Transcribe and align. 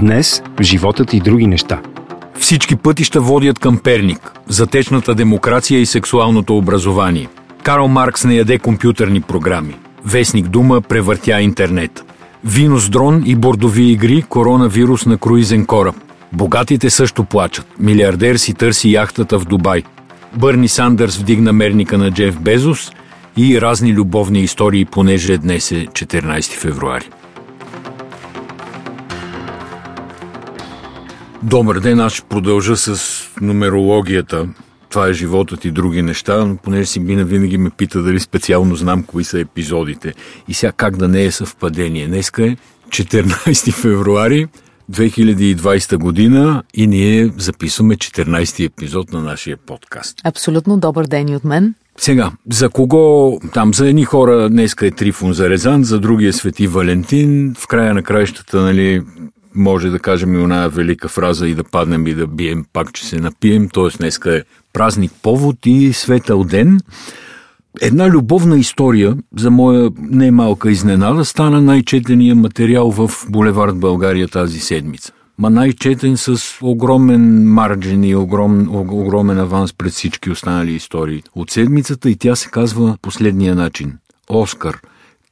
Днес 0.00 0.42
животът 0.60 1.14
и 1.14 1.20
други 1.20 1.46
неща. 1.46 1.80
Всички 2.38 2.76
пътища 2.76 3.20
водят 3.20 3.58
към 3.58 3.78
Перник, 3.78 4.32
затечната 4.48 5.14
демокрация 5.14 5.80
и 5.80 5.86
сексуалното 5.86 6.56
образование. 6.56 7.28
Карл 7.62 7.88
Маркс 7.88 8.24
не 8.24 8.34
яде 8.34 8.58
компютърни 8.58 9.20
програми. 9.20 9.76
Вестник 10.04 10.48
Дума 10.48 10.80
превъртя 10.80 11.40
интернет. 11.40 12.04
Вино 12.44 12.78
с 12.78 12.88
дрон 12.88 13.22
и 13.26 13.36
бордови 13.36 13.82
игри, 13.82 14.22
коронавирус 14.28 15.06
на 15.06 15.18
круизен 15.18 15.66
кораб. 15.66 15.96
Богатите 16.32 16.90
също 16.90 17.24
плачат. 17.24 17.66
Милиардер 17.78 18.36
си 18.36 18.54
търси 18.54 18.92
яхтата 18.92 19.38
в 19.38 19.44
Дубай. 19.44 19.82
Бърни 20.36 20.68
Сандърс 20.68 21.16
вдигна 21.16 21.52
мерника 21.52 21.98
на 21.98 22.10
Джеф 22.10 22.40
Безос 22.40 22.92
и 23.36 23.60
разни 23.60 23.92
любовни 23.92 24.40
истории, 24.40 24.84
понеже 24.84 25.38
днес 25.38 25.72
е 25.72 25.86
14 25.86 26.52
февруари. 26.52 27.08
Добър 31.42 31.80
ден, 31.80 32.00
аз 32.00 32.12
ще 32.12 32.28
продължа 32.28 32.76
с 32.76 33.22
нумерологията. 33.40 34.48
Това 34.90 35.08
е 35.08 35.12
животът 35.12 35.64
и 35.64 35.70
други 35.70 36.02
неща, 36.02 36.44
но 36.44 36.56
понеже 36.56 36.86
си 36.86 37.00
мина 37.00 37.24
винаги 37.24 37.58
ме 37.58 37.70
пита 37.70 38.02
дали 38.02 38.20
специално 38.20 38.76
знам 38.76 39.02
кои 39.02 39.24
са 39.24 39.40
епизодите. 39.40 40.14
И 40.48 40.54
сега 40.54 40.72
как 40.72 40.96
да 40.96 41.08
не 41.08 41.24
е 41.24 41.30
съвпадение. 41.30 42.06
Днеска 42.06 42.46
е 42.46 42.56
14 42.88 43.72
февруари 43.72 44.46
2020 44.92 45.96
година 45.96 46.62
и 46.74 46.86
ние 46.86 47.32
записваме 47.38 47.96
14 47.96 48.66
епизод 48.66 49.12
на 49.12 49.20
нашия 49.20 49.56
подкаст. 49.56 50.20
Абсолютно 50.24 50.78
добър 50.78 51.06
ден 51.06 51.28
и 51.28 51.36
от 51.36 51.44
мен. 51.44 51.74
Сега, 51.98 52.30
за 52.50 52.68
кого, 52.68 53.38
там 53.54 53.74
за 53.74 53.88
едни 53.88 54.04
хора 54.04 54.48
днеска 54.48 54.86
е 54.86 54.90
Трифон 54.90 55.32
Зарезан, 55.32 55.84
за 55.84 56.00
други 56.00 56.26
е 56.26 56.32
Свети 56.32 56.66
Валентин, 56.66 57.54
в 57.58 57.66
края 57.66 57.94
на 57.94 58.02
краищата, 58.02 58.60
нали, 58.60 59.02
може 59.54 59.88
да 59.88 59.98
кажем 59.98 60.34
и 60.34 60.38
оная 60.38 60.68
велика 60.68 61.08
фраза 61.08 61.48
и 61.48 61.54
да 61.54 61.64
паднем 61.64 62.06
и 62.06 62.14
да 62.14 62.26
бием 62.26 62.64
пак, 62.72 62.92
че 62.92 63.06
се 63.06 63.16
напием, 63.16 63.68
т.е. 63.68 63.98
днеска 63.98 64.36
е 64.36 64.42
празник 64.72 65.12
повод 65.22 65.56
и 65.66 65.92
светъл 65.92 66.44
ден. 66.44 66.80
Една 67.80 68.10
любовна 68.10 68.58
история, 68.58 69.16
за 69.36 69.50
моя 69.50 69.90
немалка 69.98 70.70
изненада, 70.70 71.24
стана 71.24 71.62
най-четения 71.62 72.34
материал 72.34 72.90
в 72.90 73.10
Булевард 73.30 73.78
България 73.78 74.28
тази 74.28 74.60
седмица. 74.60 75.12
Ма 75.38 75.50
най-четен 75.50 76.16
с 76.16 76.38
огромен 76.62 77.52
марджин 77.52 78.04
и 78.04 78.16
огром, 78.16 78.68
огромен 78.74 79.38
аванс 79.38 79.72
пред 79.72 79.92
всички 79.92 80.30
останали 80.30 80.72
истории 80.72 81.22
от 81.34 81.50
седмицата 81.50 82.10
и 82.10 82.16
тя 82.16 82.36
се 82.36 82.50
казва 82.50 82.96
последния 83.02 83.54
начин. 83.54 83.98
Оскар, 84.30 84.80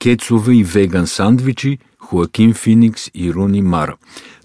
кецове 0.02 0.54
и 0.54 0.64
веган 0.64 1.06
сандвичи, 1.06 1.78
Хоакин 1.98 2.54
Финикс 2.54 3.10
и 3.14 3.32
Руни 3.32 3.62
Мара. 3.62 3.96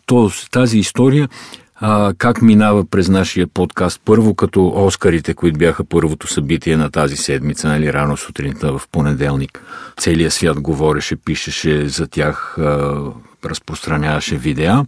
Тоест, 0.05 0.52
тази 0.52 0.80
история 0.80 1.30
а, 1.75 2.13
как 2.17 2.41
минава 2.41 2.85
през 2.85 3.09
нашия 3.09 3.47
подкаст. 3.47 4.01
Първо 4.05 4.35
като 4.35 4.67
Оскарите, 4.67 5.33
които 5.33 5.57
бяха 5.59 5.83
първото 5.83 6.27
събитие 6.27 6.77
на 6.77 6.91
тази 6.91 7.17
седмица, 7.17 7.67
нали, 7.67 7.93
рано 7.93 8.17
сутринта 8.17 8.77
в 8.77 8.81
понеделник. 8.91 9.61
Целият 9.97 10.33
свят 10.33 10.61
говореше, 10.61 11.15
пишеше 11.15 11.87
за 11.87 12.07
тях, 12.07 12.57
а, 12.57 13.01
разпространяваше 13.45 14.37
видеа. 14.37 14.85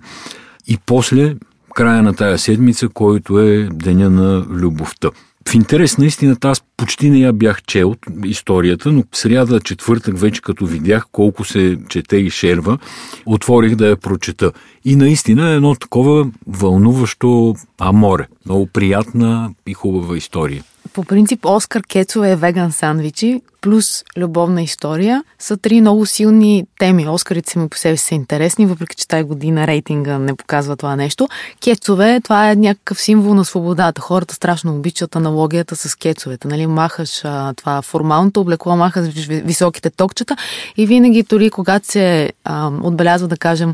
И 0.67 0.77
после, 0.85 1.35
края 1.75 2.03
на 2.03 2.13
тая 2.13 2.38
седмица, 2.38 2.89
който 2.89 3.39
е 3.39 3.69
Деня 3.73 4.09
на 4.09 4.45
любовта. 4.49 5.09
В 5.48 5.56
интерес 5.56 5.98
на 5.98 6.06
истината 6.06 6.48
аз 6.48 6.64
почти 6.78 7.09
не 7.09 7.20
я 7.20 7.34
бях 7.34 7.64
чел 7.64 7.95
историята, 8.26 8.92
но 8.92 9.03
сряда, 9.14 9.59
четвъртък 9.59 10.20
вече 10.20 10.42
като 10.42 10.66
видях 10.66 11.06
колко 11.12 11.44
се 11.44 11.77
чете 11.89 12.17
и 12.17 12.30
шерва, 12.30 12.77
отворих 13.26 13.76
да 13.76 13.88
я 13.88 13.98
прочета. 13.98 14.52
И 14.86 14.95
наистина 14.95 15.49
е 15.49 15.55
едно 15.55 15.76
такова 15.76 16.27
вълнуващо 16.48 17.55
аморе. 17.80 18.27
Много 18.45 18.67
приятна 18.67 19.52
и 19.67 19.73
хубава 19.73 20.17
история. 20.17 20.64
По 20.97 21.03
принцип 21.03 21.45
Оскар 21.45 21.81
Кецове 21.81 22.31
е 22.31 22.35
веган 22.35 22.71
сандвичи, 22.71 23.41
плюс 23.61 24.03
любовна 24.17 24.61
история 24.61 25.23
са 25.39 25.58
три 25.58 25.81
много 25.81 26.05
силни 26.05 26.65
теми. 26.80 27.09
Оскарите 27.09 27.52
сами 27.52 27.69
по 27.69 27.77
себе 27.77 27.97
си 27.97 28.05
са 28.05 28.15
интересни, 28.15 28.65
въпреки 28.65 28.95
че 28.95 29.08
тази 29.08 29.23
година 29.23 29.67
рейтинга 29.67 30.17
не 30.17 30.35
показва 30.35 30.75
това 30.75 30.95
нещо. 30.95 31.27
Кецове, 31.63 32.21
това 32.23 32.52
е 32.52 32.55
някакъв 32.55 33.02
символ 33.02 33.33
на 33.33 33.45
свободата. 33.45 34.02
Хората 34.02 34.35
страшно 34.35 34.75
обичат 34.75 35.15
аналогията 35.15 35.75
с 35.75 35.95
кецовете. 35.95 36.47
Нали? 36.47 36.67
Махаш 36.67 37.21
а, 37.23 37.53
това 37.53 37.81
формалното 37.81 38.41
облекло, 38.41 38.75
махаш 38.75 39.08
високите 39.27 39.89
токчета 39.89 40.35
и 40.77 40.85
винаги, 40.85 41.23
дори 41.23 41.49
когато 41.49 41.87
се 41.87 42.31
а, 42.43 42.71
отбелязва, 42.83 43.27
да 43.27 43.37
кажем, 43.37 43.73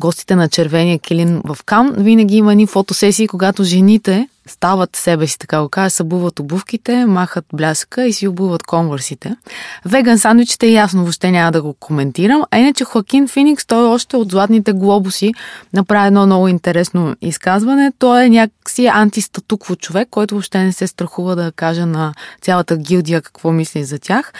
гостите 0.00 0.36
на 0.36 0.48
червения 0.48 0.98
килин 0.98 1.42
в 1.44 1.58
Кан, 1.66 1.94
винаги 1.98 2.36
има 2.36 2.54
ни 2.54 2.66
фотосесии, 2.66 3.28
когато 3.28 3.64
жените 3.64 4.28
стават 4.50 4.96
себе 4.96 5.26
си, 5.26 5.38
така 5.38 5.62
го 5.62 5.68
кажа, 5.68 5.90
събуват 5.90 6.38
обувките, 6.38 7.06
махат 7.06 7.44
бляска 7.52 8.06
и 8.06 8.12
си 8.12 8.28
обуват 8.28 8.62
конвърсите. 8.62 9.36
Веган 9.84 10.18
сандвичите 10.18 10.66
ясно, 10.66 11.02
въобще 11.02 11.30
няма 11.30 11.52
да 11.52 11.62
го 11.62 11.74
коментирам. 11.74 12.42
А 12.50 12.58
иначе 12.58 12.84
Хоакин 12.84 13.28
Феникс, 13.28 13.66
той 13.66 13.88
още 13.88 14.16
от 14.16 14.30
Златните 14.30 14.72
глобуси 14.72 15.34
направи 15.72 16.06
едно 16.06 16.26
много 16.26 16.48
интересно 16.48 17.16
изказване. 17.20 17.92
Той 17.98 18.24
е 18.24 18.28
някакси 18.28 18.86
антистатукво 18.86 19.76
човек, 19.76 20.08
който 20.10 20.34
въобще 20.34 20.58
не 20.58 20.72
се 20.72 20.86
страхува 20.86 21.36
да 21.36 21.52
каже 21.52 21.84
на 21.86 22.14
цялата 22.40 22.76
гилдия 22.76 23.22
какво 23.22 23.52
мисли 23.52 23.84
за 23.84 23.98
тях. 23.98 24.32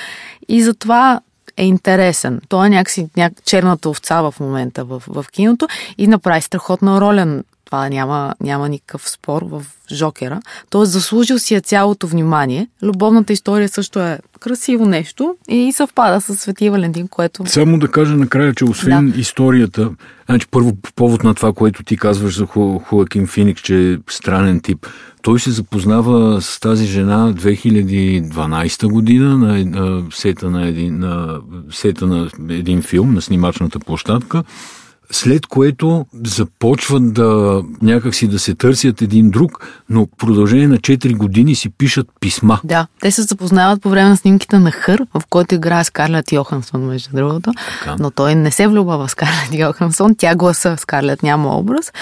И 0.49 0.63
затова 0.63 1.21
е 1.57 1.65
интересен. 1.65 2.41
Той 2.49 2.67
е 2.67 2.71
някакси 2.71 3.09
няк... 3.17 3.33
черната 3.45 3.91
овца 3.91 4.21
в 4.21 4.35
момента 4.41 4.85
в, 4.85 5.03
в 5.07 5.27
киното 5.33 5.69
и 5.99 6.07
направи 6.07 6.43
страхотна 6.43 7.01
роля 7.01 7.43
това 7.71 7.89
няма, 7.89 8.35
няма 8.41 8.69
никакъв 8.69 9.11
спор 9.11 9.43
в 9.43 9.63
Жокера. 9.93 10.41
Тоест 10.71 10.93
заслужил 10.93 11.39
си 11.39 11.55
е 11.55 11.61
цялото 11.61 12.07
внимание. 12.07 12.69
Любовната 12.83 13.33
история 13.33 13.69
също 13.69 14.01
е 14.01 14.19
красиво 14.41 14.87
нещо 14.87 15.37
и 15.49 15.73
съвпада 15.73 16.21
с 16.21 16.37
Свети 16.37 16.71
Валентин, 16.71 17.09
което... 17.09 17.47
Само 17.47 17.79
да 17.79 17.89
кажа 17.89 18.17
накрая, 18.17 18.55
че 18.55 18.65
освен 18.65 19.11
да. 19.11 19.21
историята, 19.21 19.91
значи 20.27 20.47
първо 20.51 20.77
по 20.77 20.93
повод 20.93 21.25
на 21.25 21.35
това, 21.35 21.53
което 21.53 21.83
ти 21.83 21.97
казваш 21.97 22.37
за 22.37 22.47
Ху, 22.47 22.79
Хуакин 22.79 23.27
Финикс, 23.27 23.63
че 23.63 23.93
е 23.93 23.97
странен 24.11 24.61
тип, 24.61 24.87
той 25.23 25.41
се 25.41 25.51
запознава 25.51 26.43
с 26.43 26.61
тази 26.61 26.87
жена 26.87 27.33
2012 27.33 28.87
година 28.87 29.39
на, 29.39 29.65
на, 29.65 30.03
сета, 30.13 30.51
на, 30.51 30.67
един, 30.67 30.99
на 30.99 31.41
сета 31.71 32.07
на 32.07 32.31
един 32.49 32.83
филм, 32.83 33.15
на 33.15 33.23
снимачната 33.23 33.79
площадка 33.79 34.45
след 35.11 35.47
което 35.47 36.07
започват 36.25 37.15
да 37.15 37.63
някакси 37.83 38.29
да 38.29 38.39
се 38.39 38.55
търсят 38.55 39.03
един 39.03 39.31
друг, 39.31 39.67
но 39.91 40.05
в 40.05 40.09
продължение 40.19 40.69
на 40.69 40.79
4 40.79 41.17
години 41.17 41.55
си 41.55 41.69
пишат 41.69 42.07
писма. 42.21 42.61
Да, 42.65 42.87
те 43.01 43.11
се 43.11 43.23
запознават 43.23 43.83
по 43.83 43.91
време 43.91 44.09
на 44.09 44.17
снимките 44.17 44.59
на 44.59 44.71
Хър, 44.71 45.07
в 45.15 45.23
който 45.31 45.55
играе 45.55 45.85
Скарлет 45.85 46.33
Йохансон, 46.33 46.81
между 46.81 47.09
другото. 47.13 47.53
Така. 47.79 47.97
Но 47.99 48.11
той 48.11 48.35
не 48.35 48.51
се 48.51 48.69
влюбва 48.69 49.07
в 49.07 49.11
Скарлет 49.11 49.55
Йохансон, 49.55 50.15
тя 50.19 50.35
гласа 50.35 50.77
Скарлет 50.79 51.23
няма 51.23 51.59
образ, 51.59 51.93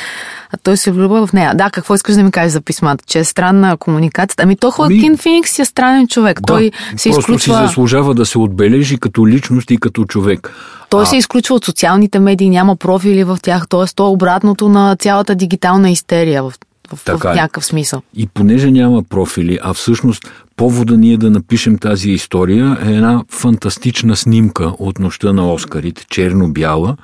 а 0.52 0.56
той 0.56 0.76
се 0.76 0.90
влюбва 0.90 1.26
в 1.26 1.32
нея. 1.32 1.54
Да, 1.54 1.70
какво 1.70 1.94
искаш 1.94 2.14
да 2.14 2.22
ми 2.22 2.30
кажеш 2.30 2.52
за 2.52 2.60
писмата? 2.60 3.04
Че 3.06 3.18
е 3.18 3.24
странна 3.24 3.76
комуникацията? 3.76 4.42
Ами 4.42 4.56
то 4.56 4.70
Хоакин 4.70 5.12
ми... 5.12 5.18
Феникс 5.18 5.58
е 5.58 5.64
странен 5.64 6.08
човек. 6.08 6.40
Да, 6.40 6.46
той 6.46 6.70
се 6.96 7.08
изключва... 7.08 7.38
си 7.38 7.50
заслужава 7.50 8.14
да 8.14 8.26
се 8.26 8.38
отбележи 8.38 8.98
като 8.98 9.26
личност 9.28 9.70
и 9.70 9.76
като 9.76 10.04
човек. 10.04 10.54
Той 10.90 11.02
а... 11.02 11.06
се 11.06 11.16
изключва 11.16 11.54
от 11.54 11.64
социалните 11.64 12.18
медии, 12.18 12.50
няма 12.50 12.76
профили 12.76 13.24
в 13.24 13.38
тях, 13.42 13.68
т.е. 13.68 13.94
то 13.94 14.06
е 14.06 14.10
обратното 14.10 14.68
на 14.68 14.96
цялата 14.96 15.34
дигитална 15.34 15.90
истерия 15.90 16.42
в, 16.42 16.52
в, 16.94 17.04
така 17.04 17.28
в 17.28 17.32
е. 17.32 17.34
някакъв 17.34 17.64
смисъл. 17.64 18.02
И 18.14 18.26
понеже 18.26 18.70
няма 18.70 19.02
профили, 19.02 19.58
а 19.62 19.74
всъщност 19.74 20.22
повода 20.56 20.96
ние 20.96 21.16
да 21.16 21.30
напишем 21.30 21.78
тази 21.78 22.10
история 22.10 22.78
е 22.86 22.92
една 22.92 23.24
фантастична 23.30 24.16
снимка 24.16 24.72
от 24.78 24.98
нощта 24.98 25.32
на 25.32 25.52
Оскарите, 25.52 26.06
черно-бяла, 26.10 26.96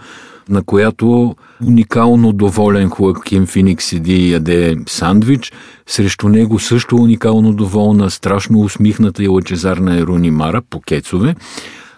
на 0.49 0.63
която 0.63 1.37
уникално 1.67 2.33
доволен 2.33 2.89
Хоакин 2.89 3.47
Феникс 3.47 3.85
седи 3.85 4.15
и 4.15 4.33
яде 4.33 4.77
сандвич. 4.87 5.53
Срещу 5.87 6.29
него 6.29 6.59
също 6.59 6.97
уникално 6.97 7.53
доволна, 7.53 8.11
страшно 8.11 8.61
усмихната 8.61 9.25
и 9.25 9.29
лъчезарна 9.29 9.99
Еруни 9.99 10.31
Мара 10.31 10.63
по 10.71 10.81
кецове. 10.81 11.35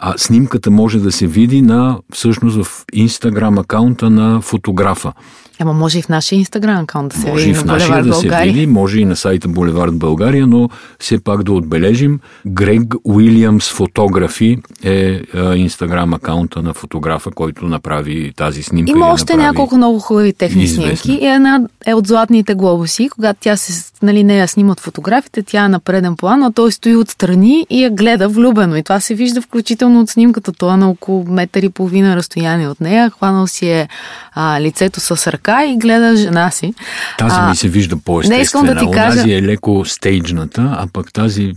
А 0.00 0.14
снимката 0.18 0.70
може 0.70 0.98
да 0.98 1.12
се 1.12 1.26
види 1.26 1.62
на, 1.62 1.98
всъщност 2.12 2.62
в 2.62 2.84
инстаграм 2.92 3.58
акаунта 3.58 4.10
на 4.10 4.40
фотографа. 4.40 5.12
Ама 5.60 5.72
може 5.72 5.98
и 5.98 6.02
в 6.02 6.08
нашия 6.08 6.36
инстаграм 6.38 6.82
акаунт 6.82 7.12
да 7.12 7.20
се 7.20 7.26
може 7.26 7.44
види. 7.44 7.58
Може 7.58 7.60
и 7.60 7.62
в 7.62 7.64
нашия 7.64 8.04
да 8.04 8.14
се 8.14 8.28
види, 8.42 8.66
може 8.66 9.00
и 9.00 9.04
на 9.04 9.16
сайта 9.16 9.48
Булевард 9.48 9.98
България, 9.98 10.46
но 10.46 10.68
все 10.98 11.18
пак 11.18 11.42
да 11.42 11.52
отбележим. 11.52 12.20
Грег 12.46 12.94
Уилямс 13.04 13.70
фотографи 13.70 14.58
е 14.84 15.20
инстаграм 15.56 16.14
акаунта 16.14 16.62
на 16.62 16.74
фотографа, 16.74 17.30
който 17.30 17.66
направи 17.66 18.32
тази 18.36 18.62
снимка. 18.62 18.90
Има 18.90 19.06
още 19.06 19.36
няколко 19.36 19.76
много 19.76 19.98
хубави 19.98 20.32
техни 20.32 20.62
известна. 20.62 20.96
снимки. 20.96 21.24
И 21.24 21.26
една 21.26 21.60
е 21.86 21.94
от 21.94 22.06
Златните 22.06 22.54
глобуси, 22.54 23.08
когато 23.08 23.38
тя 23.42 23.56
се 23.56 23.72
нали, 24.02 24.24
не 24.24 24.38
я 24.38 24.48
снимат 24.48 24.80
фотографите, 24.80 25.42
тя 25.42 25.64
е 25.64 25.68
на 25.68 25.80
преден 25.80 26.16
план, 26.16 26.42
а 26.42 26.52
той 26.52 26.72
стои 26.72 26.96
отстрани 26.96 27.66
и 27.70 27.82
я 27.82 27.90
гледа 27.90 28.28
влюбено. 28.28 28.76
И 28.76 28.82
това 28.82 29.00
се 29.00 29.14
вижда 29.14 29.42
включително 29.42 30.00
от 30.00 30.10
снимката. 30.10 30.52
Той 30.52 30.74
е 30.74 30.76
на 30.76 30.90
около 30.90 31.24
метър 31.24 31.62
и 31.62 31.68
половина 31.68 32.16
разстояние 32.16 32.68
от 32.68 32.80
нея. 32.80 33.10
Хванал 33.10 33.46
си 33.46 33.68
е 33.68 33.88
а, 34.34 34.60
лицето 34.60 35.00
с 35.00 35.32
ръка 35.32 35.64
и 35.64 35.76
гледа 35.76 36.16
жена 36.16 36.50
си. 36.50 36.74
Тази 37.18 37.36
а, 37.38 37.48
ми 37.48 37.56
се 37.56 37.68
вижда 37.68 37.96
по-естествена. 37.96 38.36
Не 38.36 38.42
искам 38.42 38.66
да 38.66 38.76
ти 38.76 38.90
кажа... 38.90 39.20
Онази 39.20 39.32
е 39.32 39.42
леко 39.42 39.84
стейджната, 39.84 40.76
а 40.78 40.86
пък 40.92 41.12
тази 41.12 41.52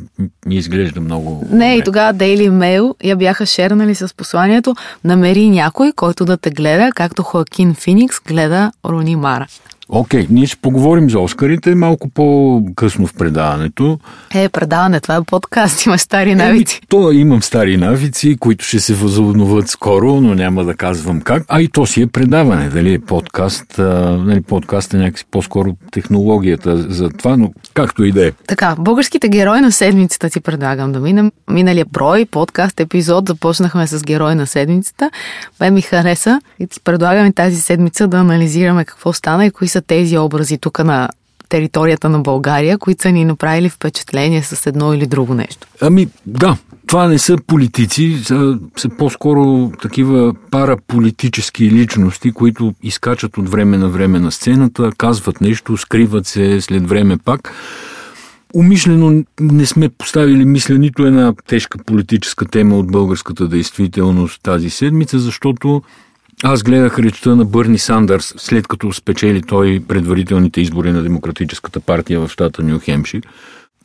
ми 0.46 0.56
изглежда 0.56 1.02
много... 1.02 1.48
Не, 1.52 1.76
и 1.76 1.84
тогава 1.84 2.14
Daily 2.14 2.50
Mail 2.50 2.94
я 3.04 3.16
бяха 3.16 3.46
шернали 3.46 3.96
с 3.96 4.16
посланието 4.16 4.76
намери 5.04 5.50
някой, 5.50 5.92
който 5.92 6.26
да 6.26 6.38
те 6.38 6.50
гледа, 6.50 6.90
както 6.96 7.24
Хоакин 7.24 7.74
Феникс 7.74 8.20
гледа 8.28 8.72
Рони 8.86 9.16
Мара. 9.16 9.48
Окей, 9.92 10.22
okay, 10.24 10.28
ние 10.30 10.46
ще 10.46 10.58
поговорим 10.58 11.10
за 11.10 11.20
Оскарите 11.20 11.76
малко 11.76 12.10
по-късно 12.10 13.08
в 13.08 13.14
предаването. 13.14 14.00
Е, 14.36 14.50
предаване, 14.50 15.00
това 15.00 15.16
е 15.16 15.22
подкаст, 15.22 15.86
има 15.86 15.98
стари 15.98 16.36
навици. 16.36 16.80
Е, 16.84 16.88
то 16.90 17.12
имам 17.12 17.44
стари 17.44 17.78
навици, 17.78 18.38
които 18.40 18.66
ще 18.66 18.80
се 18.80 18.94
възобновят 18.94 19.68
скоро, 19.68 20.22
но 20.22 20.36
няма 20.36 20.64
да 20.64 20.74
казвам 20.74 21.22
как. 21.22 21.44
А 21.48 21.62
и 21.62 21.68
то 21.68 21.86
си 21.86 22.02
е 22.02 22.08
предаване, 22.08 22.70
дали 22.70 22.94
е 22.94 23.00
подкаст. 23.00 23.80
А, 23.80 23.84
нали, 24.18 24.42
подкаст 24.42 24.94
е 24.94 24.98
някакси 24.98 25.26
по-скоро 25.32 25.76
технологията 25.92 26.78
за 26.78 27.10
това, 27.10 27.38
но 27.38 27.52
както 27.74 28.04
и 28.04 28.12
да 28.12 28.28
е. 28.28 28.32
Така, 28.48 28.76
българските 28.80 29.30
герои 29.30 29.62
на 29.62 29.72
седмицата 29.72 30.30
ти 30.30 30.40
предлагам 30.40 30.92
да 30.92 31.00
минем. 31.00 31.32
Миналия 31.52 31.86
брой, 31.86 32.26
подкаст, 32.26 32.80
епизод, 32.80 33.28
започнахме 33.28 33.88
с 33.88 34.04
герой 34.04 34.36
на 34.36 34.48
седмицата. 34.48 35.12
Бе 35.60 35.72
ми 35.72 35.82
хареса 35.82 36.42
и 36.60 36.68
ти 36.68 36.80
предлагаме 36.84 37.32
тази 37.32 37.62
седмица 37.62 38.08
да 38.08 38.18
анализираме 38.18 38.86
какво 38.86 39.14
стана 39.14 39.46
и 39.46 39.52
кои 39.52 39.68
са 39.68 39.79
са 39.80 39.86
тези 39.86 40.18
образи 40.18 40.58
тук 40.58 40.84
на 40.84 41.10
територията 41.50 42.10
на 42.10 42.20
България, 42.20 42.78
които 42.78 43.02
са 43.02 43.12
ни 43.12 43.26
направили 43.26 43.70
впечатление 43.70 44.44
с 44.44 44.68
едно 44.68 44.94
или 44.94 45.08
друго 45.08 45.34
нещо? 45.34 45.68
Ами, 45.82 46.08
да. 46.26 46.58
Това 46.88 47.08
не 47.08 47.20
са 47.20 47.38
политици, 47.48 48.18
са, 48.24 48.60
са 48.78 48.90
по-скоро 48.90 49.72
такива 49.82 50.34
параполитически 50.52 51.72
личности, 51.72 52.32
които 52.32 52.74
изкачат 52.84 53.38
от 53.38 53.50
време 53.50 53.78
на 53.78 53.90
време 53.90 54.20
на 54.20 54.32
сцената, 54.32 54.92
казват 54.98 55.42
нещо, 55.42 55.78
скриват 55.78 56.28
се 56.28 56.62
след 56.62 56.90
време 56.90 57.18
пак. 57.18 57.54
Умишлено 58.54 59.24
не 59.42 59.66
сме 59.66 59.90
поставили, 59.90 60.46
мисля, 60.46 60.76
нито 60.76 61.06
една 61.06 61.34
тежка 61.48 61.78
политическа 61.86 62.46
тема 62.46 62.78
от 62.78 62.92
българската 62.92 63.48
действителност 63.48 64.42
тази 64.44 64.70
седмица, 64.70 65.20
защото 65.20 65.82
аз 66.44 66.64
гледах 66.64 67.00
речта 67.00 67.36
на 67.36 67.46
Бърни 67.46 67.78
Сандърс, 67.78 68.34
след 68.38 68.68
като 68.68 68.94
спечели 68.94 69.42
той 69.42 69.84
предварителните 69.88 70.62
избори 70.62 70.92
на 70.92 71.04
Демократическата 71.04 71.80
партия 71.80 72.20
в 72.20 72.30
щата 72.30 72.64
Нью 72.64 72.80
Хемшир. 72.80 73.22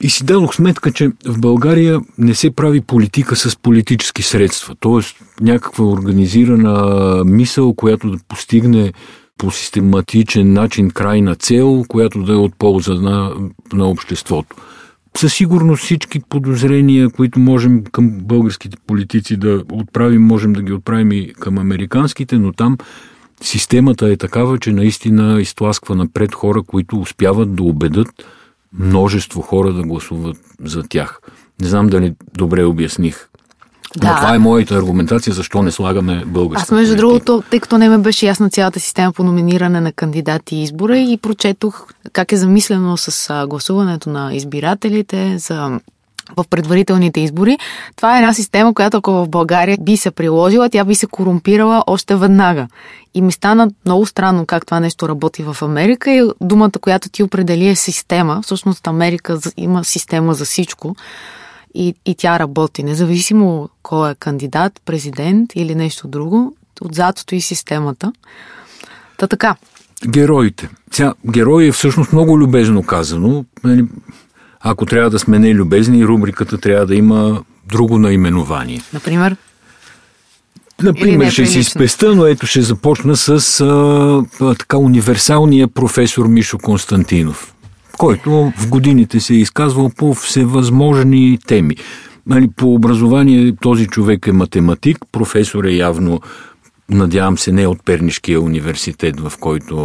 И 0.01 0.11
си 0.11 0.25
дадох 0.25 0.55
сметка, 0.55 0.93
че 0.93 1.11
в 1.27 1.41
България 1.41 2.01
не 2.19 2.35
се 2.35 2.51
прави 2.51 2.81
политика 2.81 3.37
с 3.37 3.57
политически 3.57 4.23
средства. 4.23 4.75
Тоест 4.81 5.17
някаква 5.41 5.85
организирана 5.85 7.23
мисъл, 7.25 7.75
която 7.75 8.11
да 8.11 8.19
постигне 8.29 8.93
по 9.39 9.51
систематичен 9.51 10.53
начин 10.53 10.91
крайна 10.91 11.35
цел, 11.35 11.85
която 11.89 12.23
да 12.23 12.33
е 12.33 12.37
от 12.37 12.55
полза 12.59 12.95
на, 12.95 13.33
на 13.73 13.89
обществото 13.89 14.57
със 15.17 15.35
сигурност 15.35 15.85
всички 15.85 16.21
подозрения, 16.21 17.11
които 17.11 17.39
можем 17.39 17.85
към 17.85 18.11
българските 18.11 18.77
политици 18.87 19.37
да 19.37 19.63
отправим, 19.73 20.23
можем 20.23 20.53
да 20.53 20.63
ги 20.63 20.73
отправим 20.73 21.13
и 21.13 21.33
към 21.33 21.59
американските, 21.59 22.39
но 22.39 22.53
там 22.53 22.79
системата 23.43 24.09
е 24.09 24.17
такава, 24.17 24.59
че 24.59 24.73
наистина 24.73 25.41
изтласква 25.41 25.95
напред 25.95 26.35
хора, 26.35 26.63
които 26.63 27.01
успяват 27.01 27.55
да 27.55 27.63
убедат 27.63 28.09
множество 28.79 29.41
хора 29.41 29.73
да 29.73 29.83
гласуват 29.83 30.37
за 30.65 30.83
тях. 30.83 31.21
Не 31.61 31.69
знам 31.69 31.87
дали 31.87 32.15
добре 32.37 32.65
обясних 32.65 33.29
да. 33.97 34.09
Но 34.09 34.17
това 34.17 34.35
е 34.35 34.39
моята 34.39 34.75
аргументация, 34.75 35.35
защо 35.35 35.63
не 35.63 35.71
слагаме 35.71 36.23
българска 36.27 36.63
Аз 36.63 36.71
между 36.71 36.97
другото, 36.97 37.43
тъй 37.51 37.61
като 37.61 37.79
не 37.79 37.89
ме 37.89 37.99
беше 37.99 38.27
ясна 38.27 38.51
цялата 38.51 38.81
система 38.81 39.13
по 39.13 39.25
номиниране 39.25 39.81
на 39.81 39.93
кандидати 39.93 40.57
и 40.57 40.63
избора 40.63 40.99
и 40.99 41.19
прочетох 41.23 41.87
как 42.13 42.33
е 42.33 42.37
замислено 42.37 42.97
с 42.97 43.47
гласуването 43.47 44.11
на 44.11 44.35
избирателите 44.35 45.39
за 45.39 45.81
в 46.37 46.45
предварителните 46.51 47.21
избори. 47.21 47.59
Това 47.97 48.17
е 48.17 48.19
една 48.19 48.35
система, 48.35 48.75
която 48.75 48.97
ако 48.97 49.13
в 49.13 49.29
България 49.29 49.79
би 49.81 49.97
се 49.97 50.11
приложила, 50.11 50.71
тя 50.71 50.85
би 50.85 50.95
се 50.95 51.07
корумпирала 51.07 51.85
още 51.87 52.17
веднага. 52.17 52.67
И 53.15 53.23
ми 53.23 53.33
стана 53.33 53.71
много 53.87 54.07
странно 54.07 54.47
как 54.47 54.67
това 54.67 54.81
нещо 54.81 55.09
работи 55.09 55.43
в 55.43 55.57
Америка 55.63 56.11
и 56.11 56.23
думата, 56.41 56.71
която 56.81 57.09
ти 57.09 57.23
определи 57.23 57.69
е 57.69 57.77
система. 57.77 58.41
Всъщност 58.43 58.87
Америка 58.87 59.39
има 59.57 59.85
система 59.85 60.35
за 60.35 60.45
всичко 60.45 60.97
и, 61.75 61.95
и 62.05 62.15
тя 62.15 62.39
работи. 62.39 62.83
Независимо 62.83 63.69
кой 63.83 64.11
е 64.11 64.15
кандидат, 64.15 64.81
президент 64.85 65.51
или 65.55 65.75
нещо 65.75 66.09
друго, 66.09 66.57
отзад 66.81 67.19
стои 67.19 67.41
системата. 67.41 68.13
Та 69.19 69.27
така. 69.27 69.57
Героите. 70.07 70.69
Сега, 70.93 71.15
герой 71.31 71.67
е 71.67 71.73
всъщност 71.73 72.13
много 72.13 72.39
любезно 72.39 72.83
казано. 72.83 73.45
Нали, 73.65 73.85
ако 74.61 74.87
трябва 74.87 75.11
да 75.11 75.19
сме 75.19 75.39
нелюбезни, 75.39 76.07
рубриката 76.07 76.59
трябва 76.59 76.87
да 76.87 76.95
има 76.95 77.43
друго 77.67 77.99
наименование. 77.99 78.83
Например? 78.93 79.37
Например, 80.83 81.31
ще 81.31 81.47
си 81.47 81.65
спеста, 81.65 82.15
но 82.15 82.27
ето 82.27 82.47
ще 82.47 82.63
започна 82.63 83.17
с 83.17 83.61
а, 83.61 84.55
така 84.59 84.77
универсалния 84.77 85.69
професор 85.69 86.27
Мишо 86.27 86.59
Константинов 86.59 87.54
който 87.99 88.53
в 88.59 88.69
годините 88.69 89.21
се 89.21 89.35
е 89.35 89.39
изказвал 89.39 89.91
по 89.97 90.15
всевъзможни 90.15 91.39
теми. 91.47 91.77
Нали, 92.27 92.49
по 92.57 92.75
образование 92.75 93.57
този 93.61 93.87
човек 93.87 94.27
е 94.27 94.33
математик, 94.33 94.99
професор 95.13 95.65
е 95.65 95.73
явно 95.73 96.21
надявам 96.91 97.39
се 97.39 97.53
не 97.53 97.67
от 97.67 97.85
Пернишкия 97.85 98.41
университет, 98.41 99.21
в 99.21 99.33
който, 99.41 99.77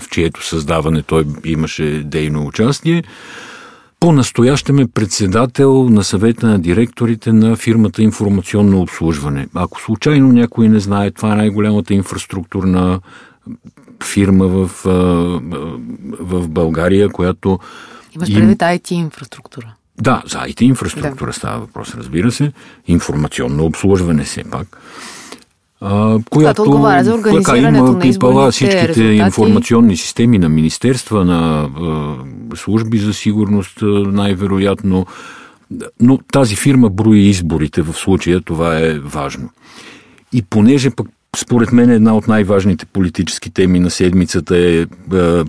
в 0.00 0.08
чието 0.10 0.46
създаване 0.46 1.02
той 1.02 1.24
имаше 1.44 2.02
дейно 2.04 2.46
участие. 2.46 3.02
По-настоящем 4.00 4.78
е 4.78 4.86
председател 4.86 5.88
на 5.88 6.04
съвета 6.04 6.46
на 6.46 6.58
директорите 6.58 7.32
на 7.32 7.56
фирмата 7.56 8.02
Информационно 8.02 8.80
обслужване. 8.80 9.48
Ако 9.54 9.80
случайно 9.80 10.32
някой 10.32 10.68
не 10.68 10.80
знае, 10.80 11.10
това 11.10 11.32
е 11.32 11.36
най-голямата 11.36 11.94
инфраструктурна 11.94 13.00
фирма 14.04 14.48
в, 14.48 14.70
в 16.20 16.48
България, 16.48 17.08
която... 17.08 17.58
Имаш 18.14 18.34
предвид 18.34 18.58
IT 18.58 18.92
инфраструктура. 18.92 19.74
Да, 20.00 20.22
за 20.26 20.38
IT 20.38 20.62
инфраструктура 20.62 21.30
да. 21.30 21.32
става 21.32 21.60
въпрос, 21.60 21.94
разбира 21.94 22.30
се. 22.32 22.52
Информационно 22.86 23.64
обслужване 23.64 24.24
все 24.24 24.44
пак. 24.44 24.78
А, 25.80 26.18
която 26.30 26.62
отговаря 26.62 27.04
за 27.04 27.14
организирането 27.14 27.86
има 27.86 27.98
пипала 27.98 28.50
всичките 28.50 28.88
резултати. 28.88 29.16
информационни 29.16 29.96
системи 29.96 30.38
на 30.38 30.48
министерства, 30.48 31.24
на 31.24 31.68
а, 31.80 32.56
служби 32.56 32.98
за 32.98 33.14
сигурност, 33.14 33.78
най-вероятно. 34.06 35.06
Но 36.00 36.18
тази 36.32 36.56
фирма 36.56 36.88
брои 36.88 37.20
изборите 37.20 37.82
в 37.82 37.94
случая, 37.94 38.40
това 38.40 38.78
е 38.78 38.98
важно. 38.98 39.50
И 40.32 40.42
понеже 40.42 40.90
пък 40.90 41.06
според 41.36 41.72
мен 41.72 41.90
една 41.90 42.16
от 42.16 42.28
най-важните 42.28 42.86
политически 42.86 43.50
теми 43.50 43.80
на 43.80 43.90
седмицата 43.90 44.58
е, 44.58 44.80
е 44.80 44.86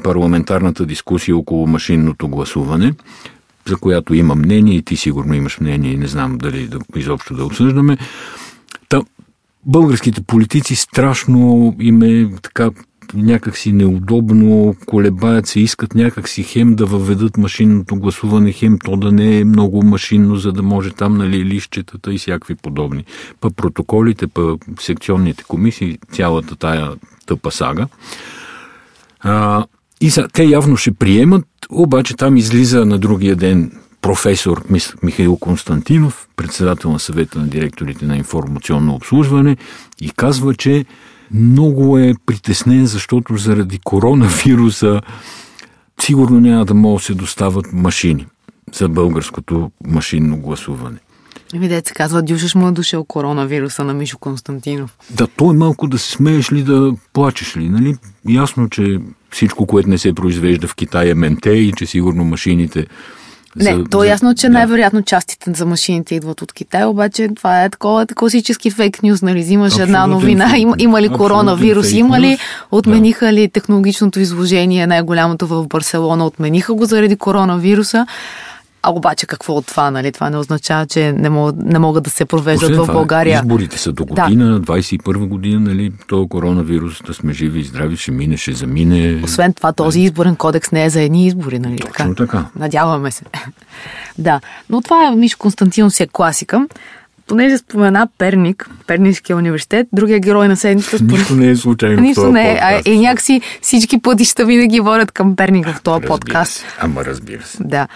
парламентарната 0.04 0.86
дискусия 0.86 1.38
около 1.38 1.68
машинното 1.68 2.28
гласуване, 2.28 2.94
за 3.68 3.78
която 3.78 4.14
има 4.14 4.36
мнение 4.36 4.76
и 4.76 4.82
ти 4.82 4.96
сигурно 4.96 5.34
имаш 5.34 5.60
мнение 5.60 5.92
и 5.92 5.98
не 5.98 6.08
знам 6.08 6.38
дали 6.38 6.68
да, 6.68 6.80
изобщо 6.96 7.36
да 7.36 7.46
обсъждаме. 7.46 7.98
Та, 8.90 9.02
българските 9.66 10.22
политици 10.22 10.76
страшно 10.76 11.76
им 11.80 12.02
е 12.02 12.30
така 12.42 12.70
някакси 13.14 13.72
неудобно, 13.72 14.76
колебаят 14.86 15.48
се, 15.48 15.60
искат 15.60 15.96
някакси 15.96 16.44
хем 16.44 16.76
да 16.76 16.86
въведат 16.86 17.38
машинното 17.38 17.96
гласуване, 17.96 18.52
хем 18.52 18.80
то 18.84 18.96
да 18.98 19.12
не 19.12 19.40
е 19.40 19.46
много 19.46 19.84
машинно, 19.84 20.36
за 20.36 20.52
да 20.52 20.64
може 20.64 20.92
там, 20.92 21.18
нали, 21.18 21.46
лищетата 21.46 22.14
и 22.14 22.18
всякакви 22.18 22.56
подобни. 22.56 23.06
Па 23.42 23.50
протоколите, 23.50 24.28
па 24.28 24.58
секционните 24.80 25.44
комисии, 25.44 25.98
цялата 26.12 26.56
тая 26.56 26.92
тъпа 27.26 27.52
сага. 27.52 27.88
А, 29.20 29.66
и 30.02 30.12
са, 30.12 30.28
те 30.34 30.44
явно 30.44 30.78
ще 30.78 30.92
приемат, 30.92 31.46
обаче 31.70 32.16
там 32.16 32.38
излиза 32.38 32.86
на 32.86 32.98
другия 32.98 33.36
ден 33.36 33.72
професор 34.02 34.64
Михаил 35.04 35.38
Константинов, 35.38 36.28
председател 36.36 36.92
на 36.92 37.00
съвета 37.00 37.40
на 37.40 37.48
директорите 37.48 38.06
на 38.06 38.18
информационно 38.18 38.96
обслужване 38.96 39.58
и 40.02 40.10
казва, 40.10 40.56
че 40.56 40.86
много 41.34 41.98
е 41.98 42.14
притеснен, 42.26 42.86
защото 42.86 43.38
заради 43.38 43.80
коронавируса 43.84 45.02
сигурно 46.02 46.40
няма 46.40 46.66
да 46.66 46.74
могат 46.74 47.02
да 47.02 47.06
се 47.06 47.14
достават 47.14 47.74
машини 47.74 48.28
за 48.74 48.90
българското 48.90 49.72
машинно 49.88 50.38
гласуване. 50.38 50.98
Еми, 51.54 51.68
деца 51.68 51.94
казва, 51.94 52.22
дюшаш 52.22 52.56
му 52.56 52.68
е 52.68 52.72
дошъл 52.72 53.04
коронавируса 53.04 53.84
на 53.84 53.94
Мишо 53.94 54.18
Константинов. 54.18 54.98
Да, 55.10 55.28
то 55.28 55.52
е 55.52 55.54
малко 55.54 55.88
да 55.88 55.98
се 55.98 56.12
смееш 56.12 56.52
ли, 56.52 56.64
да 56.64 56.94
плачеш 57.14 57.58
ли, 57.58 57.70
нали? 57.70 57.96
Ясно, 58.28 58.70
че 58.70 59.00
всичко, 59.32 59.68
което 59.68 59.90
не 59.90 59.98
се 59.98 60.14
произвежда 60.14 60.68
в 60.68 60.76
Китай 60.76 61.10
е 61.10 61.14
менте 61.14 61.52
и 61.52 61.74
че 61.74 61.86
сигурно 61.86 62.24
машините 62.24 62.88
не, 63.60 63.76
за, 63.76 63.84
то 63.84 64.04
е 64.04 64.08
ясно, 64.08 64.36
че 64.36 64.48
да. 64.48 64.54
най-вероятно 64.54 65.02
частите 65.02 65.52
за 65.54 65.66
машините 65.66 66.16
идват 66.16 66.42
от 66.42 66.54
Китай, 66.54 66.86
обаче 66.86 67.30
това 67.36 67.64
е 67.64 67.70
такова 67.70 68.06
класически 68.06 68.72
фейк 68.72 69.04
нюз, 69.04 69.22
нали? 69.22 69.40
Взимаш 69.40 69.78
една 69.78 70.08
новина, 70.08 70.58
има, 70.58 70.76
има 70.78 71.02
ли 71.02 71.10
коронавирус, 71.10 71.92
има 71.92 72.20
ли, 72.20 72.38
отмениха 72.72 73.26
да. 73.26 73.34
ли 73.34 73.50
технологичното 73.50 74.20
изложение, 74.20 74.88
най-голямото 74.88 75.48
в 75.48 75.68
Барселона, 75.68 76.26
отмениха 76.26 76.74
го 76.74 76.86
заради 76.86 77.16
коронавируса. 77.16 78.06
А 78.84 78.92
обаче 78.92 79.26
какво 79.26 79.54
от 79.54 79.68
това, 79.68 79.92
нали? 79.92 80.12
Това 80.12 80.30
не 80.30 80.38
означава, 80.38 80.86
че 80.86 81.12
не, 81.12 81.30
мог, 81.30 81.56
не 81.58 81.80
могат 81.80 82.04
да 82.04 82.10
се 82.10 82.26
провеждат 82.26 82.70
Освен 82.70 82.86
в 82.86 82.94
България. 82.94 83.42
Това, 83.42 83.54
изборите 83.54 83.78
са 83.78 83.92
до 83.92 84.06
година, 84.06 84.60
да. 84.60 84.74
21 84.74 85.28
година, 85.28 85.60
нали? 85.60 85.92
То 86.08 86.28
коронавирус, 86.28 87.02
да 87.08 87.14
сме 87.14 87.34
живи 87.34 87.60
и 87.60 87.64
здрави, 87.64 87.98
ще 87.98 88.12
мине, 88.12 88.38
ще 88.38 88.54
замине. 88.54 89.22
Освен 89.24 89.54
това, 89.54 89.74
този 89.74 90.00
изборен 90.00 90.36
кодекс 90.36 90.72
не 90.72 90.86
е 90.86 90.90
за 90.90 91.02
едни 91.02 91.28
избори, 91.28 91.60
нали? 91.60 91.78
Точно 91.78 92.16
така. 92.16 92.32
така. 92.32 92.46
Надяваме 92.56 93.12
се. 93.12 93.24
да, 94.18 94.42
но 94.70 94.82
това 94.82 95.08
е 95.08 95.16
Мишо 95.16 95.38
Константинов 95.38 95.94
си 95.94 96.04
е 96.04 96.08
класика 96.08 96.68
понеже 97.30 97.58
спомена 97.58 98.08
Перник, 98.18 98.70
Перническия 98.88 99.38
университет, 99.38 99.88
другия 99.94 100.20
герой 100.20 100.48
на 100.48 100.56
седмицата. 100.56 100.98
Според... 100.98 101.12
Нищо 101.12 101.36
не 101.36 101.50
е 101.50 101.56
случайно. 101.56 102.02
Нищо 102.02 102.32
не 102.32 102.52
е. 102.52 102.60
А, 102.62 102.82
и 102.86 103.00
някакси 103.00 103.42
всички 103.62 104.02
пътища 104.02 104.46
винаги 104.46 104.80
водят 104.80 105.12
към 105.12 105.36
Перник 105.36 105.68
в 105.68 105.82
този 105.82 105.96
разбира 105.96 106.08
подкаст. 106.08 106.52
Се. 106.52 106.66
Ама 106.80 107.06
разбира 107.06 107.44
се. 107.44 107.58
Да. 107.64 107.88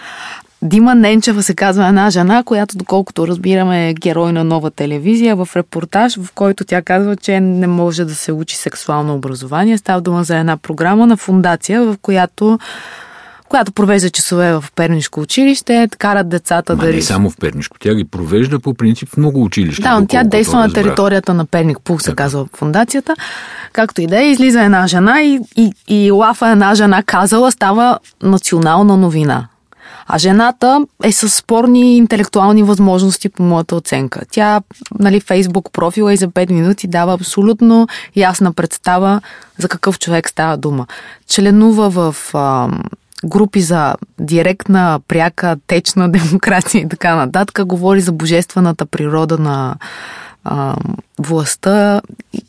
Дима 0.64 0.94
Ненчева 0.94 1.42
се 1.42 1.54
казва 1.54 1.88
една 1.88 2.10
жена, 2.10 2.42
която, 2.42 2.78
доколкото 2.78 3.28
разбираме, 3.28 3.88
е 3.88 3.94
герой 3.94 4.32
на 4.32 4.44
нова 4.44 4.70
телевизия 4.70 5.36
в 5.36 5.48
репортаж, 5.56 6.18
в 6.18 6.32
който 6.34 6.64
тя 6.64 6.82
казва, 6.82 7.16
че 7.16 7.40
не 7.40 7.66
може 7.66 8.04
да 8.04 8.14
се 8.14 8.32
учи 8.32 8.56
сексуално 8.56 9.14
образование. 9.14 9.78
Става 9.78 10.00
дума 10.00 10.24
за 10.24 10.36
една 10.36 10.56
програма 10.56 11.06
на 11.06 11.16
фундация, 11.16 11.82
в 11.82 11.96
която 12.02 12.58
която 13.48 13.72
провежда 13.72 14.10
часове 14.10 14.52
в 14.52 14.64
Пернишко 14.76 15.20
училище, 15.20 15.88
карат 15.98 16.28
децата 16.28 16.76
Ма 16.76 16.84
да... 16.84 16.92
не 16.92 17.02
само 17.02 17.30
в 17.30 17.36
Пернишко, 17.36 17.76
тя 17.80 17.94
ги 17.94 18.04
провежда 18.04 18.60
по 18.60 18.74
принцип 18.74 19.08
в 19.08 19.16
много 19.16 19.44
училища. 19.44 19.82
Да, 19.82 20.00
но 20.00 20.06
тя 20.06 20.24
действа 20.24 20.58
на 20.58 20.72
територията 20.72 21.34
на 21.34 21.46
Перник 21.46 21.78
Пул, 21.84 21.98
се 21.98 22.14
казва 22.14 22.46
фундацията. 22.56 23.14
Както 23.72 24.00
и 24.00 24.06
да 24.06 24.22
е, 24.22 24.30
излиза 24.30 24.62
една 24.62 24.86
жена 24.86 25.22
и, 25.22 25.40
и, 25.56 25.72
и 25.88 26.10
лафа 26.10 26.48
една 26.48 26.74
жена 26.74 27.02
казала, 27.02 27.52
става 27.52 27.98
национална 28.22 28.96
новина. 28.96 29.48
А 30.06 30.18
жената 30.18 30.86
е 31.04 31.12
с 31.12 31.28
спорни 31.28 31.96
интелектуални 31.96 32.62
възможности 32.62 33.28
по 33.28 33.42
моята 33.42 33.76
оценка. 33.76 34.20
Тя, 34.30 34.60
нали, 34.98 35.20
Фейсбук 35.20 35.72
профила 35.72 36.12
и 36.12 36.16
за 36.16 36.28
5 36.28 36.52
минути 36.52 36.86
дава 36.86 37.14
абсолютно 37.14 37.88
ясна 38.16 38.52
представа 38.52 39.20
за 39.58 39.68
какъв 39.68 39.98
човек 39.98 40.28
става 40.28 40.56
дума. 40.56 40.86
Членува 41.28 41.90
в 41.90 42.16
а, 42.34 42.68
групи 43.24 43.60
за 43.60 43.94
директна, 44.18 45.00
пряка, 45.08 45.56
течна 45.66 46.08
демокрация 46.12 46.82
и 46.82 46.88
така 46.88 47.14
нататък. 47.14 47.66
Говори 47.66 48.00
за 48.00 48.12
божествената 48.12 48.86
природа 48.86 49.38
на 49.38 49.76
а, 50.44 50.76
властта. 51.18 52.00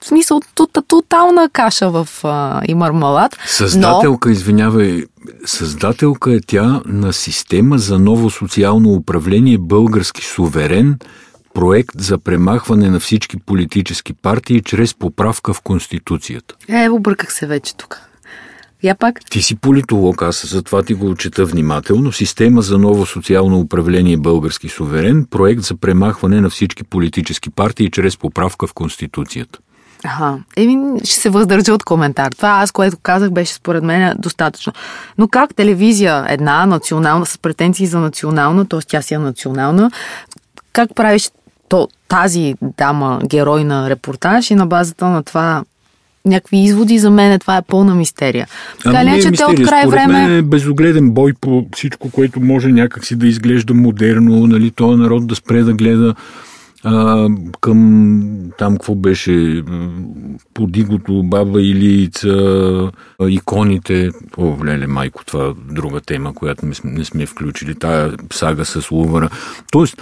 В 0.01 0.05
смисъл, 0.05 0.41
тотална 0.87 1.49
каша 1.49 1.89
в 1.89 2.09
а, 2.23 2.61
и 2.67 2.75
мармалад. 2.75 3.37
Създателка, 3.45 4.29
но... 4.29 4.33
извинявай, 4.33 5.03
създателка 5.45 6.33
е 6.33 6.39
тя 6.47 6.81
на 6.85 7.13
система 7.13 7.77
за 7.77 7.99
ново 7.99 8.29
социално 8.29 8.93
управление 8.93 9.57
Български 9.57 10.25
суверен, 10.25 10.99
проект 11.53 11.99
за 11.99 12.17
премахване 12.17 12.89
на 12.89 12.99
всички 12.99 13.37
политически 13.37 14.13
партии 14.13 14.61
чрез 14.61 14.93
поправка 14.93 15.53
в 15.53 15.61
Конституцията. 15.61 16.55
Е, 16.67 16.89
обърках 16.89 17.33
се 17.33 17.47
вече 17.47 17.75
тук. 17.75 18.01
Я 18.85 18.95
пак. 18.95 19.19
Ти 19.29 19.41
си 19.41 19.55
политолог, 19.55 20.21
аз 20.21 20.45
затова 20.47 20.83
ти 20.83 20.93
го 20.93 21.15
чета 21.15 21.45
внимателно. 21.45 22.11
Система 22.11 22.61
за 22.61 22.77
ново 22.77 23.05
социално 23.05 23.59
управление 23.59 24.17
Български 24.17 24.69
суверен, 24.69 25.25
проект 25.31 25.61
за 25.61 25.75
премахване 25.75 26.41
на 26.41 26.49
всички 26.49 26.83
политически 26.83 27.49
партии 27.49 27.91
чрез 27.91 28.17
поправка 28.17 28.67
в 28.67 28.73
Конституцията. 28.73 29.59
Ага. 30.03 30.37
Еми, 30.55 30.99
ще 31.03 31.15
се 31.15 31.29
въздържа 31.29 31.73
от 31.73 31.83
коментар. 31.83 32.31
Това 32.31 32.49
аз, 32.49 32.71
което 32.71 32.97
казах, 33.03 33.31
беше 33.31 33.53
според 33.53 33.83
мен 33.83 34.15
достатъчно. 34.19 34.73
Но 35.17 35.27
как 35.27 35.55
телевизия, 35.55 36.25
една 36.29 36.65
национална, 36.65 37.25
с 37.25 37.37
претенции 37.37 37.87
за 37.87 37.99
национална, 37.99 38.65
т.е. 38.65 38.79
тя 38.87 39.01
си 39.01 39.13
е 39.13 39.17
национална, 39.17 39.91
как 40.73 40.95
правиш 40.95 41.31
то, 41.69 41.87
тази 42.07 42.55
дама, 42.61 43.21
герой 43.25 43.63
на 43.63 43.89
репортаж 43.89 44.51
и 44.51 44.55
на 44.55 44.65
базата 44.65 45.05
на 45.05 45.23
това 45.23 45.63
някакви 46.25 46.57
изводи, 46.57 46.99
за 46.99 47.11
мен 47.11 47.39
това 47.39 47.57
е 47.57 47.61
пълна 47.61 47.95
мистерия. 47.95 48.47
Така 48.83 49.05
ли, 49.05 49.09
е, 49.09 49.21
че 49.21 49.31
те 49.31 49.45
от 49.45 49.67
край 49.67 49.87
време... 49.87 50.13
Мен 50.13 50.37
е 50.37 50.41
безогледен 50.41 51.11
бой 51.11 51.33
по 51.41 51.65
всичко, 51.75 52.11
което 52.11 52.39
може 52.39 52.71
някакси 52.71 53.15
да 53.15 53.27
изглежда 53.27 53.73
модерно, 53.73 54.47
нали, 54.47 54.71
този 54.71 54.97
народ 54.97 55.27
да 55.27 55.35
спре 55.35 55.61
да 55.61 55.73
гледа 55.73 56.15
а, 56.85 57.27
към 57.61 58.51
там 58.57 58.73
какво 58.73 58.95
беше 58.95 59.63
подигото, 60.53 61.23
баба 61.23 61.61
Илица, 61.61 62.91
иконите. 63.27 64.09
О, 64.37 64.57
леле, 64.65 64.87
майко, 64.87 65.25
това 65.25 65.45
е 65.45 65.73
друга 65.73 66.01
тема, 66.01 66.33
която 66.33 66.65
не 66.83 67.05
сме 67.05 67.25
включили. 67.25 67.75
Тая 67.75 68.13
сага 68.33 68.65
с 68.65 68.91
Лувара. 68.91 69.29
Тоест, 69.71 70.01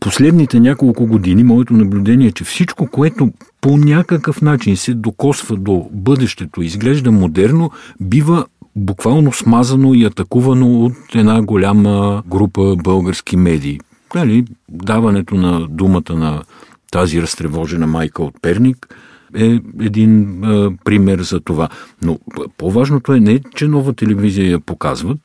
последните 0.00 0.60
няколко 0.60 1.06
години 1.06 1.44
моето 1.44 1.74
наблюдение 1.74 2.26
е, 2.26 2.32
че 2.32 2.44
всичко, 2.44 2.86
което 2.86 3.32
по 3.60 3.76
някакъв 3.76 4.42
начин 4.42 4.76
се 4.76 4.94
докосва 4.94 5.56
до 5.56 5.88
бъдещето, 5.92 6.62
изглежда 6.62 7.12
модерно, 7.12 7.70
бива 8.00 8.46
буквално 8.76 9.32
смазано 9.32 9.94
и 9.94 10.04
атакувано 10.04 10.84
от 10.84 11.14
една 11.14 11.42
голяма 11.42 12.22
група 12.26 12.76
български 12.76 13.36
медии. 13.36 13.80
Нали, 14.14 14.44
даването 14.68 15.34
на 15.34 15.68
думата 15.68 16.14
на 16.14 16.42
тази 16.90 17.22
разтревожена 17.22 17.86
майка 17.86 18.22
от 18.22 18.34
Перник 18.42 18.94
е 19.36 19.60
един 19.80 20.44
а, 20.44 20.70
пример 20.84 21.18
за 21.18 21.40
това. 21.40 21.68
Но 22.02 22.18
по-важното 22.58 23.12
е 23.12 23.20
не, 23.20 23.40
че 23.54 23.68
нова 23.68 23.92
телевизия 23.92 24.50
я 24.50 24.60
показват, 24.60 25.18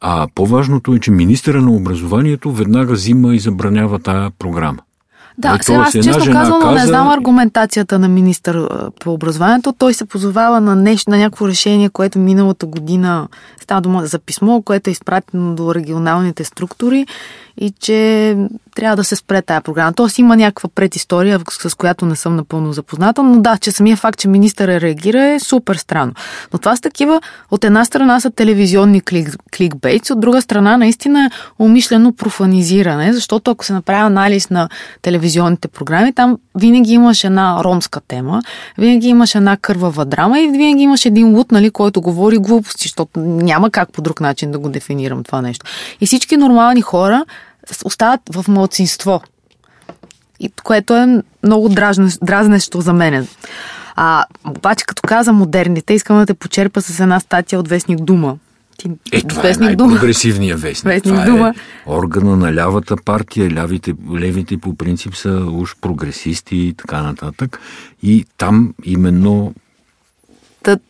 а 0.00 0.28
по-важното 0.34 0.94
е, 0.94 0.98
че 0.98 1.10
министъра 1.10 1.62
на 1.62 1.72
образованието 1.72 2.52
веднага 2.52 2.92
взима 2.92 3.34
и 3.34 3.38
забранява 3.38 3.98
тая 3.98 4.30
програма. 4.38 4.82
Да, 5.38 5.58
сега 5.62 5.78
аз 5.78 5.92
честно 5.92 6.32
казвам, 6.32 6.60
каза... 6.60 6.74
не 6.74 6.86
знам 6.86 7.08
аргументацията 7.08 7.98
на 7.98 8.08
министър 8.08 8.68
по 9.00 9.12
образованието. 9.12 9.72
Той 9.72 9.94
се 9.94 10.04
позовава 10.04 10.60
на 10.60 10.76
нещо, 10.76 11.10
на 11.10 11.18
някакво 11.18 11.48
решение, 11.48 11.88
което 11.88 12.18
миналата 12.18 12.66
година 12.66 13.28
става 13.60 13.80
дума 13.80 14.06
за 14.06 14.18
писмо, 14.18 14.62
което 14.62 14.90
е 14.90 14.92
изпратено 14.92 15.54
до 15.54 15.74
регионалните 15.74 16.44
структури 16.44 17.06
и 17.60 17.70
че 17.70 18.36
трябва 18.78 18.96
да 18.96 19.04
се 19.04 19.16
спре 19.16 19.42
тая 19.42 19.60
програма. 19.60 19.92
Тоест 19.92 20.18
има 20.18 20.36
някаква 20.36 20.68
предистория, 20.74 21.40
с 21.50 21.74
която 21.74 22.06
не 22.06 22.16
съм 22.16 22.36
напълно 22.36 22.72
запозната, 22.72 23.22
но 23.22 23.40
да, 23.40 23.56
че 23.56 23.72
самия 23.72 23.96
факт, 23.96 24.18
че 24.18 24.28
министъра 24.28 24.80
реагира 24.80 25.22
е 25.22 25.40
супер 25.40 25.76
странно. 25.76 26.12
Но 26.52 26.58
това 26.58 26.76
са 26.76 26.82
такива, 26.82 27.20
от 27.50 27.64
една 27.64 27.84
страна 27.84 28.20
са 28.20 28.30
телевизионни 28.30 29.00
клик, 29.00 29.36
кликбейтс, 29.56 30.10
от 30.10 30.20
друга 30.20 30.42
страна 30.42 30.76
наистина 30.76 31.24
е 31.24 31.30
умишлено 31.58 32.12
профанизиране, 32.12 33.12
защото 33.12 33.50
ако 33.50 33.64
се 33.64 33.72
направи 33.72 34.00
анализ 34.00 34.50
на 34.50 34.68
телевизионните 35.02 35.68
програми, 35.68 36.12
там 36.12 36.38
винаги 36.54 36.92
имаш 36.92 37.24
една 37.24 37.64
ромска 37.64 38.00
тема, 38.08 38.42
винаги 38.78 39.08
имаш 39.08 39.34
една 39.34 39.56
кървава 39.56 40.04
драма 40.04 40.40
и 40.40 40.50
винаги 40.50 40.82
имаш 40.82 41.06
един 41.06 41.36
лут, 41.36 41.52
нали, 41.52 41.70
който 41.70 42.00
говори 42.00 42.38
глупости, 42.38 42.82
защото 42.88 43.20
няма 43.20 43.70
как 43.70 43.92
по 43.92 44.02
друг 44.02 44.20
начин 44.20 44.50
да 44.50 44.58
го 44.58 44.68
дефинирам 44.68 45.24
това 45.24 45.42
нещо. 45.42 45.66
И 46.00 46.06
всички 46.06 46.36
нормални 46.36 46.80
хора 46.80 47.24
остават 47.84 48.20
в 48.34 48.44
младсинство. 48.48 49.22
И, 50.40 50.50
което 50.62 50.96
е 50.96 51.22
много 51.42 51.68
дразнещо 52.22 52.80
за 52.80 52.92
мен. 52.92 53.26
А, 53.96 54.24
обаче, 54.46 54.84
като 54.86 55.02
каза 55.08 55.32
модерните, 55.32 55.94
искам 55.94 56.18
да 56.18 56.26
те 56.26 56.34
почерпа 56.34 56.82
с 56.82 57.00
една 57.00 57.20
статия 57.20 57.60
от 57.60 57.68
Вестник 57.68 58.00
Дума. 58.00 58.36
Ти, 58.78 58.90
е, 59.12 59.22
това 59.22 59.42
е 59.42 59.46
вестник 59.46 59.70
е 59.70 59.76
най-прогресивния 59.76 60.56
вестник. 60.56 60.94
вестник 60.94 61.14
това 61.14 61.26
дума. 61.26 61.48
е 61.48 61.90
органа 61.90 62.36
на 62.36 62.54
лявата 62.54 62.96
партия. 62.96 63.50
Лявите, 63.50 63.94
левите 64.14 64.58
по 64.58 64.74
принцип 64.74 65.14
са 65.14 65.30
уж 65.52 65.76
прогресисти 65.80 66.56
и 66.56 66.74
така 66.74 67.02
нататък. 67.02 67.60
И 68.02 68.24
там 68.36 68.74
именно 68.84 69.54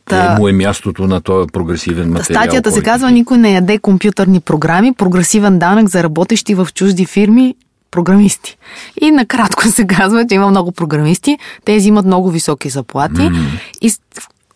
Та, 0.04 0.35
е, 0.35 0.38
му 0.38 0.49
е 0.49 0.52
мястото 0.52 1.06
на 1.06 1.20
този 1.20 1.47
прогресивен 1.52 2.08
материал. 2.08 2.42
Статията 2.42 2.73
се 2.73 2.82
казва 2.82 3.11
Никой 3.11 3.38
не 3.38 3.52
яде 3.52 3.78
компютърни 3.78 4.40
програми, 4.40 4.94
прогресивен 4.94 5.58
данък 5.58 5.88
за 5.88 6.02
работещи 6.02 6.54
в 6.54 6.68
чужди 6.75 7.06
фирми, 7.06 7.54
програмисти. 7.90 8.56
И 9.00 9.11
накратко 9.11 9.62
се 9.68 9.87
казва, 9.87 10.26
че 10.26 10.35
има 10.35 10.50
много 10.50 10.73
програмисти, 10.73 11.38
те 11.64 11.76
взимат 11.76 12.06
много 12.06 12.30
високи 12.30 12.68
заплати 12.68 13.14
mm-hmm. 13.14 13.61
и 13.80 13.92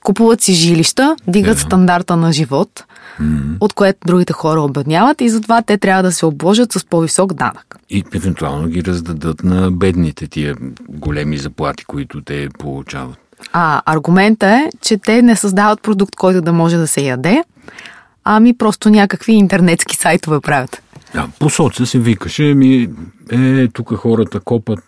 купуват 0.04 0.40
си 0.40 0.52
жилища, 0.52 1.16
дигат 1.26 1.58
yeah. 1.58 1.66
стандарта 1.66 2.16
на 2.16 2.32
живот. 2.32 2.84
mm-hmm. 3.20 3.56
от 3.60 3.72
което 3.72 3.98
другите 4.06 4.32
хора 4.32 4.60
обедняват 4.60 5.20
и 5.20 5.28
затова 5.28 5.62
те 5.62 5.78
трябва 5.78 6.02
да 6.02 6.12
се 6.12 6.26
обложат 6.26 6.72
с 6.72 6.84
по-висок 6.84 7.34
данък. 7.34 7.78
И 7.90 8.04
евентуално 8.14 8.68
ги 8.68 8.84
раздадат 8.84 9.44
на 9.44 9.70
бедните 9.70 10.26
тия 10.26 10.56
големи 10.88 11.38
заплати, 11.38 11.84
които 11.84 12.22
те 12.22 12.48
получават. 12.58 13.18
А 13.52 13.82
аргумента 13.86 14.46
е, 14.48 14.68
че 14.80 14.98
те 14.98 15.22
не 15.22 15.36
създават 15.36 15.82
продукт, 15.82 16.16
който 16.16 16.40
да 16.40 16.52
може 16.52 16.76
да 16.76 16.86
се 16.86 17.00
яде, 17.00 17.44
ами 18.24 18.56
просто 18.56 18.90
някакви 18.90 19.32
интернетски 19.32 19.96
сайтове 19.96 20.40
правят. 20.40 20.82
Да, 21.14 21.28
по 21.38 21.50
соца 21.50 21.86
се 21.86 21.98
викаше, 21.98 22.42
ми, 22.42 22.88
е, 23.32 23.68
тук 23.68 23.94
хората 23.94 24.40
копат, 24.40 24.80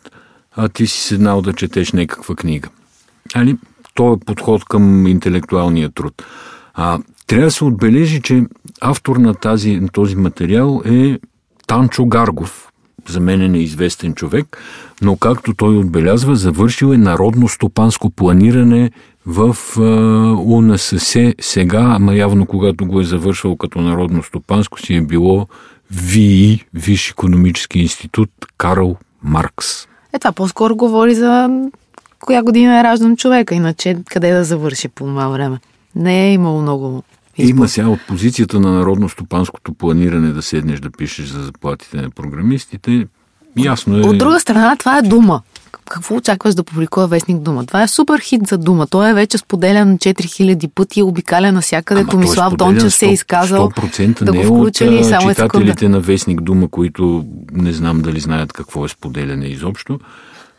а 0.57 0.69
ти 0.69 0.87
си 0.87 1.01
седнал 1.01 1.43
да 1.43 1.53
четеш 1.53 1.93
някаква 1.93 2.35
книга. 2.35 2.69
Али, 3.35 3.57
то 3.95 4.13
е 4.13 4.25
подход 4.27 4.65
към 4.65 5.07
интелектуалния 5.07 5.91
труд. 5.91 6.23
А, 6.75 6.99
трябва 7.27 7.47
да 7.47 7.51
се 7.51 7.65
отбележи, 7.65 8.23
че 8.23 8.43
автор 8.81 9.17
на 9.17 9.35
тази, 9.35 9.81
този 9.93 10.17
материал 10.17 10.83
е 10.85 11.19
Танчо 11.67 12.07
Гаргов. 12.07 12.69
За 13.09 13.21
мен 13.21 13.43
е 13.43 13.49
неизвестен 13.49 14.15
човек, 14.15 14.59
но 15.03 15.17
както 15.17 15.55
той 15.55 15.77
отбелязва, 15.77 16.37
завършил 16.37 16.93
е 16.93 16.97
народно 16.97 17.49
стопанско 17.49 18.11
планиране 18.11 18.91
в 19.27 19.57
а, 19.79 19.83
УНСС 20.43 21.35
сега, 21.41 21.81
ама 21.81 22.15
явно 22.15 22.47
когато 22.47 22.87
го 22.87 23.01
е 23.01 23.05
завършвал 23.05 23.57
като 23.57 23.81
народно 23.81 24.23
стопанско 24.23 24.81
си 24.81 24.95
е 24.95 25.01
било 25.01 25.47
ВИИ, 25.91 26.65
Виш 26.75 27.11
економически 27.11 27.79
институт 27.79 28.31
Карл 28.59 28.97
Маркс. 29.23 29.67
Е, 30.13 30.19
това 30.19 30.33
по-скоро 30.33 30.77
говори 30.77 31.15
за 31.15 31.61
коя 32.21 32.43
година 32.43 32.81
е 32.81 32.85
раждан 32.85 33.17
човека, 33.17 33.55
иначе 33.55 33.97
къде 34.11 34.33
да 34.33 34.45
завърши 34.45 34.89
по 34.89 35.05
това 35.05 35.29
време. 35.29 35.59
Не 35.97 36.29
е 36.29 36.33
имало 36.33 36.63
много 36.63 37.03
Избор. 37.39 37.51
Има 37.51 37.69
сега 37.69 37.89
от 37.89 38.01
позицията 38.09 38.61
на 38.61 38.73
народно-стопанското 38.73 39.75
планиране 39.75 40.33
да 40.33 40.43
седнеш 40.43 40.81
да 40.81 40.91
пишеш 40.91 41.27
за 41.27 41.43
заплатите 41.43 41.97
на 41.97 42.11
програмистите. 42.11 43.07
Ясно 43.57 43.99
е. 43.99 44.01
От 44.01 44.19
друга 44.19 44.41
страна, 44.41 44.77
това 44.77 44.99
е 44.99 45.03
дума. 45.03 45.43
Какво 45.91 46.15
очакваш 46.15 46.55
да 46.55 46.65
публикува 46.65 47.07
Вестник 47.07 47.39
Дума? 47.39 47.67
Това 47.67 47.83
е 47.83 47.89
супер 47.89 48.21
хит 48.21 48.47
за 48.47 48.59
Дума. 48.59 48.87
Той 48.87 49.11
е 49.11 49.15
вече 49.15 49.39
споделен 49.39 49.99
4000 49.99 50.69
пъти, 50.69 51.03
обикаля 51.03 51.53
навсякъде. 51.53 52.01
Ама 52.01 52.11
Томислав 52.11 52.53
е 52.53 52.57
Дончев 52.57 52.95
се 52.95 53.07
е 53.07 53.13
изказал 53.13 53.71
100% 53.71 54.25
да 54.25 54.33
го 54.33 54.43
включили, 54.43 54.99
от 54.99 55.05
само 55.05 55.29
читателите 55.31 55.89
на 55.89 56.01
Вестник 56.01 56.41
Дума, 56.41 56.69
които 56.69 57.25
не 57.53 57.73
знам 57.73 58.01
дали 58.01 58.21
знаят 58.21 58.53
какво 58.53 58.85
е 58.85 58.89
споделяне 58.89 59.47
изобщо 59.47 59.99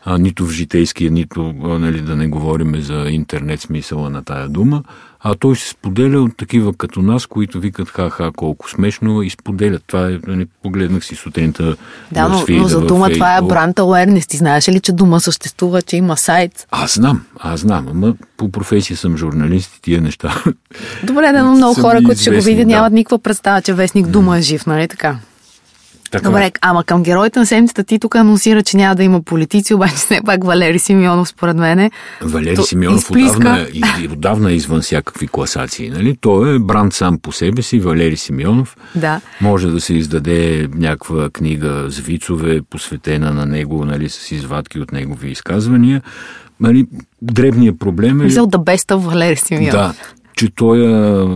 а, 0.08 0.18
нито 0.18 0.46
в 0.46 0.50
житейския, 0.50 1.10
нито 1.10 1.52
нали, 1.62 2.00
да 2.00 2.16
не 2.16 2.26
говорим 2.26 2.82
за 2.82 2.94
интернет 2.94 3.60
смисъла 3.60 4.10
на 4.10 4.24
тая 4.24 4.48
дума, 4.48 4.82
а 5.20 5.34
той 5.34 5.56
се 5.56 5.68
споделя 5.68 6.20
от 6.20 6.36
такива 6.36 6.74
като 6.74 7.02
нас, 7.02 7.26
които 7.26 7.60
викат 7.60 7.88
ха-ха 7.88 8.30
колко 8.36 8.70
смешно 8.70 9.22
и 9.22 9.30
споделят. 9.30 9.82
Това 9.86 10.08
е, 10.10 10.18
нали, 10.26 10.46
погледнах 10.62 11.04
си 11.04 11.14
сутринта. 11.14 11.76
Да, 12.12 12.28
но, 12.28 12.44
но 12.48 12.68
за 12.68 12.80
дума 12.80 13.10
това 13.10 13.36
е 13.36 13.42
бранд 13.42 13.76
awareness. 13.76 14.28
Ти 14.28 14.36
знаеш 14.36 14.68
ли, 14.68 14.80
че 14.80 14.92
дума 14.92 15.20
съществува, 15.20 15.82
че 15.82 15.96
има 15.96 16.16
сайт? 16.16 16.66
Аз 16.70 16.94
знам, 16.94 17.22
аз 17.40 17.60
знам, 17.60 17.88
ама 17.90 18.14
по 18.36 18.50
професия 18.52 18.96
съм 18.96 19.16
журналист 19.16 19.76
и 19.76 19.82
тия 19.82 20.00
неща. 20.00 20.42
Добре, 21.04 21.32
да, 21.32 21.42
но 21.42 21.52
много 21.56 21.74
хора, 21.74 22.02
които 22.04 22.20
ще 22.20 22.30
го 22.30 22.42
видят, 22.42 22.68
да. 22.68 22.74
нямат 22.74 22.92
никаква 22.92 23.18
представа, 23.18 23.62
че 23.62 23.74
вестник 23.74 24.06
дума 24.06 24.38
е 24.38 24.42
жив, 24.42 24.66
нали 24.66 24.88
така? 24.88 25.18
Така. 26.10 26.28
Добре, 26.28 26.52
ама 26.60 26.84
към 26.84 27.02
героите 27.02 27.38
на 27.38 27.46
седмицата 27.46 27.84
ти 27.84 27.98
тук 27.98 28.14
анонсира, 28.14 28.62
че 28.62 28.76
няма 28.76 28.94
да 28.94 29.02
има 29.02 29.22
политици, 29.22 29.74
обаче 29.74 29.94
все 29.94 30.20
пак 30.24 30.44
Валери 30.44 30.78
Симеонов, 30.78 31.28
според 31.28 31.56
мен. 31.56 31.90
Валери 32.22 32.56
Симеонов 32.62 33.00
изплиска... 33.00 33.36
отдавна, 33.36 33.66
и, 33.72 34.08
отдавна 34.12 34.50
е 34.50 34.54
извън 34.54 34.80
всякакви 34.80 35.28
класации. 35.28 35.90
Нали? 35.90 36.16
Той 36.20 36.56
е 36.56 36.58
бранд 36.58 36.92
сам 36.92 37.18
по 37.18 37.32
себе 37.32 37.62
си, 37.62 37.80
Валери 37.80 38.16
Симеонов. 38.16 38.76
Да. 38.94 39.20
Може 39.40 39.68
да 39.68 39.80
се 39.80 39.94
издаде 39.94 40.68
някаква 40.74 41.30
книга 41.30 41.86
с 41.88 41.98
вицове, 41.98 42.60
посветена 42.70 43.32
на 43.32 43.46
него, 43.46 43.84
нали, 43.84 44.08
с 44.08 44.30
извадки 44.30 44.80
от 44.80 44.92
негови 44.92 45.30
изказвания. 45.30 46.02
Нали, 46.60 46.86
дребният 47.22 47.78
проблем 47.78 48.20
е... 48.20 48.26
Взел 48.26 48.46
да 48.46 48.58
беста 48.58 48.96
Валери 48.98 49.36
Симеонов. 49.36 49.72
Да, 49.72 49.94
че 50.36 50.50
той 50.50 50.78
е 50.78 51.26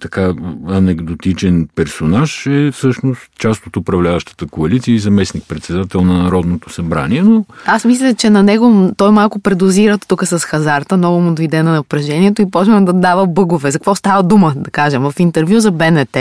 така 0.00 0.32
анекдотичен 0.68 1.68
персонаж 1.74 2.46
е 2.46 2.70
всъщност 2.72 3.30
част 3.38 3.66
от 3.66 3.76
управляващата 3.76 4.46
коалиция 4.46 4.94
и 4.94 4.98
заместник-председател 4.98 6.00
на 6.00 6.22
Народното 6.22 6.72
събрание, 6.72 7.22
но... 7.22 7.44
Аз 7.66 7.84
мисля, 7.84 8.14
че 8.14 8.30
на 8.30 8.42
него 8.42 8.90
той 8.96 9.10
малко 9.10 9.38
предозира 9.38 9.98
тук 9.98 10.26
с 10.26 10.38
хазарта, 10.38 10.96
много 10.96 11.20
му 11.20 11.34
дойде 11.34 11.62
на 11.62 11.72
напрежението 11.72 12.42
и 12.42 12.50
почна 12.50 12.84
да 12.84 12.92
дава 12.92 13.26
бъгове. 13.26 13.70
За 13.70 13.78
какво 13.78 13.94
става 13.94 14.22
дума, 14.22 14.52
да 14.56 14.70
кажем? 14.70 15.02
В 15.02 15.14
интервю 15.18 15.60
за 15.60 15.70
БНТ 15.70 16.16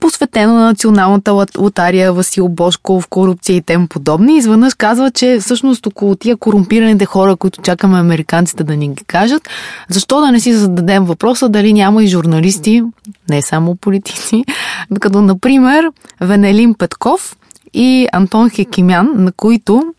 посветено 0.00 0.54
на 0.54 0.64
националната 0.64 1.32
лотария 1.58 2.12
Васил 2.12 2.48
Бошков, 2.48 3.08
корупция 3.08 3.56
и 3.56 3.62
тем 3.62 3.88
подобни. 3.88 4.36
Изведнъж 4.36 4.74
казва, 4.74 5.10
че 5.10 5.38
всъщност 5.40 5.86
около 5.86 6.16
тия 6.16 6.36
корумпираните 6.36 7.04
хора, 7.04 7.36
които 7.36 7.62
чакаме 7.62 7.98
американците 7.98 8.64
да 8.64 8.76
ни 8.76 8.88
ги 8.88 9.04
кажат, 9.04 9.48
защо 9.88 10.20
да 10.20 10.32
не 10.32 10.40
си 10.40 10.52
зададем 10.52 11.04
въпроса 11.04 11.48
дали 11.48 11.72
няма 11.72 12.04
и 12.04 12.06
журналисти, 12.06 12.82
не 13.28 13.42
само 13.42 13.76
политици, 13.76 14.44
като 15.00 15.22
например 15.22 15.92
Венелин 16.20 16.74
Петков 16.74 17.36
и 17.74 18.08
Антон 18.12 18.50
Хекимян, 18.50 19.10
на 19.14 19.32
които 19.32 19.94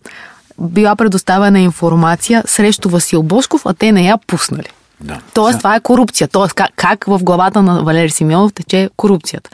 била 0.60 0.96
предоставена 0.96 1.60
информация 1.60 2.44
срещу 2.46 2.90
Васил 2.90 3.24
Бошков, 3.24 3.62
а 3.66 3.74
те 3.74 3.92
не 3.92 4.08
я 4.08 4.18
пуснали. 4.18 4.70
Да. 5.02 5.22
Тоест, 5.34 5.58
това 5.58 5.76
е 5.76 5.80
корупция. 5.80 6.28
Тоест, 6.28 6.54
как, 6.54 6.70
как 6.76 7.06
в 7.08 7.20
главата 7.24 7.64
на 7.64 7.84
Валери 7.84 8.10
Симеонов 8.10 8.54
тече 8.54 8.90
корупцията. 8.98 9.50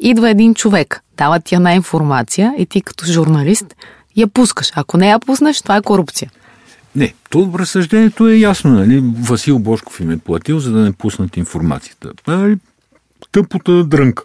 Идва 0.00 0.30
един 0.30 0.54
човек, 0.54 1.02
дава 1.16 1.40
ти 1.40 1.54
една 1.54 1.74
информация 1.74 2.54
и 2.58 2.66
ти 2.66 2.80
като 2.80 3.06
журналист 3.06 3.74
я 4.16 4.26
пускаш. 4.26 4.72
Ако 4.74 4.96
не 4.96 5.08
я 5.08 5.18
пуснеш, 5.18 5.62
това 5.62 5.76
е 5.76 5.82
корупция. 5.82 6.30
Не, 6.96 7.14
то 7.30 7.52
разсъждението 7.58 8.28
е 8.28 8.36
ясно, 8.36 8.70
нали? 8.70 9.02
Васил 9.18 9.58
Бошков 9.58 10.00
им 10.00 10.10
е 10.10 10.18
платил, 10.18 10.58
за 10.58 10.72
да 10.72 10.78
не 10.78 10.92
пуснат 10.92 11.36
информацията. 11.36 12.10
Нали? 12.28 12.56
Тъпота 13.32 13.84
дрънка. 13.84 14.22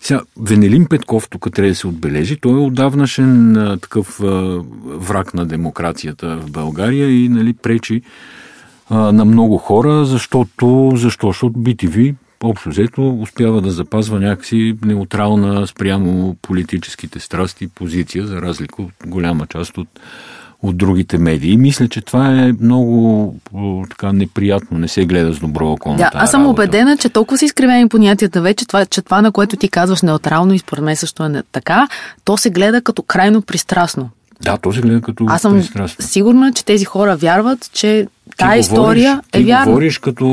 Сега, 0.00 0.20
Венелин 0.40 0.86
Петков, 0.86 1.28
тук 1.28 1.48
трябва 1.52 1.70
да 1.70 1.74
се 1.74 1.86
отбележи, 1.86 2.36
той 2.40 2.52
е 2.52 2.66
отдавнашен 2.66 3.56
а, 3.56 3.76
такъв 3.76 4.20
а, 4.20 4.60
враг 4.84 5.34
на 5.34 5.46
демокрацията 5.46 6.36
в 6.36 6.50
България 6.50 7.24
и 7.24 7.28
нали, 7.28 7.52
пречи 7.52 8.02
а, 8.92 9.12
на 9.12 9.24
много 9.24 9.58
хора, 9.58 10.04
защото, 10.04 10.92
защо? 10.94 11.26
защото 11.26 11.54
BTV 11.54 12.14
общо 12.42 12.68
взето 12.68 13.10
успява 13.10 13.60
да 13.60 13.70
запазва 13.70 14.20
някакси 14.20 14.76
неутрална 14.84 15.66
спрямо 15.66 16.36
политическите 16.42 17.20
страсти 17.20 17.68
позиция, 17.68 18.26
за 18.26 18.42
разлика 18.42 18.82
от 18.82 18.92
голяма 19.06 19.46
част 19.46 19.78
от, 19.78 19.88
от 20.62 20.76
другите 20.76 21.18
медии. 21.18 21.56
Мисля, 21.56 21.88
че 21.88 22.00
това 22.00 22.28
е 22.28 22.52
много 22.60 23.34
така 23.90 24.12
неприятно, 24.12 24.78
не 24.78 24.88
се 24.88 25.04
гледа 25.04 25.32
с 25.32 25.38
добро 25.38 25.66
око 25.68 25.94
да, 25.94 26.10
Аз 26.14 26.30
съм 26.30 26.42
работа. 26.42 26.62
убедена, 26.62 26.96
че 26.96 27.08
толкова 27.08 27.38
са 27.38 27.44
изкривени 27.44 27.88
понятията 27.88 28.40
вече, 28.40 28.66
това, 28.66 28.86
че 28.86 29.02
това, 29.02 29.22
на 29.22 29.32
което 29.32 29.56
ти 29.56 29.68
казваш 29.68 30.02
неутрално 30.02 30.54
и 30.54 30.58
според 30.58 30.84
мен 30.84 30.96
също 30.96 31.24
е 31.24 31.42
така, 31.52 31.88
то 32.24 32.36
се 32.36 32.50
гледа 32.50 32.82
като 32.82 33.02
крайно 33.02 33.42
пристрастно. 33.42 34.10
Да, 34.44 34.56
то 34.56 34.72
се 34.72 34.80
гледа 34.80 35.00
като 35.00 35.24
Аз 35.28 35.42
съм 35.42 35.52
пристрастно. 35.52 36.04
сигурна, 36.04 36.52
че 36.52 36.64
тези 36.64 36.84
хора 36.84 37.16
вярват, 37.16 37.70
че 37.72 38.06
Тая 38.36 38.58
история 38.58 39.20
е 39.32 39.38
ти 39.38 39.44
вярна. 39.44 39.66
говориш 39.66 39.98
като 39.98 40.26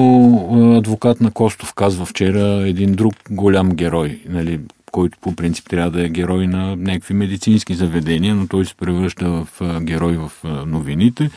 адвокат 0.78 1.22
на 1.22 1.32
Костов, 1.32 1.74
казва 1.74 2.06
вчера 2.06 2.68
един 2.68 2.92
друг 2.92 3.14
голям 3.30 3.70
герой, 3.70 4.20
нали, 4.30 4.60
който 4.92 5.18
по 5.22 5.36
принцип 5.36 5.70
трябва 5.70 5.92
да 5.92 6.06
е 6.06 6.10
герой 6.10 6.48
на 6.48 6.76
някакви 6.76 7.14
медицински 7.14 7.74
заведения, 7.74 8.36
но 8.36 8.48
той 8.48 8.66
се 8.66 8.76
превръща 8.76 9.30
в 9.30 9.48
герой 9.82 10.18
в 10.18 10.32
новините. 10.66 11.30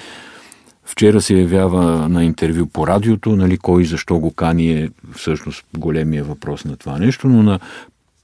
Вчера 0.85 1.21
се 1.21 1.35
явява 1.35 2.09
на 2.09 2.25
интервю 2.25 2.67
по 2.67 2.87
радиото, 2.87 3.37
нали, 3.37 3.59
кой 3.59 3.83
и 3.83 3.87
защо 3.87 4.19
го 4.19 4.31
кани 4.31 4.71
е 4.73 4.89
всъщност 5.17 5.65
големия 5.79 6.25
въпрос 6.25 6.65
на 6.65 6.77
това 6.77 6.99
нещо, 6.99 7.29
но 7.29 7.43
на 7.43 7.59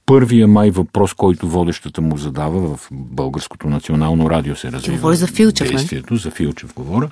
първия 0.09 0.47
май 0.47 0.71
въпрос, 0.71 1.13
който 1.13 1.49
водещата 1.49 2.01
му 2.01 2.17
задава 2.17 2.77
в 2.77 2.87
Българското 2.91 3.67
национално 3.67 4.29
радио 4.29 4.55
се 4.55 4.71
развива. 4.71 4.97
Говори 4.97 5.15
за 5.15 5.27
Филчев, 5.27 5.69
действието, 5.69 6.15
за 6.15 6.31
Филчев 6.31 6.73
говоря. 6.73 7.09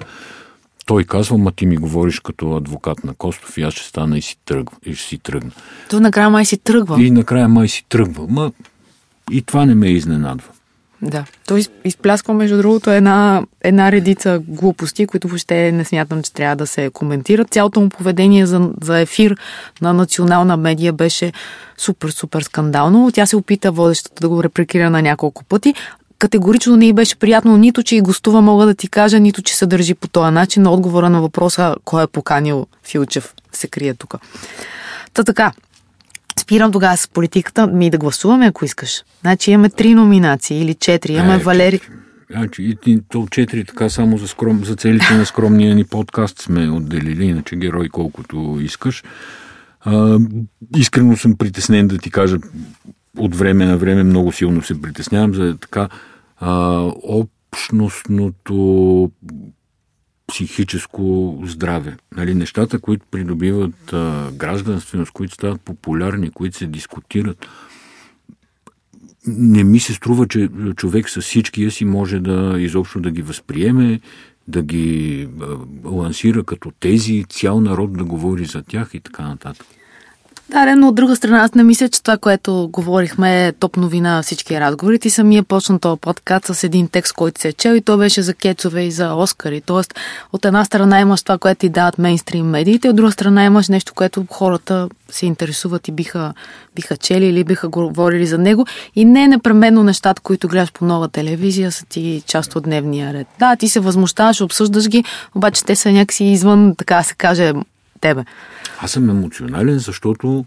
Той 0.86 1.04
казва, 1.04 1.38
ма 1.38 1.52
ти 1.52 1.66
ми 1.66 1.78
говориш 1.78 2.20
като 2.20 2.56
адвокат 2.56 3.04
на 3.04 3.14
Костов 3.14 3.58
и 3.58 3.62
аз 3.62 3.74
ще 3.74 3.88
стана 3.88 4.18
и, 4.18 4.22
си 4.22 4.38
тръгва, 4.46 4.78
и 4.86 4.96
ще 4.96 5.08
си 5.08 5.18
тръгна. 5.18 5.52
То 5.90 6.00
накрая 6.00 6.30
май 6.30 6.46
си 6.46 6.58
тръгва. 6.58 7.04
И 7.04 7.12
накрая 7.12 7.48
май 7.48 7.68
си 7.68 7.86
тръгва. 7.90 8.28
Ма 8.30 8.52
и 9.32 9.42
това 9.42 9.66
не 9.66 9.76
ме 9.76 9.88
изненадва. 9.88 10.50
Да. 11.02 11.26
Той 11.48 11.64
изплясква, 11.84 12.34
между 12.34 12.58
другото, 12.58 12.92
една, 12.92 13.44
една 13.62 13.92
редица 13.92 14.40
глупости, 14.48 15.08
които 15.08 15.28
въобще 15.28 15.72
не 15.72 15.86
смятам, 15.86 16.24
че 16.24 16.34
трябва 16.34 16.56
да 16.56 16.68
се 16.68 16.90
коментират. 16.90 17.50
Цялото 17.50 17.82
му 17.82 17.90
поведение 17.90 18.46
за, 18.46 18.70
за 18.82 19.00
ефир 19.00 19.38
на 19.82 19.94
национална 19.94 20.58
медия 20.58 20.94
беше 20.94 21.34
супер, 21.78 22.10
супер 22.10 22.42
скандално. 22.42 23.12
Тя 23.14 23.26
се 23.26 23.36
опита 23.36 23.72
водещата 23.72 24.22
да 24.22 24.30
го 24.30 24.44
репрекира 24.44 24.90
на 24.90 25.02
няколко 25.02 25.44
пъти 25.44 25.74
категорично 26.20 26.76
не 26.76 26.88
й 26.88 26.94
беше 26.94 27.16
приятно 27.16 27.58
нито, 27.58 27.84
че 27.84 27.96
и 27.96 28.02
гостува, 28.02 28.42
мога 28.42 28.66
да 28.66 28.74
ти 28.74 28.88
кажа, 28.88 29.20
нито, 29.20 29.42
че 29.42 29.56
се 29.56 29.66
държи 29.66 29.94
по 29.94 30.08
този 30.08 30.32
начин. 30.32 30.64
На 30.64 30.72
отговора 30.72 31.10
на 31.10 31.22
въпроса, 31.22 31.76
кой 31.86 32.04
е 32.04 32.08
поканил 32.08 32.68
Филчев, 32.84 33.34
се 33.52 33.68
крие 33.68 33.94
тук. 33.94 34.16
Та 35.14 35.24
така, 35.24 35.52
спирам 36.39 36.71
тогава 36.71 36.97
с 36.97 37.08
политиката, 37.08 37.67
ми 37.67 37.89
да 37.89 37.97
гласуваме, 37.97 38.45
ако 38.45 38.65
искаш. 38.65 39.04
Значи 39.21 39.52
имаме 39.52 39.69
три 39.69 39.93
номинации 39.93 40.62
или 40.62 40.73
четири. 40.73 41.13
Имаме 41.13 41.36
Е, 41.36 41.38
Валери... 41.38 41.80
Значи, 42.32 42.78
и, 42.86 43.02
то 43.10 43.28
четири 43.32 43.65
така 43.65 43.89
само 43.89 44.17
за, 44.17 44.28
скром, 44.28 44.65
за 44.65 44.76
целите 44.76 45.17
на 45.17 45.26
скромния 45.26 45.76
ни 45.76 45.84
подкаст 45.84 46.39
сме 46.39 46.69
отделили, 46.69 47.26
иначе 47.26 47.56
герой 47.56 47.89
колкото 47.89 48.58
искаш. 48.62 49.04
А, 49.82 50.19
искрено 50.78 51.17
съм 51.17 51.38
притеснен 51.38 51.88
да 51.88 51.97
ти 51.97 52.12
кажа, 52.12 52.38
от 53.17 53.36
време 53.36 53.65
на 53.65 53.78
време 53.78 54.04
много 54.04 54.32
силно 54.32 54.63
се 54.63 54.82
притеснявам 54.82 55.34
за 55.34 55.58
така 55.58 55.89
а, 56.39 56.82
общностното 57.04 59.12
психическо 60.28 61.38
здраве. 61.46 61.98
Нали, 62.16 62.36
нещата, 62.36 62.80
които 62.80 63.06
придобиват 63.12 63.94
а, 63.94 64.32
гражданственост, 64.32 65.12
които 65.12 65.34
стават 65.34 65.62
популярни, 65.62 66.30
които 66.30 66.58
се 66.58 66.68
дискутират, 66.68 67.48
не 69.28 69.63
ми 69.63 69.80
се 69.80 69.94
струва, 69.94 70.28
че 70.28 70.50
човек 70.76 71.10
с 71.10 71.22
всичкия 71.22 71.72
си 71.72 71.86
може 71.86 72.20
да 72.20 72.56
изобщо 72.60 73.00
да 73.00 73.12
ги 73.12 73.22
възприеме, 73.22 74.00
да 74.48 74.62
ги 74.62 75.28
а, 75.42 75.46
лансира 75.90 76.44
като 76.44 76.72
тези, 76.80 77.26
цял 77.30 77.62
народ 77.62 77.98
да 77.98 78.04
говори 78.04 78.46
за 78.46 78.63
тях 78.63 78.90
и 78.94 79.00
така 79.00 79.24
нататък. 79.24 79.68
Да, 80.50 80.76
но 80.76 80.88
от 80.88 80.96
друга 80.96 81.16
страна, 81.16 81.40
аз 81.44 81.56
не 81.56 81.64
мисля, 81.64 81.90
че 81.90 82.04
това, 82.04 82.18
което 82.18 82.70
говорихме 82.72 83.48
е 83.48 83.52
топ 83.52 83.78
новина 83.78 84.16
на 84.16 84.24
всички 84.24 84.60
разговори. 84.60 85.00
Ти 85.00 85.10
самия 85.10 85.44
почна 85.44 85.80
този 85.80 86.00
подкаст 86.00 86.56
с 86.56 86.64
един 86.64 86.88
текст, 86.88 87.14
който 87.14 87.42
се 87.42 87.48
е 87.48 87.54
чел 87.54 87.74
и 87.74 87.82
то 87.82 87.98
беше 87.98 88.22
за 88.22 88.34
кецове 88.34 88.82
и 88.82 88.92
за 88.92 89.14
Оскари. 89.14 89.62
Тоест, 89.62 89.94
от 90.34 90.46
една 90.46 90.66
страна 90.66 91.00
имаш 91.00 91.24
това, 91.24 91.38
което 91.38 91.60
ти 91.60 91.70
дават 91.70 91.98
мейнстрим 91.98 92.46
медиите, 92.46 92.90
от 92.90 92.96
друга 92.96 93.12
страна 93.12 93.46
имаш 93.46 93.68
нещо, 93.70 93.94
което 93.96 94.26
хората 94.30 94.90
се 95.10 95.26
интересуват 95.26 95.88
и 95.88 95.92
биха, 95.92 96.34
биха 96.76 96.98
чели 96.98 97.26
или 97.26 97.44
биха 97.44 97.70
говорили 97.70 98.28
за 98.28 98.38
него. 98.38 98.66
И 98.96 99.06
не 99.06 99.24
е 99.24 99.28
непременно 99.28 99.84
нещата, 99.84 100.22
които 100.22 100.48
гледаш 100.48 100.72
по 100.72 100.86
нова 100.86 101.08
телевизия, 101.08 101.72
са 101.72 101.86
ти 101.86 102.24
част 102.26 102.56
от 102.56 102.64
дневния 102.64 103.14
ред. 103.14 103.28
Да, 103.40 103.56
ти 103.56 103.68
се 103.68 103.80
възмущаваш, 103.80 104.42
обсъждаш 104.42 104.88
ги, 104.88 105.04
обаче 105.36 105.64
те 105.64 105.76
са 105.76 105.92
някакси 105.92 106.26
извън, 106.26 106.76
така 106.78 107.04
се 107.04 107.16
каже, 107.16 107.54
тебе. 108.02 108.26
Аз 108.80 108.92
съм 108.92 109.10
емоционален, 109.10 109.80
защото 109.80 110.46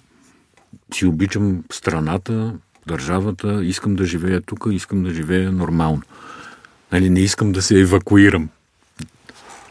си 0.95 1.07
обичам 1.07 1.65
страната, 1.73 2.53
държавата, 2.87 3.65
искам 3.65 3.97
да 3.97 4.05
живея 4.05 4.41
тук, 4.41 4.67
искам 4.71 5.03
да 5.03 5.15
живея 5.15 5.53
нормално. 5.53 6.03
Нали, 6.93 7.11
не 7.11 7.21
искам 7.21 7.53
да 7.53 7.63
се 7.63 7.81
евакуирам. 7.81 8.49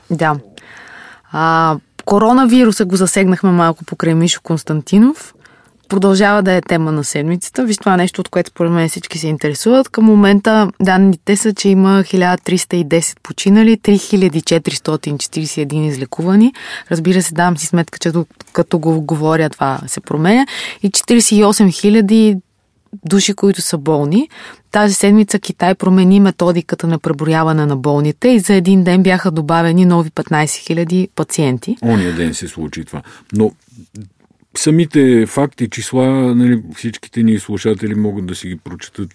Да. 0.09 0.39
А, 1.31 1.77
коронавируса 2.05 2.85
го 2.85 2.95
засегнахме 2.95 3.51
малко 3.51 3.85
покрай 3.85 4.15
Мишо 4.15 4.41
Константинов. 4.41 5.33
Продължава 5.89 6.43
да 6.43 6.53
е 6.53 6.61
тема 6.61 6.91
на 6.91 7.03
седмицата. 7.03 7.65
Виж 7.65 7.77
това 7.77 7.93
е 7.93 7.97
нещо, 7.97 8.21
от 8.21 8.29
което 8.29 8.49
според 8.49 8.71
мен 8.71 8.89
всички 8.89 9.17
се 9.17 9.27
интересуват. 9.27 9.89
Към 9.89 10.05
момента 10.05 10.71
данните 10.81 11.35
са, 11.35 11.53
че 11.53 11.69
има 11.69 12.03
1310 12.03 13.17
починали, 13.23 13.77
3441 13.77 15.87
излекувани. 15.87 16.53
Разбира 16.91 17.21
се, 17.21 17.33
давам 17.33 17.57
си 17.57 17.65
сметка, 17.65 17.99
че 17.99 18.11
като 18.53 18.79
го 18.79 19.01
говоря 19.01 19.49
това 19.49 19.79
се 19.87 20.01
променя. 20.01 20.45
И 20.83 20.91
48 20.91 21.43
000 21.43 22.41
души, 23.05 23.33
които 23.33 23.61
са 23.61 23.77
болни. 23.77 24.29
Тази 24.71 24.93
седмица 24.93 25.39
Китай 25.39 25.75
промени 25.75 26.19
методиката 26.19 26.87
на 26.87 26.99
преброяване 26.99 27.65
на 27.65 27.77
болните 27.77 28.29
и 28.29 28.39
за 28.39 28.53
един 28.53 28.83
ден 28.83 29.03
бяха 29.03 29.31
добавени 29.31 29.85
нови 29.85 30.09
15 30.09 30.85
000 30.85 31.09
пациенти. 31.15 31.77
Ония 31.81 32.15
ден 32.15 32.33
се 32.33 32.47
случи 32.47 32.85
това. 32.85 33.01
Но 33.33 33.51
самите 34.59 35.25
факти, 35.25 35.69
числа, 35.69 36.05
нали, 36.35 36.61
всичките 36.75 37.23
ни 37.23 37.39
слушатели 37.39 37.95
могат 37.95 38.25
да 38.25 38.35
си 38.35 38.47
ги 38.47 38.57
прочитат 38.57 39.11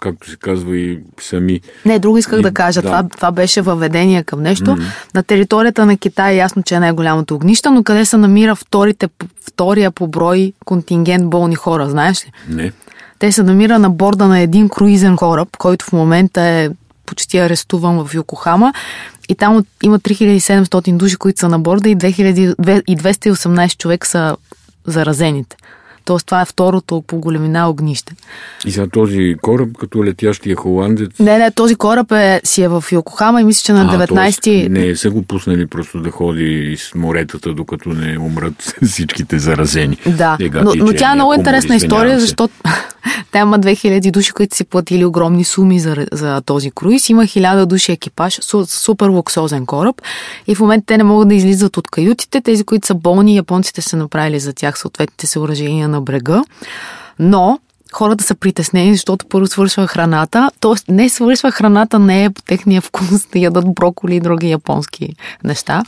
както 0.00 0.30
се 0.30 0.36
казва 0.36 0.76
и 0.76 0.98
сами. 1.20 1.60
Не, 1.84 1.98
друго 1.98 2.18
исках 2.18 2.38
и, 2.38 2.42
да 2.42 2.52
кажа. 2.52 2.82
Да. 2.82 2.88
Това, 2.88 3.08
това 3.16 3.32
беше 3.32 3.62
въведение 3.62 4.22
към 4.22 4.42
нещо. 4.42 4.64
Mm-hmm. 4.64 5.14
На 5.14 5.22
територията 5.22 5.86
на 5.86 5.96
Китай 5.96 6.32
е 6.32 6.36
ясно, 6.36 6.62
че 6.62 6.74
е 6.74 6.80
най-голямото 6.80 7.34
огнище, 7.34 7.70
но 7.70 7.82
къде 7.82 8.04
се 8.04 8.16
намира 8.16 8.56
вторите, 8.56 9.08
втория 9.46 9.90
по 9.90 10.08
брой 10.08 10.52
контингент 10.64 11.30
болни 11.30 11.54
хора, 11.54 11.88
знаеш 11.88 12.26
ли? 12.26 12.32
Не. 12.48 12.72
Те 13.18 13.32
се 13.32 13.42
намира 13.42 13.78
на 13.78 13.90
борда 13.90 14.28
на 14.28 14.40
един 14.40 14.68
круизен 14.68 15.16
кораб, 15.16 15.48
който 15.58 15.84
в 15.84 15.92
момента 15.92 16.40
е 16.40 16.70
почти 17.06 17.38
арестуван 17.38 18.04
в 18.04 18.14
Йокохама 18.14 18.72
и 19.28 19.34
там 19.34 19.64
има 19.82 19.98
3700 19.98 20.96
души, 20.96 21.16
които 21.16 21.40
са 21.40 21.48
на 21.48 21.58
борда 21.58 21.88
и, 21.88 21.96
2000, 21.96 22.82
и 22.86 22.96
218 22.96 23.76
човек 23.76 24.06
са 24.06 24.36
заразените. 24.86 25.56
Тоест 26.04 26.26
това 26.26 26.40
е 26.40 26.44
второто 26.44 27.02
по 27.06 27.18
големина 27.18 27.70
огнище. 27.70 28.14
И 28.66 28.70
за 28.70 28.88
този 28.88 29.34
кораб, 29.42 29.68
като 29.80 30.04
летящия 30.04 30.56
холандец? 30.56 31.10
Не, 31.18 31.38
не, 31.38 31.50
този 31.50 31.74
кораб 31.74 32.12
е, 32.12 32.40
си 32.44 32.62
е 32.62 32.68
в 32.68 32.84
Йокохама 32.92 33.40
и 33.40 33.44
мисля, 33.44 33.62
че 33.64 33.72
на 33.72 34.06
19-ти... 34.06 34.68
Не, 34.68 34.96
са 34.96 35.10
го 35.10 35.22
пуснали 35.22 35.66
просто 35.66 36.00
да 36.00 36.10
ходи 36.10 36.72
из 36.72 36.94
моретата, 36.94 37.54
докато 37.54 37.88
не 37.88 38.18
умрат 38.18 38.74
всичките 38.82 39.38
заразени. 39.38 39.96
Да, 40.06 40.36
Ега, 40.40 40.62
но, 40.62 40.72
но 40.76 40.92
тя 40.92 41.12
е 41.12 41.14
много 41.14 41.34
интересна 41.34 41.76
история, 41.76 42.20
защото 42.20 42.54
Та 43.32 43.38
има 43.38 43.58
2000 43.58 44.10
души, 44.10 44.32
които 44.32 44.56
си 44.56 44.64
платили 44.64 45.04
огромни 45.04 45.44
суми 45.44 45.80
за, 45.80 46.06
за 46.12 46.40
този 46.40 46.70
круиз. 46.70 47.08
Има 47.08 47.22
1000 47.22 47.66
души 47.66 47.92
екипаж, 47.92 48.38
супер 48.66 49.08
луксозен 49.08 49.66
кораб. 49.66 50.02
И 50.46 50.54
в 50.54 50.60
момента 50.60 50.86
те 50.86 50.96
не 50.96 51.04
могат 51.04 51.28
да 51.28 51.34
излизат 51.34 51.76
от 51.76 51.88
каютите. 51.88 52.40
Тези, 52.40 52.64
които 52.64 52.86
са 52.86 52.94
болни, 52.94 53.36
японците 53.36 53.82
са 53.82 53.96
направили 53.96 54.40
за 54.40 54.52
тях 54.52 54.78
съответните 54.78 55.26
съоръжения 55.26 55.88
на 55.88 56.00
брега. 56.00 56.42
Но 57.18 57.58
хората 57.92 58.24
са 58.24 58.34
притеснени, 58.34 58.94
защото 58.94 59.26
първо 59.26 59.46
свършва 59.46 59.86
храната. 59.86 60.50
Тоест, 60.60 60.84
не 60.88 61.08
свършва 61.08 61.50
храната, 61.50 61.98
не 61.98 62.24
е 62.24 62.30
по 62.30 62.42
техния 62.42 62.80
вкус 62.80 63.26
да 63.32 63.38
ядат 63.38 63.74
броколи 63.74 64.16
и 64.16 64.20
други 64.20 64.50
японски 64.50 65.14
неща. 65.44 65.82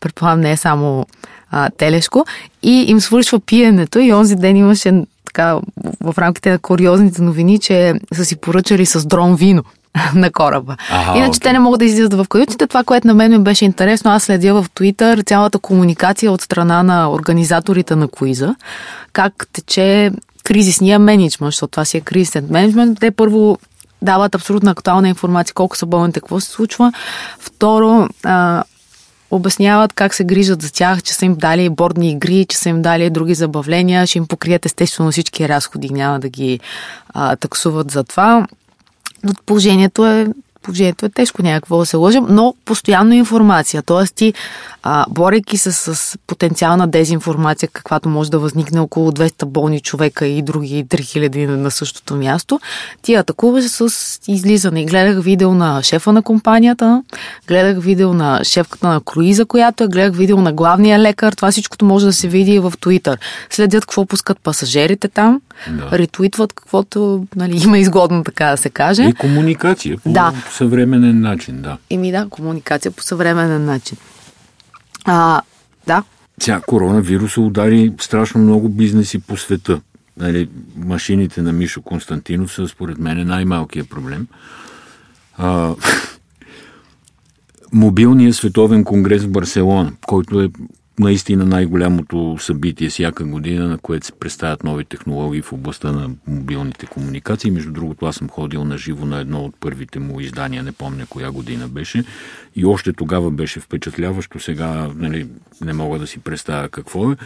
Предполагам, 0.00 0.40
не 0.40 0.52
е 0.52 0.56
само 0.56 1.06
а, 1.50 1.70
телешко. 1.70 2.26
И 2.62 2.84
им 2.88 3.00
свършва 3.00 3.40
пиенето 3.40 3.98
и 3.98 4.12
онзи 4.12 4.36
ден 4.36 4.56
имаше 4.56 5.02
така 5.36 5.60
в 6.00 6.18
рамките 6.18 6.50
на 6.50 6.58
куриозните 6.58 7.22
новини, 7.22 7.58
че 7.58 7.94
са 8.12 8.24
си 8.24 8.36
поръчали 8.36 8.86
с 8.86 9.06
дрон 9.06 9.36
вино 9.36 9.62
на 10.14 10.32
кораба. 10.32 10.76
Ага, 10.90 11.18
Иначе 11.18 11.40
okay. 11.40 11.42
те 11.42 11.52
не 11.52 11.58
могат 11.58 11.78
да 11.78 11.84
излизат 11.84 12.14
в 12.14 12.26
каютите. 12.28 12.66
Това, 12.66 12.84
което 12.84 13.06
на 13.06 13.14
мен 13.14 13.30
ми 13.30 13.38
беше 13.38 13.64
интересно, 13.64 14.10
аз 14.10 14.22
следя 14.22 14.54
в 14.54 14.66
Твитър 14.74 15.20
цялата 15.20 15.58
комуникация 15.58 16.32
от 16.32 16.40
страна 16.40 16.82
на 16.82 17.12
организаторите 17.12 17.96
на 17.96 18.08
куиза, 18.08 18.54
как 19.12 19.46
тече 19.52 20.12
кризисния 20.44 20.98
менеджмент, 20.98 21.48
защото 21.48 21.70
това 21.70 21.84
си 21.84 21.96
е 21.96 22.00
кризисен 22.00 22.46
менеджмент. 22.50 23.00
Те 23.00 23.10
първо 23.10 23.58
дават 24.02 24.34
абсолютно 24.34 24.70
актуална 24.70 25.08
информация 25.08 25.54
колко 25.54 25.76
са 25.76 25.86
болните, 25.86 26.20
какво 26.20 26.40
се 26.40 26.50
случва. 26.50 26.92
Второ, 27.38 28.08
а, 28.24 28.64
обясняват 29.30 29.92
как 29.92 30.14
се 30.14 30.24
грижат 30.24 30.62
за 30.62 30.72
тях, 30.72 31.02
че 31.02 31.14
са 31.14 31.24
им 31.24 31.34
дали 31.34 31.68
бордни 31.68 32.10
игри, 32.10 32.46
че 32.48 32.56
са 32.56 32.68
им 32.68 32.82
дали 32.82 33.10
други 33.10 33.34
забавления, 33.34 34.06
ще 34.06 34.18
им 34.18 34.26
покрият 34.26 34.66
естествено 34.66 35.10
всички 35.10 35.48
разходи, 35.48 35.90
няма 35.90 36.20
да 36.20 36.28
ги 36.28 36.60
а, 37.08 37.36
таксуват 37.36 37.90
за 37.90 38.04
това. 38.04 38.46
Но 39.24 39.32
положението 39.46 40.06
е 40.06 40.26
положението 40.66 41.06
е 41.06 41.08
тежко, 41.08 41.42
някакво 41.42 41.78
да 41.78 41.86
се 41.86 41.96
лъжим, 41.96 42.26
но 42.28 42.54
постоянно 42.64 43.14
информация. 43.14 43.82
Тоест 43.82 44.14
ти, 44.14 44.34
а, 44.82 45.04
борейки 45.08 45.58
се 45.58 45.72
с 45.72 46.18
потенциална 46.26 46.88
дезинформация, 46.88 47.68
каквато 47.72 48.08
може 48.08 48.30
да 48.30 48.38
възникне 48.38 48.80
около 48.80 49.12
200 49.12 49.44
болни 49.44 49.80
човека 49.80 50.26
и 50.26 50.42
други 50.42 50.84
3000 50.84 51.46
на 51.46 51.70
същото 51.70 52.16
място, 52.16 52.60
ти 53.02 53.14
атакуваш 53.14 53.64
с 53.64 54.18
излизане. 54.28 54.84
Гледах 54.84 55.24
видео 55.24 55.54
на 55.54 55.82
шефа 55.82 56.12
на 56.12 56.22
компанията, 56.22 57.02
гледах 57.48 57.84
видео 57.84 58.14
на 58.14 58.44
шефката 58.44 58.88
на 58.88 59.00
круиза, 59.00 59.46
която 59.46 59.84
е, 59.84 59.88
гледах 59.88 60.16
видео 60.16 60.40
на 60.40 60.52
главния 60.52 60.98
лекар. 60.98 61.32
Това 61.32 61.50
всичкото 61.50 61.84
може 61.84 62.06
да 62.06 62.12
се 62.12 62.28
види 62.28 62.52
и 62.52 62.58
в 62.58 62.72
Твитър. 62.80 63.18
Следят 63.50 63.86
какво 63.86 64.06
пускат 64.06 64.38
пасажирите 64.40 65.08
там, 65.08 65.40
да. 65.70 65.98
ретуитват 65.98 66.52
каквото 66.52 67.26
нали, 67.36 67.62
има 67.64 67.78
изгодно, 67.78 68.24
така 68.24 68.46
да 68.46 68.56
се 68.56 68.70
каже. 68.70 69.04
И 69.04 69.14
комуникация. 69.14 69.98
По... 69.98 70.12
Да 70.12 70.32
съвременен 70.50 71.20
начин, 71.20 71.62
да. 71.62 71.78
Еми 71.90 72.12
да, 72.12 72.26
комуникация 72.30 72.92
по 72.92 73.02
съвременен 73.02 73.64
начин. 73.64 73.98
А, 75.04 75.42
да. 75.86 76.02
Тя 76.40 76.60
коронавируса 76.66 77.40
удари 77.40 77.92
страшно 78.00 78.40
много 78.40 78.68
бизнеси 78.68 79.18
по 79.18 79.36
света. 79.36 79.80
Нали, 80.16 80.48
машините 80.76 81.42
на 81.42 81.52
Мишо 81.52 81.82
Константинов 81.82 82.52
са 82.52 82.68
според 82.68 82.98
мен 82.98 83.26
най-малкият 83.26 83.90
проблем. 83.90 84.26
А, 85.38 85.74
мобилният 87.72 88.36
световен 88.36 88.84
конгрес 88.84 89.22
в 89.22 89.30
Барселона, 89.30 89.92
който 90.06 90.40
е 90.40 90.48
наистина 90.98 91.44
най-голямото 91.44 92.36
събитие 92.40 92.88
всяка 92.88 93.24
година, 93.24 93.68
на 93.68 93.78
което 93.78 94.06
се 94.06 94.12
представят 94.12 94.64
нови 94.64 94.84
технологии 94.84 95.42
в 95.42 95.52
областта 95.52 95.92
на 95.92 96.10
мобилните 96.26 96.86
комуникации. 96.86 97.50
Между 97.50 97.72
другото, 97.72 98.06
аз 98.06 98.16
съм 98.16 98.28
ходил 98.28 98.64
на 98.64 98.78
живо 98.78 99.06
на 99.06 99.20
едно 99.20 99.44
от 99.44 99.54
първите 99.60 99.98
му 99.98 100.20
издания, 100.20 100.62
не 100.62 100.72
помня 100.72 101.06
коя 101.06 101.30
година 101.30 101.68
беше. 101.68 102.04
И 102.56 102.64
още 102.64 102.92
тогава 102.92 103.30
беше 103.30 103.60
впечатляващо, 103.60 104.40
сега 104.40 104.90
нали, 104.96 105.26
не 105.60 105.72
мога 105.72 105.98
да 105.98 106.06
си 106.06 106.18
представя 106.18 106.68
какво 106.68 107.12
е. 107.12 107.16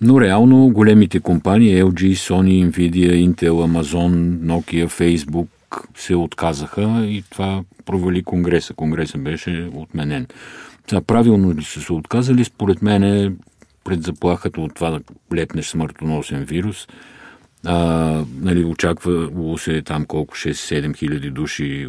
Но 0.00 0.20
реално 0.20 0.68
големите 0.68 1.20
компании, 1.20 1.82
LG, 1.82 2.12
Sony, 2.12 2.70
Nvidia, 2.70 3.30
Intel, 3.30 3.50
Amazon, 3.50 4.38
Nokia, 4.38 4.88
Facebook, 4.88 5.46
се 5.96 6.14
отказаха 6.14 7.06
и 7.06 7.22
това 7.30 7.62
провали 7.84 8.22
Конгреса. 8.22 8.74
Конгреса 8.74 9.18
беше 9.18 9.70
отменен. 9.74 10.26
Сега, 10.88 11.00
правилно 11.00 11.54
ли 11.54 11.64
са 11.64 11.80
се 11.80 11.92
отказали? 11.92 12.44
Според 12.44 12.82
мен 12.82 13.02
е 13.02 13.32
пред 13.84 14.02
заплахата 14.02 14.60
от 14.60 14.74
това 14.74 14.90
да 14.90 15.00
лепнеш 15.34 15.66
смъртоносен 15.66 16.44
вирус. 16.44 16.86
А, 17.64 17.76
нали, 18.40 18.64
очаквало 18.64 19.58
се 19.58 19.82
там 19.82 20.04
колко 20.04 20.34
6-7 20.34 20.96
хиляди 20.96 21.30
души 21.30 21.88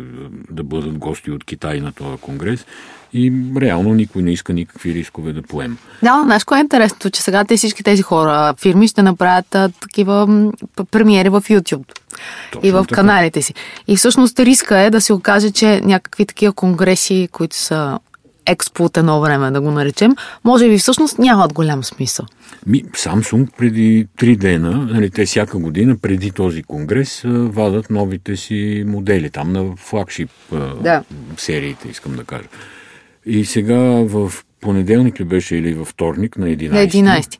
да 0.51 0.63
бъдат 0.63 0.97
гости 0.97 1.31
от 1.31 1.43
Китай 1.43 1.79
на 1.79 1.91
този 1.91 2.17
конгрес 2.17 2.65
и 3.13 3.33
реално 3.61 3.93
никой 3.93 4.21
не 4.21 4.31
иска 4.31 4.53
никакви 4.53 4.93
рискове 4.93 5.33
да 5.33 5.41
поема. 5.41 5.75
Да, 6.03 6.21
знаеш 6.25 6.43
кое 6.43 6.57
е 6.57 6.61
интересното, 6.61 7.09
че 7.09 7.21
сега 7.21 7.43
те 7.43 7.57
всички 7.57 7.83
тези 7.83 8.01
хора, 8.01 8.53
фирми 8.61 8.87
ще 8.87 9.01
направят 9.01 9.55
а, 9.55 9.69
такива 9.69 10.51
премиери 10.91 11.29
в 11.29 11.41
YouTube 11.41 11.99
Точно 12.51 12.69
и 12.69 12.71
в 12.71 12.85
така. 12.87 12.95
каналите 12.95 13.41
си. 13.41 13.53
И 13.87 13.97
всъщност 13.97 14.39
риска 14.39 14.79
е 14.79 14.89
да 14.89 15.01
се 15.01 15.13
окаже, 15.13 15.51
че 15.51 15.81
някакви 15.81 16.25
такива 16.25 16.53
конгреси, 16.53 17.29
които 17.31 17.55
са 17.55 17.99
експо 18.45 18.83
от 18.83 18.97
едно 18.97 19.21
време, 19.21 19.51
да 19.51 19.61
го 19.61 19.71
наречем, 19.71 20.15
може 20.43 20.69
би 20.69 20.77
всъщност 20.77 21.19
нямат 21.19 21.53
голям 21.53 21.83
смисъл. 21.83 22.25
Ми, 22.67 22.83
Samsung 22.83 23.47
преди 23.57 24.07
три 24.17 24.35
дена, 24.35 24.87
нали, 24.91 25.09
те 25.09 25.25
всяка 25.25 25.57
година 25.57 25.97
преди 26.01 26.31
този 26.31 26.63
конгрес 26.63 27.21
вадат 27.25 27.89
новите 27.89 28.37
си 28.37 28.83
модели, 28.87 29.29
там 29.29 29.53
на 29.53 29.75
флагшип 29.77 30.29
да. 30.81 31.03
сериите, 31.37 31.89
искам 31.89 32.15
да 32.15 32.23
кажа. 32.23 32.47
И 33.25 33.45
сега 33.45 33.79
в 34.05 34.33
понеделник 34.61 35.19
ли 35.19 35.23
беше 35.23 35.55
или 35.55 35.73
във 35.73 35.87
вторник 35.87 36.37
на 36.37 36.45
11? 36.45 37.01
На 37.01 37.17
11. 37.19 37.37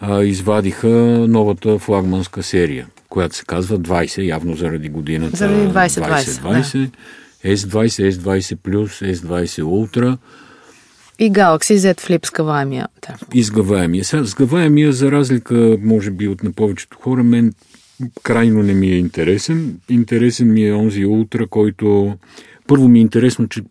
А, 0.00 0.22
извадиха 0.22 0.88
новата 1.28 1.78
флагманска 1.78 2.42
серия, 2.42 2.86
която 3.08 3.36
се 3.36 3.44
казва 3.44 3.78
20, 3.78 4.28
явно 4.28 4.56
заради 4.56 4.88
годината. 4.88 5.36
Заради 5.36 5.68
2020. 5.68 6.90
S20, 7.44 8.10
S20 8.10 8.56
Plus, 8.56 9.14
S20 9.14 9.62
Ultra. 9.62 10.18
И 11.18 11.32
Galaxy 11.32 11.76
Z 11.76 12.00
Flip 12.00 12.26
сгъваемия. 12.26 12.88
Да. 13.06 13.16
И 13.34 13.42
сгъваемия. 13.42 14.04
Сега, 14.04 14.24
сгъваемия, 14.24 14.92
за 14.92 15.12
разлика, 15.12 15.76
може 15.80 16.10
би, 16.10 16.28
от 16.28 16.42
на 16.42 16.52
повечето 16.52 16.98
хора, 16.98 17.22
мен 17.22 17.54
крайно 18.22 18.62
не 18.62 18.74
ми 18.74 18.86
е 18.86 18.96
интересен. 18.96 19.80
Интересен 19.88 20.52
ми 20.52 20.66
е 20.66 20.74
онзи 20.74 21.04
Ultra, 21.04 21.48
който... 21.48 22.16
Първо 22.66 22.88
ми 22.88 22.98
е 22.98 23.02
интересно, 23.02 23.48
че 23.48 23.62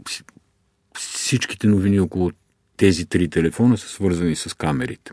всичките 0.97 1.67
новини 1.67 1.99
около 1.99 2.31
тези 2.77 3.05
три 3.05 3.27
телефона 3.27 3.77
са 3.77 3.87
свързани 3.87 4.35
с 4.35 4.57
камерите. 4.57 5.11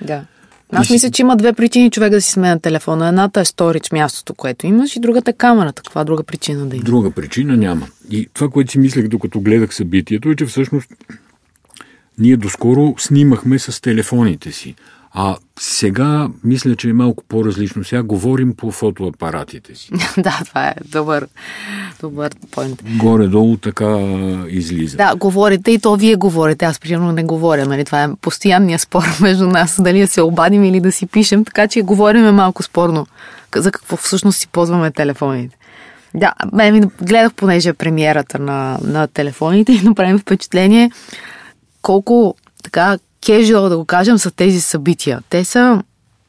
Да. 0.00 0.26
Аз 0.74 0.90
мисля, 0.90 1.10
че 1.10 1.22
има 1.22 1.36
две 1.36 1.52
причини 1.52 1.90
човек 1.90 2.10
да 2.10 2.20
си 2.20 2.30
сменя 2.30 2.60
телефона. 2.60 3.08
Едната 3.08 3.40
е 3.40 3.44
сторич, 3.44 3.92
мястото, 3.92 4.34
което 4.34 4.66
имаш, 4.66 4.96
и 4.96 5.00
другата 5.00 5.30
е 5.30 5.34
камерата. 5.34 5.82
Каква 5.82 6.04
друга 6.04 6.22
причина 6.22 6.66
да 6.66 6.76
има? 6.76 6.84
Друга 6.84 7.10
причина 7.10 7.56
няма. 7.56 7.86
И 8.10 8.28
това, 8.34 8.48
което 8.48 8.72
си 8.72 8.78
мислех, 8.78 9.08
докато 9.08 9.40
гледах 9.40 9.74
събитието, 9.74 10.30
е, 10.30 10.36
че 10.36 10.46
всъщност 10.46 10.88
ние 12.18 12.36
доскоро 12.36 12.94
снимахме 12.98 13.58
с 13.58 13.80
телефоните 13.80 14.52
си. 14.52 14.74
А 15.16 15.36
сега 15.60 16.28
мисля, 16.44 16.76
че 16.76 16.88
е 16.88 16.92
малко 16.92 17.24
по-различно. 17.28 17.84
Сега 17.84 18.02
говорим 18.02 18.54
по 18.56 18.70
фотоапаратите 18.70 19.74
си. 19.74 19.90
да, 20.18 20.40
това 20.46 20.68
е 20.68 20.74
добър, 20.84 21.26
добър 22.00 22.32
поинт. 22.50 22.82
Горе-долу 22.96 23.56
така 23.56 23.98
излиза. 24.48 24.96
Да, 24.96 25.14
говорите 25.16 25.70
и 25.70 25.78
то 25.78 25.96
вие 25.96 26.14
говорите. 26.14 26.64
Аз 26.64 26.80
примерно 26.80 27.12
не 27.12 27.24
говоря. 27.24 27.66
Нали? 27.66 27.84
Това 27.84 28.04
е 28.04 28.14
постоянния 28.20 28.78
спор 28.78 29.04
между 29.20 29.46
нас, 29.46 29.80
дали 29.82 30.00
да 30.00 30.06
се 30.06 30.22
обадим 30.22 30.64
или 30.64 30.80
да 30.80 30.92
си 30.92 31.06
пишем. 31.06 31.44
Така 31.44 31.68
че 31.68 31.82
говорим 31.82 32.26
е 32.26 32.32
малко 32.32 32.62
спорно 32.62 33.06
за 33.56 33.72
какво 33.72 33.96
всъщност 33.96 34.38
си 34.38 34.48
ползваме 34.48 34.90
телефоните. 34.90 35.56
Да, 36.14 36.32
мен 36.52 36.90
гледах 37.02 37.34
понеже 37.34 37.72
премиерата 37.72 38.38
на, 38.38 38.78
на 38.84 39.06
телефоните 39.06 39.72
и 39.72 39.80
направим 39.80 40.18
впечатление 40.18 40.90
колко 41.82 42.34
така 42.62 42.98
кежуал, 43.26 43.68
да 43.68 43.76
го 43.76 43.84
кажем, 43.84 44.18
са 44.18 44.30
тези 44.30 44.60
събития. 44.60 45.22
Те 45.30 45.44
са, 45.44 45.82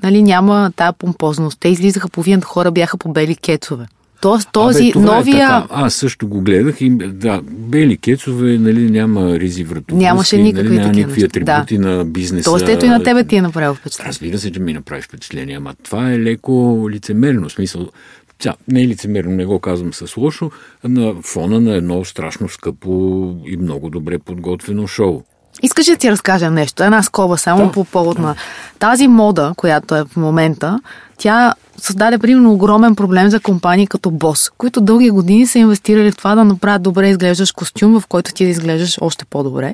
нали, 0.04 0.24
няма 0.24 0.72
тая 0.76 0.94
помпозност. 0.94 1.60
Те 1.60 1.70
излизаха, 1.70 2.10
половината 2.10 2.48
хора 2.48 2.72
бяха 2.72 2.98
по 2.98 3.10
бели 3.10 3.36
кецове. 3.36 3.86
Тоест 4.22 4.50
този 4.52 4.92
Абе, 4.96 5.06
новия... 5.06 5.36
Е 5.36 5.40
така. 5.40 5.68
Аз 5.70 5.94
също 5.94 6.28
го 6.28 6.42
гледах 6.42 6.82
и 6.82 6.90
да, 6.90 7.42
бели 7.44 7.98
кецове, 7.98 8.58
нали, 8.58 8.92
няма 8.92 9.40
ризи 9.40 9.64
вратовръзки. 9.64 10.06
Нямаше 10.06 10.38
никакви 10.38 10.70
нали, 10.70 10.80
няма 10.80 10.94
никакви 10.94 11.24
атрибути 11.24 11.78
да. 11.78 11.88
на 11.88 12.06
бизнеса. 12.06 12.50
Тоест 12.50 12.68
ето 12.68 12.86
и 12.86 12.90
на 12.90 13.04
тебе 13.04 13.24
ти 13.24 13.36
е 13.36 13.42
направил 13.42 13.74
впечатление. 13.74 14.10
Разбира 14.10 14.38
се, 14.38 14.52
че 14.52 14.60
ми 14.60 14.74
направи 14.74 15.02
впечатление, 15.02 15.56
ама 15.56 15.74
това 15.84 16.12
е 16.12 16.20
леко 16.20 16.88
лицемерно. 16.92 17.50
В 17.50 17.52
смисъл, 17.52 17.90
тя, 18.40 18.56
не 18.68 18.82
е 18.82 18.88
лицемерно, 18.88 19.32
не 19.32 19.46
го 19.46 19.60
казвам 19.60 19.94
с 19.94 20.18
лошо, 20.18 20.52
на 20.84 21.14
фона 21.24 21.60
на 21.60 21.76
едно 21.76 22.06
страшно 22.06 22.50
скъпо 22.50 23.36
и 23.46 23.58
много 23.58 23.90
добре 23.90 24.20
подготвено 24.20 24.88
шоу. 24.88 25.24
Искаш 25.64 25.86
да 25.86 25.98
ти 25.98 26.12
разкажа 26.12 26.52
нещо? 26.52 26.84
Една 26.84 27.04
скоба 27.04 27.38
само 27.38 27.66
да, 27.66 27.72
по 27.72 27.84
повод 27.84 28.20
на 28.20 28.36
тази 28.80 29.08
мода, 29.08 29.54
която 29.58 29.96
е 29.96 30.04
в 30.04 30.16
момента. 30.16 30.80
Тя 31.18 31.54
създаде 31.78 32.18
примерно 32.18 32.54
огромен 32.54 32.96
проблем 32.96 33.30
за 33.30 33.40
компании 33.40 33.88
като 33.88 34.12
Бос, 34.12 34.52
които 34.58 34.82
дълги 34.82 35.10
години 35.10 35.48
са 35.48 35.60
инвестирали 35.60 36.12
в 36.12 36.18
това 36.18 36.36
да 36.36 36.44
направят 36.44 36.82
добре 36.82 37.10
изглеждаш 37.10 37.52
костюм, 37.52 38.00
в 38.00 38.08
който 38.08 38.34
ти 38.34 38.44
да 38.44 38.50
изглеждаш 38.50 38.98
още 39.02 39.26
по-добре. 39.26 39.74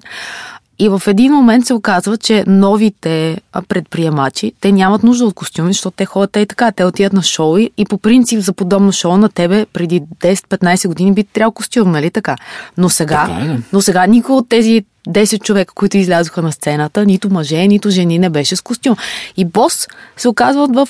И 0.80 0.90
в 0.90 1.02
един 1.08 1.34
момент 1.34 1.66
се 1.66 1.74
оказва, 1.74 2.18
че 2.18 2.44
новите 2.48 3.42
предприемачи, 3.68 4.54
те 4.62 4.72
нямат 4.72 5.04
нужда 5.04 5.26
от 5.26 5.34
костюми, 5.34 5.74
защото 5.74 5.98
те 5.98 6.06
ходят 6.06 6.38
и 6.38 6.46
така. 6.46 6.72
Те 6.72 6.86
отиват 6.86 7.14
на 7.14 7.22
шоу 7.22 7.58
и 7.58 7.86
по 7.90 7.98
принцип 7.98 8.40
за 8.40 8.54
подобно 8.54 8.92
шоу 8.92 9.18
на 9.18 9.30
тебе 9.30 9.66
преди 9.74 10.02
10-15 10.02 10.88
години 10.88 11.14
би 11.14 11.24
трябвало 11.24 11.52
костюм, 11.52 11.92
нали 11.92 12.12
така? 12.12 12.36
Но 12.78 12.90
сега, 12.90 13.26
така 13.28 13.52
е. 13.52 13.60
но 13.74 13.82
сега 13.82 14.06
никой 14.06 14.36
от 14.36 14.50
тези 14.50 14.86
10 15.08 15.42
човека, 15.42 15.74
които 15.74 15.98
излязоха 15.98 16.42
на 16.42 16.52
сцената, 16.52 17.06
нито 17.06 17.30
мъже, 17.30 17.68
нито 17.68 17.90
жени 17.90 18.20
не 18.20 18.30
беше 18.30 18.56
с 18.56 18.62
костюм. 18.62 18.96
И 19.38 19.46
бос 19.46 19.88
се 20.18 20.28
оказват 20.28 20.76
в 20.76 20.90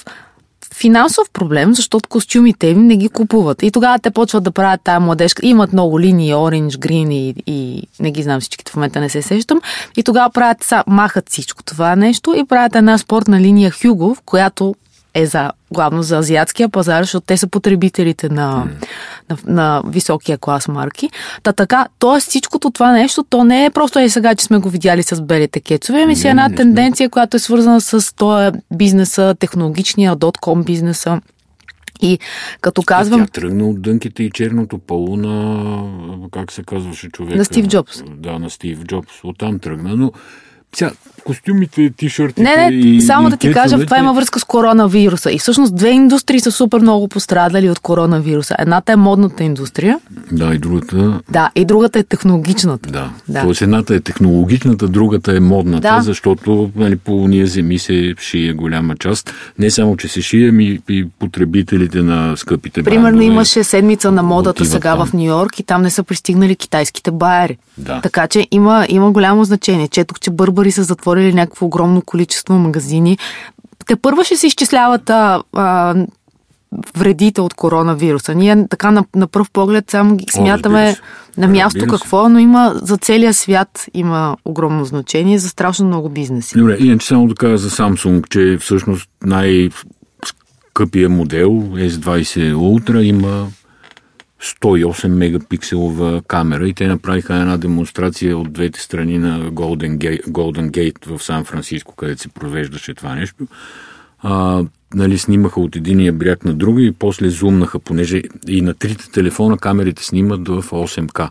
финансов 0.75 1.29
проблем, 1.33 1.75
защото 1.75 2.09
костюмите 2.09 2.67
им 2.67 2.87
не 2.87 2.97
ги 2.97 3.09
купуват. 3.09 3.63
И 3.63 3.71
тогава 3.71 3.99
те 3.99 4.11
почват 4.11 4.43
да 4.43 4.51
правят 4.51 4.81
тая 4.83 4.99
младежка. 4.99 5.45
Имат 5.45 5.73
много 5.73 5.99
линии, 5.99 6.35
оранж, 6.35 6.77
грин 6.77 7.11
и, 7.11 7.35
и 7.47 7.83
не 7.99 8.11
ги 8.11 8.23
знам 8.23 8.41
всичките 8.41 8.71
в 8.71 8.75
момента 8.75 8.99
не 8.99 9.09
се 9.09 9.21
сещам. 9.21 9.61
И 9.97 10.03
тогава 10.03 10.29
правят, 10.29 10.73
махат 10.87 11.29
всичко 11.29 11.63
това 11.63 11.95
нещо 11.95 12.33
и 12.37 12.45
правят 12.45 12.75
една 12.75 12.97
спортна 12.97 13.39
линия 13.39 13.71
Хюго, 13.71 14.15
в 14.15 14.21
която 14.21 14.75
е 15.13 15.25
за, 15.25 15.51
главно 15.71 16.03
за 16.03 16.17
азиатския 16.17 16.69
пазар, 16.69 17.03
защото 17.03 17.25
те 17.25 17.37
са 17.37 17.47
потребителите 17.47 18.29
на, 18.29 18.65
mm. 18.65 18.87
на, 19.29 19.53
на 19.53 19.83
високия 19.87 20.37
клас 20.37 20.67
марки. 20.67 21.09
Та 21.43 21.53
така, 21.53 21.87
т.е. 21.99 22.19
всичкото 22.19 22.71
това 22.71 22.91
нещо, 22.91 23.25
то 23.29 23.43
не 23.43 23.65
е 23.65 23.69
просто 23.69 23.99
е 23.99 24.09
сега, 24.09 24.35
че 24.35 24.45
сме 24.45 24.57
го 24.57 24.69
видяли 24.69 25.03
с 25.03 25.21
белите 25.21 25.59
кецове, 25.59 26.01
ами 26.01 26.15
си 26.15 26.27
една 26.27 26.47
не, 26.47 26.55
тенденция, 26.55 27.05
не. 27.05 27.09
която 27.09 27.37
е 27.37 27.39
свързана 27.39 27.81
с 27.81 28.15
този 28.15 28.51
бизнеса, 28.73 29.35
технологичния, 29.39 30.15
дотком 30.15 30.63
бизнеса. 30.63 31.21
И 32.01 32.19
като 32.61 32.81
казвам... 32.81 33.25
Тя 33.25 33.31
тръгна 33.31 33.69
от 33.69 33.81
дънките 33.81 34.23
и 34.23 34.31
черното 34.31 34.77
полу 34.77 35.17
на... 35.17 36.29
Как 36.31 36.51
се 36.51 36.63
казваше 36.63 37.09
човек? 37.09 37.35
На 37.35 37.45
Стив 37.45 37.67
Джобс. 37.67 38.03
Да, 38.17 38.39
на 38.39 38.49
Стив 38.49 38.83
Джобс. 38.83 39.23
Оттам 39.23 39.59
тръгна, 39.59 39.95
но 39.95 40.11
сега, 40.75 40.91
костюмите, 41.23 41.91
тишъртите 41.97 42.41
Не, 42.41 42.55
не, 42.55 42.75
и, 42.75 43.01
само 43.01 43.27
и 43.27 43.31
да 43.31 43.37
ти 43.37 43.51
кажа, 43.51 43.85
това 43.85 43.97
има 43.97 44.13
връзка 44.13 44.39
с 44.39 44.43
коронавируса. 44.43 45.31
И 45.31 45.39
всъщност 45.39 45.75
две 45.75 45.89
индустрии 45.89 46.39
са 46.39 46.51
супер 46.51 46.79
много 46.79 47.07
пострадали 47.07 47.69
от 47.69 47.79
коронавируса. 47.79 48.55
Едната 48.59 48.91
е 48.91 48.95
модната 48.95 49.43
индустрия. 49.43 49.99
Да, 50.31 50.53
и 50.53 50.57
другата... 50.57 51.19
Да, 51.29 51.49
и 51.55 51.65
другата 51.65 51.99
е 51.99 52.03
технологичната. 52.03 52.91
Да. 52.91 53.09
да. 53.27 53.41
Тоест 53.41 53.61
едната 53.61 53.95
е 53.95 53.99
технологичната, 53.99 54.87
другата 54.87 55.35
е 55.35 55.39
модната, 55.39 55.95
да. 55.95 56.01
защото 56.01 56.71
нали, 56.75 56.95
по 56.95 57.27
ние 57.27 57.45
земи 57.45 57.79
се 57.79 58.15
шие 58.19 58.53
голяма 58.53 58.95
част. 58.95 59.33
Не 59.59 59.71
само, 59.71 59.97
че 59.97 60.07
се 60.07 60.21
шие, 60.21 60.51
ми 60.51 60.79
и 60.89 61.07
потребителите 61.19 62.01
на 62.01 62.37
скъпите 62.37 62.83
Примерно 62.83 63.03
брандове, 63.03 63.25
имаше 63.25 63.63
седмица 63.63 64.11
на 64.11 64.23
модата 64.23 64.65
сега 64.65 64.95
там. 64.95 65.07
в 65.07 65.13
Нью 65.13 65.25
Йорк 65.25 65.59
и 65.59 65.63
там 65.63 65.81
не 65.81 65.89
са 65.89 66.03
пристигнали 66.03 66.55
китайските 66.55 67.11
байери. 67.11 67.57
Да. 67.77 68.01
Така 68.01 68.27
че 68.27 68.47
има, 68.51 68.85
има 68.89 69.11
голямо 69.11 69.43
значение. 69.43 69.87
Четох, 69.87 70.19
че 70.19 70.31
бърбари 70.61 70.71
са 70.71 70.83
затворили 70.83 71.33
някакво 71.33 71.65
огромно 71.65 72.01
количество 72.01 72.53
магазини. 72.53 73.17
Те 73.85 73.95
първо 73.95 74.23
ще 74.23 74.37
се 74.37 74.47
изчисляват 74.47 75.09
а, 75.09 75.43
а, 75.53 75.95
вредите 76.95 77.41
от 77.41 77.53
коронавируса. 77.53 78.35
Ние 78.35 78.67
така 78.69 78.91
на, 78.91 79.05
на 79.15 79.27
пръв 79.27 79.51
поглед 79.51 79.91
само 79.91 80.15
ги 80.15 80.25
смятаме 80.31 80.95
на 81.37 81.47
място 81.47 81.87
какво, 81.89 82.29
но 82.29 82.39
има 82.39 82.73
за 82.83 82.97
целия 82.97 83.33
свят 83.33 83.85
има 83.93 84.37
огромно 84.45 84.85
значение 84.85 85.39
за 85.39 85.49
страшно 85.49 85.87
много 85.87 86.09
бизнеси. 86.09 86.57
Добре, 86.57 86.77
иначе 86.79 87.07
само 87.07 87.27
да 87.27 87.35
кажа 87.35 87.57
за 87.57 87.69
Samsung, 87.69 88.29
че 88.29 88.57
всъщност 88.57 89.09
най- 89.23 89.69
скъпия 90.69 91.09
модел 91.09 91.49
S20 91.73 92.53
Ultra 92.53 93.01
има 93.01 93.47
108 94.41 95.07
мегапикселова 95.07 96.21
камера 96.27 96.67
и 96.67 96.73
те 96.73 96.87
направиха 96.87 97.35
една 97.35 97.57
демонстрация 97.57 98.37
от 98.37 98.53
двете 98.53 98.81
страни 98.81 99.17
на 99.17 99.51
Golden 99.51 99.97
Gate, 99.97 100.27
Golden 100.27 100.71
Gate 100.71 101.17
в 101.17 101.23
Сан 101.23 101.45
Франциско, 101.45 101.95
където 101.95 102.21
се 102.21 102.29
провеждаше 102.29 102.93
това 102.93 103.15
нещо. 103.15 103.47
А, 104.19 104.63
нали, 104.93 105.17
снимаха 105.17 105.61
от 105.61 105.75
единия 105.75 106.13
бряг 106.13 106.45
на 106.45 106.53
друга 106.53 106.81
и 106.81 106.91
после 106.91 107.29
зумнаха, 107.29 107.79
понеже 107.79 108.21
и 108.47 108.61
на 108.61 108.73
трите 108.73 109.11
телефона 109.11 109.57
камерите 109.57 110.05
снимат 110.05 110.47
в 110.47 110.63
8К. 110.63 111.29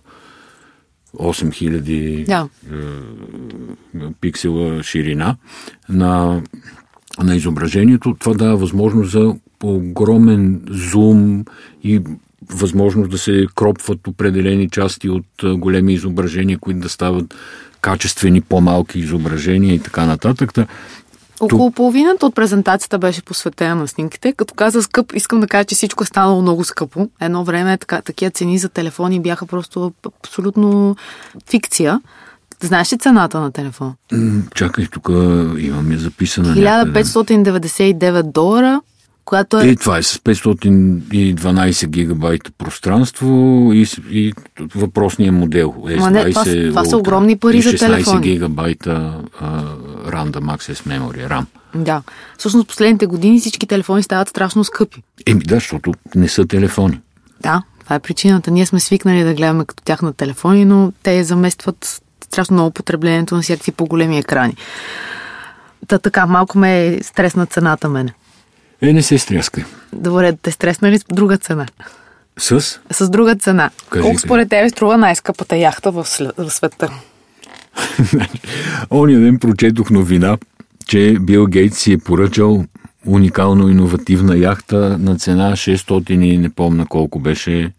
8000 1.16 2.26
да. 2.26 2.48
е, 3.96 4.12
пиксела 4.20 4.82
ширина 4.82 5.36
на, 5.88 6.42
на 7.22 7.36
изображението. 7.36 8.16
Това 8.18 8.34
дава 8.34 8.56
възможност 8.56 9.10
за 9.10 9.34
огромен 9.62 10.62
зум 10.68 11.44
и 11.84 12.00
възможност 12.48 13.10
да 13.10 13.18
се 13.18 13.46
кропват 13.54 14.08
определени 14.08 14.70
части 14.70 15.08
от 15.08 15.26
големи 15.44 15.92
изображения, 15.92 16.58
които 16.58 16.80
да 16.80 16.88
стават 16.88 17.34
качествени, 17.80 18.40
по-малки 18.40 18.98
изображения 18.98 19.74
и 19.74 19.78
така 19.78 20.06
нататък. 20.06 20.52
Около 21.40 21.70
половината 21.70 22.26
от 22.26 22.34
презентацията 22.34 22.98
беше 22.98 23.22
посветена 23.22 23.74
на 23.74 23.88
снимките. 23.88 24.32
Като 24.32 24.54
каза 24.54 24.82
скъп, 24.82 25.12
искам 25.14 25.40
да 25.40 25.46
кажа, 25.46 25.64
че 25.64 25.74
всичко 25.74 26.02
е 26.02 26.06
станало 26.06 26.42
много 26.42 26.64
скъпо. 26.64 27.08
Едно 27.20 27.44
време 27.44 27.78
така, 27.78 28.00
такива 28.00 28.30
цени 28.30 28.58
за 28.58 28.68
телефони 28.68 29.20
бяха 29.20 29.46
просто 29.46 29.92
абсолютно 30.06 30.96
фикция. 31.50 32.00
Знаеш 32.62 32.92
ли 32.92 32.98
цената 32.98 33.40
на 33.40 33.52
телефон? 33.52 33.94
Чакай, 34.54 34.86
тук 34.86 35.08
имаме 35.58 35.96
записана. 35.96 36.48
1599 36.54 38.22
долара 38.22 38.80
която 39.30 39.60
е... 39.60 39.66
И 39.66 39.76
това 39.76 39.98
е 39.98 40.02
с 40.02 40.18
512 40.18 41.86
гигабайта 41.86 42.50
пространство 42.58 43.70
и, 43.72 43.86
и 44.10 44.32
въпросния 44.74 45.32
модел. 45.32 45.74
S20 45.78 46.10
не, 46.10 46.30
това, 46.30 46.44
това 46.44 46.84
са 46.84 46.96
огромни 46.96 47.38
пари 47.38 47.62
за 47.62 47.76
телефони. 47.76 48.20
16 48.20 48.20
гигабайта 48.20 49.22
uh, 49.42 49.64
Random 50.10 50.56
Access 50.56 50.88
Memory, 50.88 51.28
RAM. 51.28 51.44
Да. 51.74 52.02
Всъщност 52.38 52.68
последните 52.68 53.06
години 53.06 53.40
всички 53.40 53.66
телефони 53.66 54.02
стават 54.02 54.28
страшно 54.28 54.64
скъпи. 54.64 55.02
Еми 55.26 55.40
да, 55.40 55.54
защото 55.54 55.94
не 56.14 56.28
са 56.28 56.46
телефони. 56.46 57.00
Да, 57.40 57.62
това 57.84 57.96
е 57.96 58.00
причината. 58.00 58.50
Ние 58.50 58.66
сме 58.66 58.80
свикнали 58.80 59.24
да 59.24 59.34
гледаме 59.34 59.64
като 59.64 59.82
тях 59.84 60.02
на 60.02 60.12
телефони, 60.12 60.64
но 60.64 60.92
те 61.02 61.24
заместват 61.24 62.02
страшно 62.24 62.54
много 62.54 62.70
потреблението 62.70 63.34
на 63.34 63.42
всякакви 63.42 63.72
по-големи 63.72 64.18
екрани. 64.18 64.54
Та 65.88 65.98
така, 65.98 66.26
малко 66.26 66.58
ме 66.58 66.86
е 66.86 67.02
стресна 67.02 67.46
цената 67.46 67.88
мене. 67.88 68.14
Е, 68.82 68.92
не 68.92 69.02
се 69.02 69.18
стряскай. 69.18 69.64
Добре, 69.92 70.32
те 70.42 70.50
стресна 70.50 70.90
ли 70.90 70.98
с 70.98 71.04
друга 71.04 71.38
цена? 71.38 71.66
С? 72.38 72.80
С 72.90 73.10
друга 73.10 73.36
цена. 73.36 73.70
Кажи, 73.90 74.02
Колко 74.02 74.18
според 74.18 74.48
тебе 74.48 74.70
струва 74.70 74.98
най-скъпата 74.98 75.56
яхта 75.56 75.90
в, 75.90 76.06
в 76.38 76.50
света? 76.50 76.90
Ония 78.90 79.20
ден 79.20 79.38
прочетох 79.38 79.90
новина, 79.90 80.36
че 80.86 81.16
Бил 81.20 81.46
Гейтс 81.46 81.78
си 81.78 81.92
е 81.92 81.98
поръчал 81.98 82.64
уникално 83.06 83.68
иновативна 83.68 84.36
яхта 84.36 84.98
на 84.98 85.16
цена 85.16 85.52
600 85.52 86.10
и 86.10 86.38
не 86.38 86.50
помна 86.50 86.86
колко 86.86 87.18
беше 87.18 87.72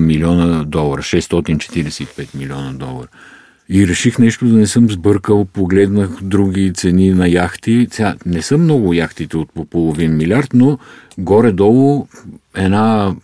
милиона 0.00 0.64
долара. 0.64 1.02
645 1.02 2.34
милиона 2.34 2.72
долара. 2.72 3.08
И 3.68 3.86
реших 3.86 4.18
нещо 4.18 4.46
да 4.46 4.56
не 4.56 4.66
съм 4.66 4.90
сбъркал, 4.90 5.44
погледнах 5.44 6.10
други 6.22 6.72
цени 6.74 7.10
на 7.10 7.28
яхти. 7.28 7.88
Сега, 7.90 8.14
не 8.26 8.42
са 8.42 8.58
много 8.58 8.94
яхтите 8.94 9.36
от 9.36 9.52
по 9.54 9.64
половин 9.64 10.16
милиард, 10.16 10.48
но 10.54 10.78
горе-долу 11.18 12.06
една 12.54 13.14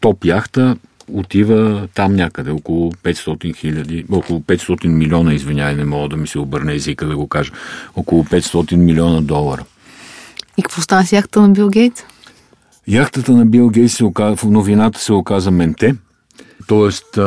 топ 0.00 0.24
яхта 0.24 0.76
отива 1.12 1.88
там 1.94 2.14
някъде, 2.14 2.50
около 2.50 2.92
500 2.92 3.56
хиляди, 3.56 4.04
около 4.10 4.40
500 4.40 4.86
милиона, 4.86 5.34
извинявай, 5.34 5.74
не 5.76 5.84
мога 5.84 6.08
да 6.08 6.16
ми 6.16 6.26
се 6.26 6.38
обърне 6.38 6.74
езика 6.74 7.06
да 7.06 7.16
го 7.16 7.28
кажа, 7.28 7.52
около 7.96 8.24
500 8.24 8.76
милиона 8.76 9.20
долара. 9.20 9.64
И 10.58 10.62
какво 10.62 10.82
стана 10.82 11.06
с 11.06 11.12
яхта 11.12 11.40
на 11.40 11.48
Бил 11.48 11.68
Гейтс? 11.68 12.04
Яхтата 12.88 13.32
на 13.32 13.46
Бил 13.46 13.70
Гейтс 13.70 13.94
се 13.94 14.04
оказа, 14.04 14.36
в 14.36 14.44
новината 14.44 15.00
се 15.00 15.12
оказа 15.12 15.50
менте, 15.50 15.94
т.е. 16.68 17.20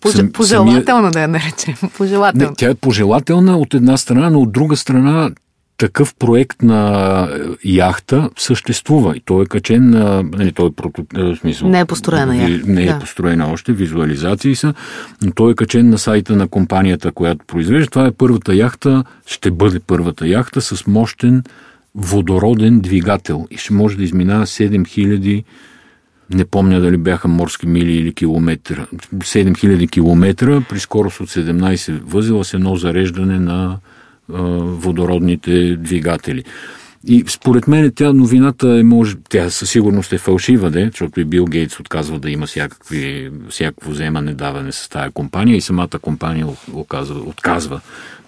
Пожел, 0.00 0.32
пожелателна 0.32 0.82
самия... 0.84 1.10
да 1.10 1.20
я 1.20 1.28
наречем. 1.28 1.74
Пожелателна. 1.96 2.48
Не, 2.48 2.54
тя 2.56 2.70
е 2.70 2.74
пожелателна 2.74 3.58
от 3.58 3.74
една 3.74 3.96
страна, 3.96 4.30
но 4.30 4.40
от 4.40 4.52
друга 4.52 4.76
страна 4.76 5.30
такъв 5.78 6.14
проект 6.14 6.62
на 6.62 7.28
яхта 7.64 8.30
съществува 8.38 9.16
и 9.16 9.20
той 9.20 9.42
е 9.42 9.46
качен 9.46 9.90
на... 9.90 10.22
Нали, 10.22 10.52
той 10.52 10.70
е, 11.16 11.22
в 11.22 11.36
смисъл, 11.36 11.68
не 11.68 11.80
е 11.80 11.84
построена 11.84 12.36
яхта. 12.36 12.70
Не 12.70 12.82
е 12.82 12.92
да. 12.92 12.98
построена 12.98 13.52
още, 13.52 13.72
визуализации 13.72 14.54
са, 14.54 14.74
но 15.22 15.32
той 15.32 15.52
е 15.52 15.54
качен 15.54 15.90
на 15.90 15.98
сайта 15.98 16.36
на 16.36 16.48
компанията, 16.48 17.12
която 17.12 17.44
произвежда. 17.46 17.90
Това 17.90 18.06
е 18.06 18.10
първата 18.10 18.54
яхта, 18.54 19.04
ще 19.26 19.50
бъде 19.50 19.80
първата 19.80 20.28
яхта 20.28 20.60
с 20.60 20.86
мощен 20.86 21.42
водороден 21.94 22.80
двигател 22.80 23.46
и 23.50 23.56
ще 23.56 23.72
може 23.72 23.96
да 23.96 24.04
изминава 24.04 24.46
7000 24.46 25.44
не 26.34 26.44
помня 26.44 26.80
дали 26.80 26.96
бяха 26.96 27.28
морски 27.28 27.66
мили 27.66 27.92
или 27.92 28.14
километра, 28.14 28.86
7000 29.14 29.90
километра 29.90 30.62
при 30.68 30.80
скорост 30.80 31.20
от 31.20 31.28
17 31.28 32.00
възела 32.04 32.44
с 32.44 32.54
едно 32.54 32.76
зареждане 32.76 33.38
на 33.38 33.78
а, 34.32 34.42
водородните 34.62 35.76
двигатели. 35.76 36.44
И 37.06 37.24
според 37.28 37.68
мен 37.68 37.92
тя 37.94 38.12
новината 38.12 38.78
е, 38.78 38.82
може, 38.82 39.16
тя 39.28 39.50
със 39.50 39.70
сигурност 39.70 40.12
е 40.12 40.18
фалшива, 40.18 40.70
де, 40.70 40.84
защото 40.84 41.20
и 41.20 41.24
Бил 41.24 41.44
Гейтс 41.44 41.80
отказва 41.80 42.18
да 42.18 42.30
има 42.30 42.46
всякакви, 42.46 43.30
всякакво 43.50 43.90
вземане 43.90 44.34
даване 44.34 44.72
с 44.72 44.88
тази 44.88 45.12
компания 45.12 45.56
и 45.56 45.60
самата 45.60 45.98
компания 46.02 46.46
отказва, 46.72 47.20
отказва 47.20 47.80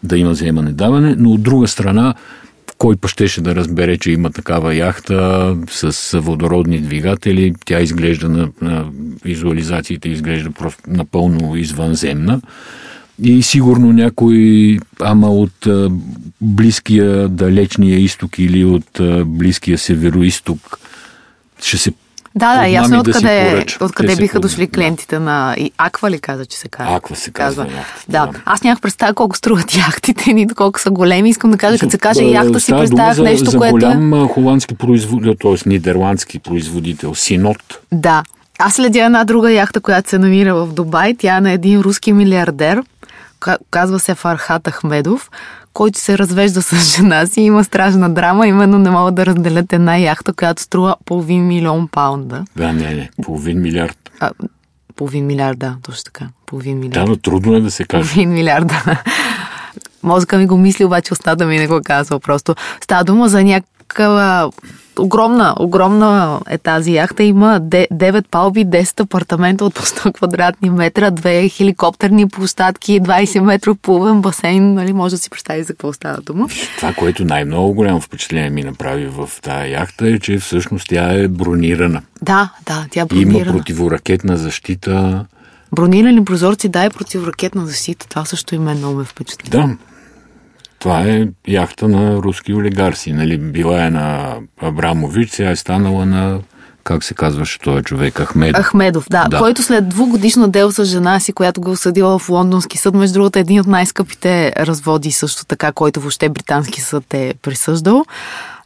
да 0.03 0.19
има 0.19 0.31
вземане 0.31 0.73
даване, 0.73 1.15
но 1.19 1.31
от 1.31 1.43
друга 1.43 1.69
страна 1.69 2.15
кой 2.81 2.97
па 2.97 3.09
щеше 3.09 3.41
да 3.41 3.55
разбере, 3.55 3.99
че 3.99 4.11
има 4.11 4.31
такава 4.31 4.75
яхта 4.75 5.57
с 5.71 6.21
водородни 6.21 6.81
двигатели. 6.81 7.55
Тя 7.65 7.81
изглежда 7.81 8.29
на, 8.29 8.49
на 8.63 8.87
визуализациите, 9.25 10.09
изглежда 10.09 10.51
просто 10.51 10.83
напълно 10.87 11.57
извънземна. 11.57 12.41
И 13.23 13.43
сигурно 13.43 13.93
някой, 13.93 14.79
ама 15.01 15.31
от 15.31 15.67
а, 15.67 15.91
близкия 16.41 17.29
далечния 17.29 17.99
изток 17.99 18.39
или 18.39 18.65
от 18.65 19.01
а, 19.01 19.25
близкия 19.25 19.79
североисток 19.79 20.79
ще 21.63 21.79
се 21.79 21.93
да, 22.35 22.57
да, 22.57 22.67
ясно 22.67 22.97
е 22.97 22.99
откъде, 22.99 23.65
да 23.79 23.85
откъде 23.85 24.17
биха 24.17 24.41
дошли 24.41 24.69
клиентите 24.69 25.17
да. 25.17 25.21
на... 25.21 25.55
И 25.59 25.73
Аква 25.79 26.11
ли 26.11 26.19
каза, 26.19 26.47
че 26.47 26.59
се 26.59 26.69
казва? 26.69 26.97
Аква 26.97 27.17
се 27.17 27.31
казва. 27.31 27.65
казва. 27.65 27.85
Да. 28.09 28.27
да. 28.27 28.39
Аз 28.45 28.63
нямах 28.63 28.81
представа 28.81 29.15
колко 29.15 29.37
струват 29.37 29.77
яхтите 29.77 30.33
ни, 30.33 30.49
колко 30.49 30.81
са 30.81 30.91
големи. 30.91 31.31
Искам 31.31 31.51
да 31.51 31.57
кажа, 31.57 31.79
като 31.79 31.91
се 31.91 31.99
каже 31.99 32.23
яхта, 32.23 32.61
си 32.61 32.73
представях 32.73 33.17
за, 33.17 33.23
нещо, 33.23 33.51
за 33.51 33.59
което... 33.59 33.73
Голям 33.73 34.29
холандски 34.29 34.75
производител, 34.75 35.35
т.е. 35.35 35.69
нидерландски 35.69 36.39
производител, 36.39 37.15
Синот. 37.15 37.81
Да. 37.93 38.23
Аз 38.59 38.75
следя 38.75 39.05
една 39.05 39.25
друга 39.25 39.53
яхта, 39.53 39.81
която 39.81 40.11
се 40.11 40.19
намира 40.19 40.55
в 40.55 40.73
Дубай. 40.73 41.15
Тя 41.19 41.37
е 41.37 41.41
на 41.41 41.51
един 41.51 41.81
руски 41.81 42.13
милиардер. 42.13 42.83
Казва 43.71 44.01
се 44.01 44.15
Фархат 44.15 44.69
Ахмедов 44.69 45.31
който 45.73 45.99
се 45.99 46.19
развежда 46.19 46.63
с 46.63 46.97
жена 46.97 47.27
си, 47.27 47.41
има 47.41 47.65
страшна 47.65 48.11
драма, 48.11 48.47
именно 48.47 48.79
не 48.79 48.91
могат 48.91 49.15
да 49.15 49.27
разделят 49.27 49.73
една 49.73 49.97
яхта, 49.97 50.33
която 50.33 50.63
струва 50.63 50.97
половин 51.05 51.47
милион 51.47 51.89
паунда. 51.89 52.45
Да, 52.57 52.73
не, 52.73 52.95
не, 52.95 53.11
половин 53.23 53.61
милиард. 53.61 54.11
А, 54.21 54.31
половин 54.97 55.27
милиард, 55.27 55.59
да, 55.59 55.77
точно 55.83 56.05
така. 56.05 56.29
Половин 56.47 56.79
милиард. 56.79 57.07
Да, 57.07 57.11
но 57.11 57.17
трудно 57.17 57.55
е 57.55 57.61
да 57.61 57.71
се 57.71 57.85
каже. 57.85 58.13
Половин 58.13 58.33
милиард, 58.33 58.67
да. 58.67 59.03
Мозъка 60.03 60.39
ми 60.39 60.47
го 60.47 60.57
мисли, 60.57 60.85
обаче 60.85 61.13
устата 61.13 61.47
ми 61.47 61.59
не 61.59 61.67
го 61.67 61.81
казва. 61.85 62.21
Просто 62.21 62.55
става 62.81 63.05
дума 63.05 63.29
за 63.29 63.45
някаква 63.45 64.51
огромна, 65.01 65.55
огромна 65.61 66.41
е 66.51 66.59
тази 66.59 66.93
яхта. 66.95 67.23
Има 67.23 67.61
9 67.61 68.25
палби, 68.31 68.67
10 68.67 69.01
апартамента 69.01 69.65
от 69.65 69.75
по 69.75 69.83
100 69.83 70.13
квадратни 70.13 70.71
метра, 70.71 71.11
две 71.11 71.49
хеликоптерни 71.49 72.29
площадки, 72.29 73.01
20 73.01 73.41
метров 73.41 73.77
плувен 73.83 74.21
басейн. 74.21 74.75
Нали, 74.75 74.93
може 74.93 75.15
да 75.15 75.19
си 75.19 75.31
представи 75.31 75.63
за 75.63 75.73
какво 75.73 75.93
става 75.93 76.21
дума. 76.21 76.49
Това, 76.77 76.93
което 76.93 77.25
най-много 77.25 77.75
голямо 77.75 78.01
впечатление 78.01 78.51
ми 78.51 78.63
направи 78.63 79.07
в 79.07 79.31
тази 79.43 79.73
яхта 79.73 80.09
е, 80.09 80.19
че 80.19 80.39
всъщност 80.39 80.89
тя 80.89 81.13
е 81.13 81.29
бронирана. 81.29 82.03
Да, 82.23 82.53
да, 82.67 82.87
тя 82.91 83.01
е 83.01 83.05
бронирана. 83.05 83.39
Има 83.39 83.53
противоракетна 83.53 84.37
защита. 84.37 85.27
Бронирани 85.73 86.25
прозорци, 86.25 86.69
да, 86.69 86.85
е 86.85 86.91
противоракетна 86.91 87.67
защита. 87.67 88.09
Това 88.09 88.25
също 88.25 88.55
и 88.55 88.59
мен 88.59 88.79
много 88.79 88.99
ме 88.99 89.05
впечатли. 89.05 89.51
Да, 89.51 89.77
това 90.81 91.03
е 91.03 91.29
яхта 91.49 91.89
на 91.89 92.17
руски 92.17 92.55
олигарси. 92.55 93.13
Нали, 93.13 93.39
била 93.39 93.85
е 93.87 93.91
на 93.91 94.37
Абрамович, 94.61 95.31
сега 95.31 95.51
е 95.51 95.57
станала 95.57 96.07
на 96.07 96.41
как 96.85 97.05
се 97.05 97.15
казваше 97.15 97.59
този 97.59 97.85
човек, 97.85 98.21
Ахмедов. 98.21 98.67
Ахмедов, 98.67 99.07
да, 99.11 99.29
да. 99.29 99.39
който 99.39 99.63
след 99.63 99.89
двугодишно 99.89 100.49
дело 100.49 100.73
с 100.73 100.85
жена 100.85 101.21
си, 101.21 101.33
която 101.33 101.61
го 101.61 101.71
осъдила 101.71 102.19
в 102.19 102.29
лондонски 102.29 102.79
съд, 102.79 102.95
между 102.95 103.15
другото 103.15 103.39
един 103.39 103.61
от 103.61 103.67
най-скъпите 103.67 104.53
разводи 104.57 105.13
също 105.13 105.45
така, 105.47 105.73
който 105.73 106.01
въобще 106.01 106.29
британски 106.29 106.81
съд 106.81 107.15
е 107.15 107.35
присъждал. 107.43 108.05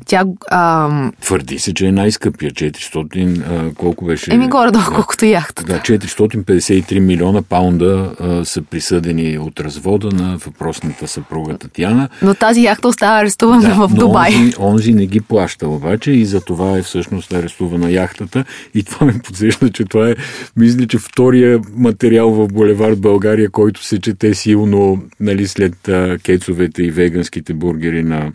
Тя... 0.07 0.25
А... 0.51 1.11
Твърди 1.21 1.59
се, 1.59 1.75
че 1.75 1.87
е 1.87 1.93
най-скъпия. 1.93 2.51
400... 2.51 3.43
А, 3.49 3.75
колко 3.75 4.05
беше? 4.05 4.35
Еми 4.35 4.49
горе-долу, 4.49 4.85
колкото 4.95 5.25
яхта. 5.25 5.65
Да, 5.65 5.79
453 5.79 6.99
милиона 6.99 7.43
паунда 7.43 8.15
а, 8.21 8.45
са 8.45 8.63
присъдени 8.63 9.39
от 9.39 9.61
развода 9.61 10.09
на 10.13 10.37
въпросната 10.37 11.09
съпруга 11.09 11.59
Татьяна. 11.59 12.09
Но 12.23 12.35
тази 12.35 12.63
яхта 12.63 12.89
остава 12.89 13.21
арестувана 13.21 13.63
да, 13.63 13.75
в 13.75 13.95
Дубай. 13.95 14.35
Онзи, 14.35 14.55
онзи 14.59 14.93
не 14.93 15.07
ги 15.07 15.21
плаща 15.21 15.69
обаче 15.69 16.11
и 16.11 16.25
за 16.25 16.41
това 16.41 16.79
е 16.79 16.83
всъщност 16.83 17.33
арестувана 17.33 17.91
яхтата. 17.91 18.45
И 18.75 18.83
това 18.83 19.07
ме 19.07 19.19
подсеща, 19.25 19.71
че 19.71 19.85
това 19.85 20.11
е, 20.11 20.15
мисля, 20.57 20.87
че 20.87 20.99
втория 20.99 21.61
материал 21.77 22.31
в 22.31 22.49
Булевард 22.49 23.01
България, 23.01 23.51
който 23.51 23.85
се 23.85 24.01
чете 24.01 24.35
силно 24.35 25.03
нали, 25.21 25.49
след 25.49 25.89
а, 25.89 26.19
кецовете 26.23 26.83
и 26.83 26.91
веганските 26.91 27.55
бургери 27.55 28.03
на 28.03 28.33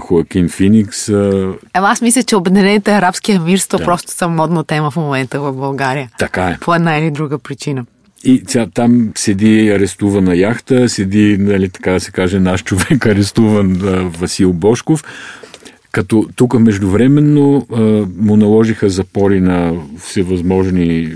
Хоакин 0.00 0.48
Феникс. 0.48 1.08
Ема 1.08 1.58
аз 1.74 2.00
мисля, 2.02 2.22
че 2.22 2.36
Обединените 2.36 2.92
арабски 2.92 3.32
емирства 3.32 3.78
да. 3.78 3.84
просто 3.84 4.12
са 4.12 4.28
модна 4.28 4.64
тема 4.64 4.90
в 4.90 4.96
момента 4.96 5.40
в 5.40 5.52
България. 5.52 6.10
Така 6.18 6.48
е. 6.48 6.58
По 6.60 6.74
една 6.74 6.98
или 6.98 7.10
друга 7.10 7.38
причина. 7.38 7.84
И 8.24 8.42
тя, 8.44 8.66
там 8.74 9.12
седи 9.14 9.70
арестувана 9.70 10.36
яхта, 10.36 10.88
седи, 10.88 11.36
нали, 11.40 11.68
така 11.68 11.92
да 11.92 12.00
се 12.00 12.10
каже, 12.10 12.40
наш 12.40 12.64
човек 12.64 13.06
арестуван 13.06 13.72
Васил 14.18 14.52
Бошков. 14.52 15.04
Като 15.92 16.28
тук 16.36 16.54
междувременно 16.54 17.66
му 18.18 18.36
наложиха 18.36 18.90
запори 18.90 19.40
на 19.40 19.72
всевъзможни 19.98 21.12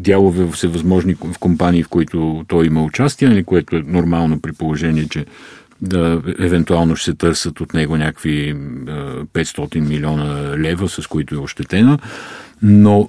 дялове 0.00 0.44
в 0.44 0.52
всевъзможни 0.52 1.14
компании, 1.40 1.82
в 1.82 1.88
които 1.88 2.44
той 2.48 2.66
има 2.66 2.82
участие, 2.82 3.28
нали, 3.28 3.44
което 3.44 3.76
е 3.76 3.82
нормално 3.86 4.40
при 4.40 4.52
положение, 4.52 5.08
че 5.08 5.24
да 5.82 6.22
евентуално 6.38 6.96
ще 6.96 7.04
се 7.04 7.14
търсят 7.14 7.60
от 7.60 7.74
него 7.74 7.96
някакви 7.96 8.54
500 8.54 9.80
милиона 9.80 10.58
лева, 10.58 10.88
с 10.88 11.06
които 11.06 11.34
е 11.34 11.38
ощетена, 11.38 11.98
но 12.62 13.08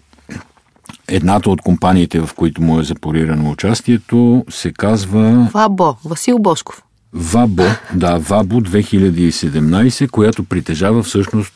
едната 1.07 1.49
от 1.49 1.61
компаниите, 1.61 2.19
в 2.19 2.29
които 2.35 2.61
му 2.61 2.79
е 2.79 2.83
запорирано 2.83 3.51
участието, 3.51 4.45
се 4.49 4.71
казва... 4.71 5.49
Вабо, 5.53 5.95
Васил 6.05 6.39
Бошков. 6.39 6.83
Вабо, 7.13 7.63
да, 7.93 8.17
Вабо 8.17 8.61
2017, 8.61 10.09
която 10.09 10.43
притежава 10.43 11.03
всъщност 11.03 11.53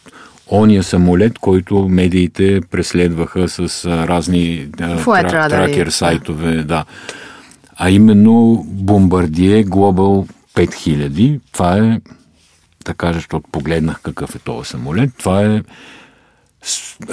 ония 0.47 0.83
самолет, 0.83 1.39
който 1.39 1.87
медиите 1.89 2.61
преследваха 2.71 3.49
с 3.49 3.85
разни 3.85 4.67
тра, 4.77 5.49
тракер 5.49 5.87
сайтове, 5.87 6.63
да. 6.63 6.85
А 7.75 7.89
именно 7.89 8.65
Бомбардие 8.67 9.65
Global 9.65 10.27
5000. 10.67 11.39
Това 11.51 11.77
е, 11.77 12.01
да 12.85 12.93
кажа, 12.93 13.13
защото 13.13 13.49
погледнах 13.51 14.01
какъв 14.01 14.35
е 14.35 14.39
този 14.39 14.69
самолет. 14.69 15.09
Това 15.17 15.45
е 15.45 15.61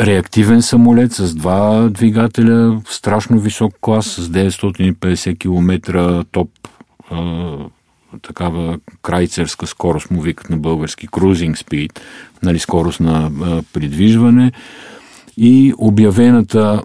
реактивен 0.00 0.62
самолет 0.62 1.12
с 1.12 1.34
два 1.34 1.88
двигателя, 1.88 2.82
страшно 2.88 3.40
висок 3.40 3.74
клас, 3.80 4.06
с 4.06 4.28
950 4.28 5.38
км 5.38 6.24
топ 6.32 6.50
такава 8.22 8.78
крайцерска 9.02 9.66
скорост, 9.66 10.10
му 10.10 10.20
викат 10.20 10.50
на 10.50 10.56
български 10.56 11.08
крузинг 11.08 11.58
спид, 11.58 12.00
нали, 12.42 12.58
скорост 12.58 13.00
на 13.00 13.30
а, 13.42 13.62
придвижване 13.72 14.52
и 15.36 15.74
обявената 15.78 16.82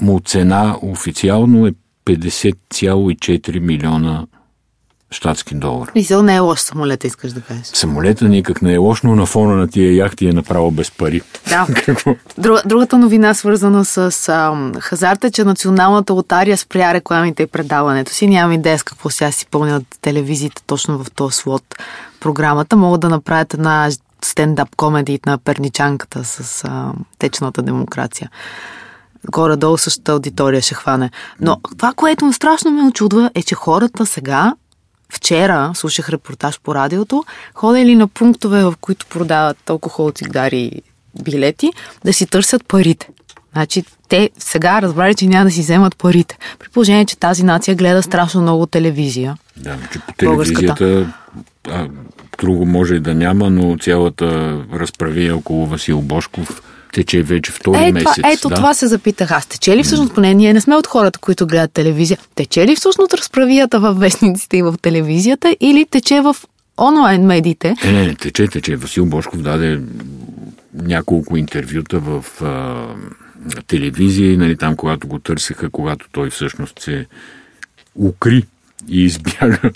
му 0.00 0.20
цена 0.20 0.76
официално 0.82 1.66
е 1.66 1.72
50,4 2.06 3.58
милиона 3.58 4.26
щатски 5.14 5.54
долар. 5.54 5.90
Мисъл 5.94 6.22
не 6.22 6.36
е 6.36 6.38
лош 6.38 6.60
самолета, 6.60 7.06
искаш 7.06 7.32
да 7.32 7.40
кажеш. 7.40 7.66
Самолета 7.66 8.24
никак 8.24 8.62
не 8.62 8.74
е 8.74 8.76
лош, 8.76 9.02
но 9.02 9.16
на 9.16 9.26
фона 9.26 9.56
на 9.56 9.68
тия 9.68 9.96
яхти 9.96 10.26
е 10.26 10.32
направо 10.32 10.70
без 10.70 10.90
пари. 10.90 11.22
Да. 11.48 11.66
Друг, 12.38 12.58
другата 12.66 12.98
новина, 12.98 13.34
свързана 13.34 13.84
с 13.84 14.28
а, 14.28 14.72
хазарта, 14.80 15.30
че 15.30 15.44
националната 15.44 16.12
лотария 16.12 16.56
спря 16.56 16.94
рекламите 16.94 17.42
и 17.42 17.46
предаването 17.46 18.12
си. 18.12 18.26
Нямам 18.26 18.52
идея 18.52 18.78
с 18.78 18.82
какво 18.82 19.10
сега 19.10 19.30
си 19.30 19.46
пълнят 19.50 19.84
телевизиите 20.00 20.62
точно 20.66 21.04
в 21.04 21.10
този 21.10 21.36
слот 21.36 21.64
програмата. 22.20 22.76
Могат 22.76 23.00
да 23.00 23.08
направят 23.08 23.54
една 23.54 23.90
стендап 24.24 24.76
комеди 24.76 25.20
на 25.26 25.38
перничанката 25.38 26.24
с 26.24 26.64
а, 26.64 26.92
течната 27.18 27.62
демокрация 27.62 28.30
горе-долу 29.30 29.78
същата 29.78 30.12
аудитория 30.12 30.62
ще 30.62 30.74
хване. 30.74 31.10
Но 31.40 31.60
това, 31.78 31.92
което 31.96 32.32
страшно 32.32 32.70
ме 32.70 32.82
очудва, 32.82 33.30
е, 33.34 33.42
че 33.42 33.54
хората 33.54 34.06
сега 34.06 34.54
Вчера 35.14 35.72
слушах 35.74 36.08
репортаж 36.08 36.60
по 36.60 36.74
радиото, 36.74 37.24
ходили 37.54 37.94
на 37.94 38.08
пунктове, 38.08 38.64
в 38.64 38.74
които 38.80 39.06
продават 39.06 39.70
алкохол, 39.70 40.10
цигари 40.10 40.58
и 40.58 40.82
билети, 41.22 41.70
да 42.04 42.12
си 42.12 42.26
търсят 42.26 42.66
парите. 42.68 43.08
Значи 43.52 43.84
те 44.08 44.30
сега 44.38 44.82
разбрали, 44.82 45.14
че 45.14 45.26
няма 45.26 45.44
да 45.44 45.50
си 45.50 45.60
вземат 45.60 45.96
парите. 45.96 46.38
При 46.58 46.68
положение, 46.68 47.04
че 47.04 47.18
тази 47.18 47.42
нация 47.42 47.74
гледа 47.74 48.02
страшно 48.02 48.42
много 48.42 48.66
телевизия. 48.66 49.36
Да, 49.56 49.76
че 49.92 49.98
по 49.98 50.12
телевизията 50.12 51.12
а, 51.68 51.88
друго 52.38 52.66
може 52.66 52.94
и 52.94 53.00
да 53.00 53.14
няма, 53.14 53.50
но 53.50 53.78
цялата 53.78 54.58
разправи 54.74 55.30
около 55.30 55.66
Васил 55.66 56.02
Бошков 56.02 56.62
тече 56.94 57.22
вече 57.22 57.52
втори 57.52 57.84
е, 57.84 57.92
месец. 57.92 58.14
Това, 58.14 58.30
ето 58.32 58.48
да? 58.48 58.54
това 58.54 58.74
се 58.74 58.86
запитах 58.86 59.30
аз. 59.30 59.46
Тече 59.46 59.76
ли 59.76 59.82
всъщност, 59.82 60.14
поне 60.14 60.34
ние 60.34 60.52
не 60.52 60.60
сме 60.60 60.76
от 60.76 60.86
хората, 60.86 61.18
които 61.18 61.46
гледат 61.46 61.72
телевизия, 61.72 62.18
тече 62.34 62.66
ли 62.66 62.76
всъщност 62.76 63.14
разправията 63.14 63.80
в 63.80 63.94
вестниците 63.94 64.56
и 64.56 64.62
в 64.62 64.74
телевизията 64.82 65.56
или 65.60 65.86
тече 65.90 66.20
в 66.20 66.36
онлайн 66.78 67.26
медиите? 67.26 67.74
Не, 67.84 67.92
не, 67.92 68.06
не, 68.06 68.14
тече, 68.14 68.48
тече. 68.48 68.76
Васил 68.76 69.06
Бошков 69.06 69.42
даде 69.42 69.80
няколко 70.74 71.36
интервюта 71.36 71.98
в 71.98 72.24
а, 72.42 72.86
телевизия, 73.66 74.38
нали, 74.38 74.56
там, 74.56 74.76
когато 74.76 75.06
го 75.08 75.18
търсеха, 75.18 75.70
когато 75.70 76.06
той 76.12 76.30
всъщност 76.30 76.80
се 76.80 77.06
укри 77.94 78.44
и 78.88 79.04
избяга 79.04 79.70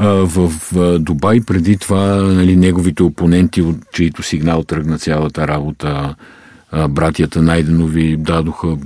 в, 0.00 0.52
Дубай. 0.98 1.40
Преди 1.40 1.76
това 1.76 2.06
нали, 2.16 2.56
неговите 2.56 3.02
опоненти, 3.02 3.62
от 3.62 3.76
чието 3.92 4.22
сигнал 4.22 4.62
тръгна 4.62 4.98
цялата 4.98 5.48
работа, 5.48 6.14
братята 6.88 7.42
Найденови 7.42 8.16
дадоха 8.16 8.76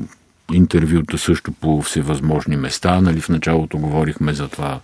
интервюта 0.53 1.18
също 1.18 1.53
по 1.53 1.82
всевъзможни 1.82 2.57
места. 2.57 3.01
Нали, 3.01 3.20
в 3.20 3.28
началото 3.28 3.78
говорихме 3.78 4.34
за 4.34 4.49
това, 4.49 4.80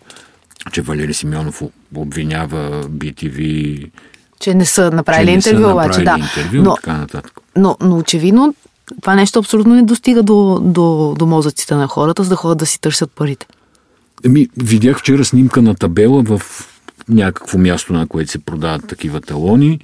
че 0.72 0.82
Валери 0.82 1.14
Симеонов 1.14 1.62
обвинява 1.94 2.84
BTV 2.84 3.90
че 4.40 4.54
не 4.54 4.64
са 4.64 4.90
направили 4.90 5.30
че 5.30 5.34
интервю, 5.34 5.64
са 5.64 5.72
обаче, 5.72 6.04
да. 6.04 6.16
Интервю, 6.18 6.62
но, 6.62 6.74
така 6.74 6.92
нататък. 6.92 7.40
Но, 7.56 7.76
но 7.80 7.98
очевидно 7.98 8.54
това 9.00 9.14
нещо 9.14 9.38
абсолютно 9.38 9.74
не 9.74 9.82
достига 9.82 10.22
до, 10.22 10.60
до, 10.62 11.14
до 11.18 11.26
мозъците 11.26 11.74
на 11.74 11.86
хората, 11.86 12.22
за 12.22 12.28
да 12.28 12.36
ходят 12.36 12.58
да 12.58 12.66
си 12.66 12.80
търсят 12.80 13.10
парите. 13.10 13.46
Еми, 14.24 14.48
видях 14.56 14.98
вчера 14.98 15.24
снимка 15.24 15.62
на 15.62 15.74
табела 15.74 16.22
в 16.22 16.42
някакво 17.08 17.58
място, 17.58 17.92
на 17.92 18.06
което 18.06 18.30
се 18.30 18.38
продават 18.38 18.88
такива 18.88 19.20
талони. 19.20 19.80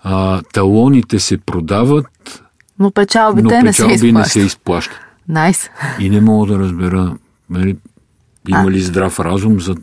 А, 0.00 0.42
талоните 0.52 1.18
се 1.18 1.38
продават, 1.38 2.42
но 2.78 2.90
печалбите 2.90 3.56
но 3.56 3.62
не, 3.62 3.72
се 3.72 3.86
изплащат. 3.86 4.12
не 4.12 4.24
се 4.24 4.40
изплащат. 4.40 4.98
Найс. 5.28 5.70
И 5.98 6.10
не 6.10 6.20
мога 6.20 6.52
да 6.52 6.58
разбера, 6.58 7.16
нали, 7.50 7.76
има 8.48 8.70
ли 8.70 8.80
здрав 8.80 9.20
разум 9.20 9.60
за 9.60 9.74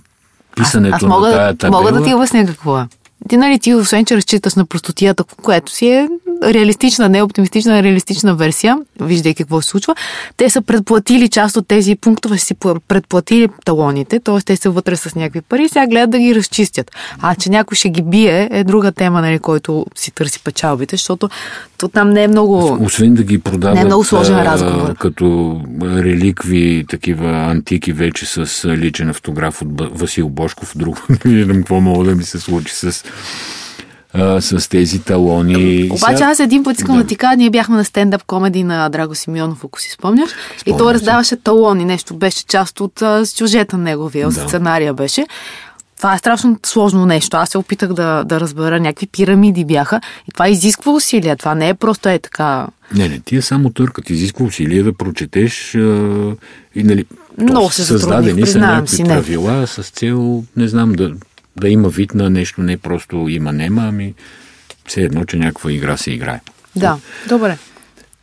писането 0.56 0.96
аз, 0.96 1.04
аз 1.04 1.10
мога, 1.10 1.28
на 1.28 1.34
тая 1.34 1.56
табела. 1.56 1.82
Мога 1.82 2.00
да 2.00 2.04
ти 2.06 2.14
обясня 2.14 2.46
какво 2.46 2.80
е. 2.80 2.88
Ти, 3.30 3.38
нали, 3.38 3.60
ти 3.60 3.74
освен, 3.74 4.06
че 4.06 4.18
разчиташ 4.18 4.56
на 4.56 4.66
простотията, 4.66 5.24
което 5.24 5.72
си 5.72 5.88
е 5.88 6.10
реалистична, 6.44 7.10
не 7.10 7.22
оптимистична, 7.22 7.84
реалистична 7.84 8.36
версия, 8.36 8.78
виждайки 9.02 9.44
какво 9.44 9.62
се 9.62 9.70
случва, 9.70 9.96
те 10.38 10.50
са 10.50 10.62
предплатили 10.62 11.30
част 11.30 11.58
от 11.58 11.68
тези 11.68 11.96
пунктове, 11.96 12.38
си 12.38 12.56
предплатили 12.88 13.48
талоните, 13.66 14.20
т.е. 14.20 14.42
те 14.46 14.56
са 14.56 14.72
вътре 14.72 14.96
с 14.96 15.16
някакви 15.16 15.42
пари, 15.42 15.70
сега 15.70 15.88
гледат 15.88 16.10
да 16.10 16.20
ги 16.20 16.36
разчистят. 16.36 16.92
А 17.22 17.36
че 17.36 17.50
някой 17.50 17.76
ще 17.76 17.90
ги 17.90 18.02
бие, 18.02 18.50
е 18.52 18.64
друга 18.64 18.92
тема, 18.92 19.22
нали, 19.22 19.40
който 19.40 19.86
си 19.96 20.12
търси 20.12 20.40
печалбите, 20.44 20.96
защото 20.96 21.30
то 21.78 21.88
там 21.88 22.10
не 22.10 22.24
е 22.24 22.28
много... 22.28 22.78
Освен 22.82 23.14
да 23.14 23.24
ги 23.24 23.40
продават 23.40 23.76
не 23.76 23.82
е 23.82 23.86
много 23.86 24.04
сложен 24.04 24.42
разговор. 24.42 24.96
като 24.96 25.62
реликви, 25.82 26.86
такива 26.90 27.30
антики 27.30 27.94
вече 27.94 28.26
с 28.26 28.66
личен 28.66 29.10
автограф 29.10 29.62
от 29.62 30.00
Васил 30.00 30.30
Бошков, 30.30 30.74
друго 30.76 30.98
не 31.26 31.32
виждам 31.32 31.58
какво 31.58 31.82
мога 31.82 32.06
да 32.06 32.16
ми 32.16 32.24
се 32.24 32.40
случи 32.40 32.76
с 32.76 33.04
а, 34.14 34.42
с 34.42 34.70
тези 34.70 35.00
талони. 35.00 35.90
Обаче 35.92 36.18
Сега... 36.18 36.30
аз 36.30 36.40
един 36.40 36.64
път 36.64 36.78
искам 36.78 36.96
да. 36.96 37.02
да 37.02 37.08
ти 37.08 37.16
кажа, 37.16 37.38
ние 37.38 37.50
бяхме 37.50 37.78
на 37.78 37.86
стендъп 37.86 38.24
комеди 38.24 38.64
на 38.64 38.90
Драго 38.90 39.16
Симеонов, 39.16 39.66
ако 39.66 39.82
си 39.82 39.92
спомняш, 39.92 40.30
Спомням 40.58 40.78
и 40.78 40.84
той 40.84 40.94
раздаваше 40.94 41.36
талони, 41.36 41.86
нещо 41.86 42.16
беше 42.16 42.46
част 42.46 42.80
от 42.80 43.02
а, 43.02 43.26
сюжета 43.26 43.78
неговия, 43.78 44.30
да. 44.30 44.48
сценария 44.48 44.94
беше. 44.94 45.26
това 45.98 46.14
е 46.16 46.18
страшно 46.18 46.60
сложно 46.66 47.06
нещо. 47.06 47.38
Аз 47.38 47.50
се 47.50 47.58
опитах 47.58 47.94
да, 47.94 48.24
да 48.24 48.40
разбера, 48.40 48.80
някакви 48.80 49.08
пирамиди 49.08 49.66
бяха 49.66 50.02
и 50.28 50.32
това 50.32 50.50
изисква 50.50 50.92
усилия. 50.92 51.36
Това 51.36 51.56
не 51.56 51.70
е 51.70 51.74
просто 51.74 52.10
е 52.10 52.20
така. 52.20 52.68
Не, 52.96 53.10
не, 53.10 53.20
тия 53.20 53.42
само 53.42 53.70
търкат. 53.70 54.10
Изисква 54.10 54.46
усилия 54.46 54.84
да 54.84 54.94
прочетеш 54.94 55.76
а, 55.76 55.80
и 56.76 56.84
нали, 56.84 57.06
Много 57.38 57.72
се 57.72 57.84
създадени 57.84 58.48
са 58.48 58.60
някакви 58.60 58.96
си, 58.96 59.04
не. 59.04 59.10
правила 59.10 59.68
с 59.68 59.84
цел, 59.84 60.44
не 60.58 60.68
знам, 60.68 60.92
да, 60.92 61.12
да 61.58 61.70
има 61.70 61.90
вид 61.90 62.14
на 62.14 62.30
нещо, 62.30 62.62
не 62.62 62.78
просто 62.78 63.26
има-нема, 63.30 63.82
ами 63.82 64.14
все 64.88 65.02
едно, 65.02 65.26
че 65.26 65.38
някаква 65.38 65.72
игра 65.72 65.98
се 65.98 66.12
играе. 66.12 66.42
Да, 66.76 66.98
добре. 67.30 67.58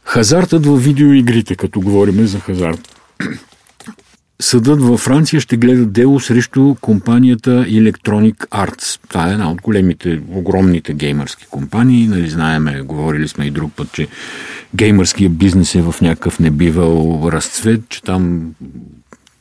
Хазартът 0.05 0.67
в 0.67 0.77
видеоигрите, 0.77 1.55
като 1.55 1.81
говорим 1.81 2.27
за 2.27 2.41
хазарт. 2.41 2.97
Съдът 4.41 4.83
във 4.83 5.01
Франция 5.01 5.41
ще 5.41 5.57
гледа 5.57 5.87
дело 5.87 6.21
срещу 6.21 6.75
компанията 6.81 7.51
Electronic 7.51 8.37
Arts. 8.37 9.01
Това 9.09 9.29
е 9.29 9.33
една 9.33 9.51
от 9.51 9.63
големите, 9.63 10.21
огромните 10.29 10.95
геймърски 10.95 11.47
компании. 11.51 12.07
Нали, 12.07 12.31
знаеме, 12.31 12.81
говорили 12.81 13.29
сме 13.29 13.47
и 13.47 13.51
друг 13.51 13.73
път, 13.77 13.93
че 13.93 14.09
геймърския 14.75 15.31
бизнес 15.31 15.75
е 15.75 15.83
в 15.83 15.95
някакъв 16.01 16.39
небивал 16.39 17.29
разцвет, 17.33 17.81
че 17.89 18.03
там 18.03 18.55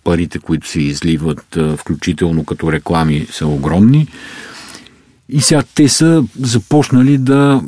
парите, 0.10 0.39
които 0.39 0.68
се 0.68 0.82
изливат, 0.82 1.57
включително 1.78 2.45
като 2.45 2.72
реклами, 2.72 3.28
са 3.32 3.47
огромни. 3.47 4.07
И 5.30 5.41
сега 5.41 5.64
те 5.76 5.89
са 5.89 6.24
започнали 6.39 7.18
да 7.18 7.62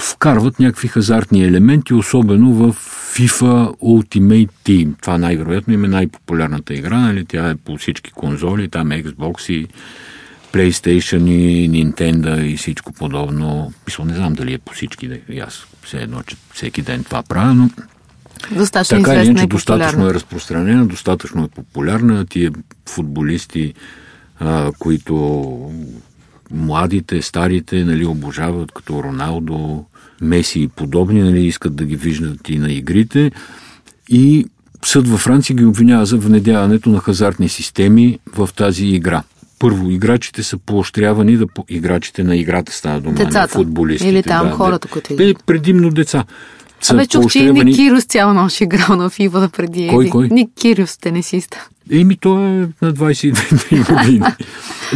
вкарват 0.00 0.60
някакви 0.60 0.88
хазартни 0.88 1.44
елементи, 1.44 1.94
особено 1.94 2.52
в 2.52 2.72
FIFA 3.16 3.76
Ultimate 3.78 4.50
Team. 4.64 4.92
Това 5.00 5.18
най-вероятно 5.18 5.74
им 5.74 5.84
е 5.84 5.88
най-популярната 5.88 6.74
игра, 6.74 6.98
нали? 6.98 7.24
Тя 7.24 7.50
е 7.50 7.56
по 7.56 7.76
всички 7.76 8.10
конзоли, 8.10 8.68
там 8.68 8.88
Xbox 8.88 9.52
и 9.52 9.66
PlayStation 10.52 11.30
и 11.30 11.70
Nintendo 11.70 12.42
и 12.42 12.56
всичко 12.56 12.92
подобно. 12.92 13.72
Мисля, 13.86 14.04
не 14.04 14.14
знам 14.14 14.32
дали 14.34 14.52
е 14.52 14.58
по 14.58 14.72
всички, 14.72 15.20
аз 15.46 15.66
все 15.82 16.02
едно, 16.02 16.22
че 16.22 16.36
всеки 16.54 16.82
ден 16.82 17.04
това 17.04 17.22
правя, 17.22 17.54
но 17.54 17.70
Достатъчно 18.50 18.98
така 18.98 19.14
или 19.14 19.26
иначе 19.26 19.46
достатъчно 19.46 20.08
е 20.08 20.14
разпространена, 20.14 20.86
достатъчно 20.86 21.44
е 21.44 21.48
популярна. 21.48 22.26
Тия 22.26 22.52
футболисти, 22.88 23.74
а, 24.40 24.72
които 24.78 25.24
младите, 26.50 27.22
старите, 27.22 27.84
нали, 27.84 28.06
обожават, 28.06 28.72
като 28.72 29.02
Роналдо, 29.02 29.84
Меси 30.20 30.60
и 30.60 30.68
подобни, 30.68 31.22
нали, 31.22 31.46
искат 31.46 31.76
да 31.76 31.84
ги 31.84 31.96
виждат 31.96 32.48
и 32.48 32.58
на 32.58 32.72
игрите. 32.72 33.30
И 34.08 34.46
съд 34.84 35.08
във 35.08 35.20
Франция 35.20 35.56
ги 35.56 35.64
обвинява 35.64 36.06
за 36.06 36.18
внедяването 36.18 36.90
на 36.90 37.00
хазартни 37.00 37.48
системи 37.48 38.18
в 38.36 38.48
тази 38.56 38.86
игра. 38.86 39.22
Първо, 39.58 39.90
играчите 39.90 40.42
са 40.42 40.58
поощрявани 40.58 41.36
да 41.36 41.46
играчите 41.68 42.24
на 42.24 42.36
играта 42.36 42.72
става 42.72 43.00
дума, 43.00 43.14
Децата. 43.14 43.48
футболистите. 43.48 44.10
Или 44.10 44.22
там 44.22 44.48
да, 44.48 44.52
хората, 44.52 44.88
които 44.88 45.12
играят. 45.12 45.44
предимно 45.46 45.90
деца. 45.90 46.24
Са 46.84 46.94
Абе, 46.94 47.06
чух, 47.06 47.32
че 47.32 47.38
и 47.38 47.42
поощрявани- 47.42 47.64
Ник 47.64 47.76
Кирус 47.76 48.04
цяла 48.04 48.34
нощ 48.34 48.60
играл 48.60 48.96
на 48.96 49.10
фива 49.10 49.48
преди. 49.48 49.88
Кой, 49.88 50.08
кой? 50.08 50.28
Ник 50.28 50.50
Кирус, 50.60 50.96
тенисиста. 50.98 51.68
Еми, 51.90 52.16
той 52.16 52.42
е 52.42 52.66
на 52.82 52.92
22 52.92 53.94
години. 53.94 54.24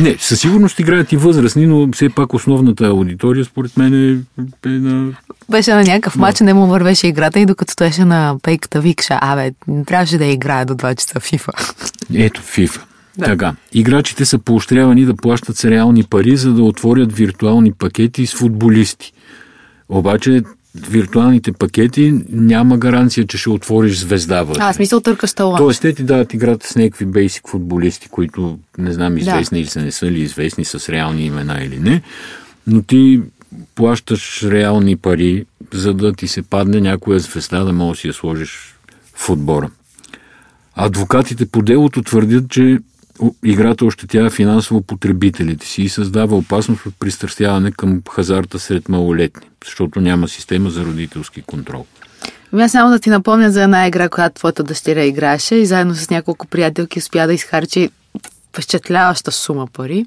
Не, 0.01 0.16
със 0.18 0.41
сигурност 0.41 0.78
играят 0.78 1.12
и 1.12 1.16
възрастни, 1.16 1.66
но 1.66 1.89
все 1.93 2.09
пак 2.09 2.34
основната 2.34 2.86
аудитория, 2.86 3.45
според 3.45 3.76
мен, 3.76 3.95
е, 3.95 4.41
е 4.66 4.70
на... 4.70 5.12
Беше 5.51 5.72
на 5.72 5.82
някакъв 5.82 6.16
матч, 6.16 6.41
не 6.41 6.55
му 6.55 6.66
вървеше 6.66 7.07
играта 7.07 7.41
и 7.41 7.47
докато 7.47 7.72
стоеше 7.72 8.05
на 8.05 8.36
пейката, 8.43 8.80
викша, 8.80 9.18
абе, 9.20 9.51
трябваше 9.86 10.18
да 10.18 10.24
играе 10.24 10.64
до 10.64 10.74
2 10.74 10.97
часа 10.97 11.20
FIFA. 11.20 11.74
Ето, 12.14 12.41
FIFA. 12.43 12.80
Да. 13.18 13.24
Така. 13.24 13.55
Играчите 13.72 14.24
са 14.24 14.39
поощрявани 14.39 15.05
да 15.05 15.16
плащат 15.16 15.57
с 15.57 15.64
реални 15.64 16.03
пари, 16.03 16.36
за 16.36 16.53
да 16.53 16.62
отворят 16.62 17.12
виртуални 17.12 17.72
пакети 17.72 18.26
с 18.26 18.34
футболисти. 18.34 19.12
Обаче, 19.89 20.43
виртуалните 20.87 21.53
пакети 21.53 22.14
няма 22.31 22.79
гаранция, 22.79 23.26
че 23.26 23.39
ще 23.39 23.51
отвориш 23.51 23.99
звезда 23.99 24.43
вътре. 24.43 24.61
А, 24.62 24.72
смисъл 24.72 25.01
търкаш 25.01 25.33
талант. 25.33 25.59
Тоест, 25.59 25.83
те 25.83 25.93
ти 25.93 26.03
дават 26.03 26.35
играта 26.35 26.66
с 26.66 26.76
някакви 26.76 27.07
бейсик 27.07 27.49
футболисти, 27.49 28.09
които 28.09 28.59
не 28.79 28.93
знам 28.93 29.18
известни 29.18 29.61
или 29.61 29.66
са 29.66 29.81
не 29.81 29.93
са 29.93 30.07
ли 30.07 30.20
известни 30.20 30.64
с 30.64 30.89
реални 30.89 31.24
имена 31.26 31.64
или 31.64 31.79
не, 31.79 32.03
но 32.66 32.83
ти 32.83 33.20
плащаш 33.74 34.43
реални 34.43 34.97
пари, 34.97 35.45
за 35.72 35.95
да 35.95 36.12
ти 36.12 36.29
се 36.29 36.43
падне 36.43 36.81
някоя 36.81 37.18
звезда, 37.18 37.64
да 37.64 37.72
можеш 37.72 37.99
да 37.99 38.01
си 38.01 38.07
я 38.07 38.14
сложиш 38.14 38.74
в 39.14 39.31
отбора. 39.31 39.70
Адвокатите 40.74 41.47
по 41.47 41.62
делото 41.62 42.03
твърдят, 42.03 42.51
че 42.51 42.79
играта 43.45 43.85
ощетява 43.85 44.31
финансово 44.31 44.83
потребителите 44.83 45.66
си 45.66 45.83
и 45.83 45.89
създава 45.89 46.37
опасност 46.37 46.87
от 46.87 46.95
пристрастяване 47.01 47.73
към 47.73 48.03
хазарта 48.11 48.59
сред 48.59 48.89
малолетни, 48.89 49.49
защото 49.64 50.01
няма 50.01 50.29
система 50.29 50.71
за 50.71 50.85
родителски 50.85 51.43
контрол. 51.43 51.87
Ами 52.53 52.62
аз 52.62 52.73
само 52.73 52.91
да 52.91 52.99
ти 52.99 53.11
напомня 53.11 53.51
за 53.51 53.62
една 53.62 53.87
игра, 53.87 54.09
която 54.09 54.35
твоята 54.35 54.62
дъщеря 54.62 55.05
играеше 55.05 55.55
и 55.55 55.66
заедно 55.66 55.95
с 55.95 56.11
няколко 56.11 56.47
приятелки 56.47 56.99
успя 56.99 57.27
да 57.27 57.35
изхарчи 57.35 57.91
впечатляваща 58.49 59.33
сума 59.33 59.66
пари. 59.73 60.07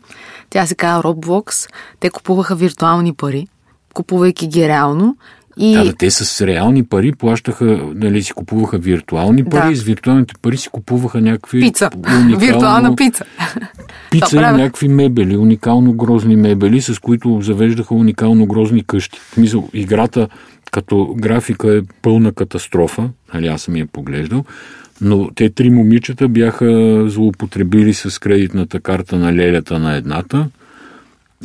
Тя 0.49 0.65
се 0.65 0.75
казва 0.75 1.03
Roblox. 1.03 1.69
Те 1.99 2.09
купуваха 2.09 2.55
виртуални 2.55 3.13
пари, 3.13 3.47
купувайки 3.93 4.47
ги 4.47 4.67
реално. 4.67 5.17
И 5.57 5.73
Да, 5.73 5.83
да, 5.83 5.93
те 5.93 6.11
с 6.11 6.47
реални 6.47 6.83
пари 6.83 7.11
плащаха, 7.11 7.65
нали, 7.95 8.23
си 8.23 8.33
купуваха 8.33 8.77
виртуални 8.77 9.45
пари 9.45 9.69
Да. 9.69 9.75
с 9.75 9.83
виртуалните 9.83 10.33
пари 10.41 10.57
си 10.57 10.69
купуваха 10.69 11.21
някакви... 11.21 11.59
пица. 11.61 11.89
уникално- 11.95 12.39
Виртуална 12.39 12.95
пица. 12.95 13.25
Пица 14.11 14.35
и 14.35 14.39
някакви 14.39 14.87
мебели, 14.87 15.37
уникално 15.37 15.93
грозни 15.93 16.35
мебели, 16.35 16.81
с 16.81 16.99
които 16.99 17.39
завеждаха 17.41 17.95
уникално 17.95 18.45
грозни 18.45 18.83
къщи. 18.83 19.19
В 19.19 19.33
смисъл, 19.33 19.69
играта 19.73 20.27
като 20.71 21.15
графика 21.17 21.77
е 21.77 21.81
пълна 22.01 22.31
катастрофа, 22.31 23.09
нали, 23.33 23.47
аз 23.47 23.61
съм 23.61 23.75
я 23.75 23.85
поглеждал, 23.87 24.45
но 25.01 25.29
те 25.35 25.49
три 25.49 25.69
момичета 25.69 26.27
бяха 26.27 27.03
злоупотребили 27.07 27.93
с 27.93 28.19
кредитната 28.19 28.79
карта 28.79 29.15
на 29.15 29.33
лелята 29.33 29.79
на 29.79 29.95
едната 29.95 30.47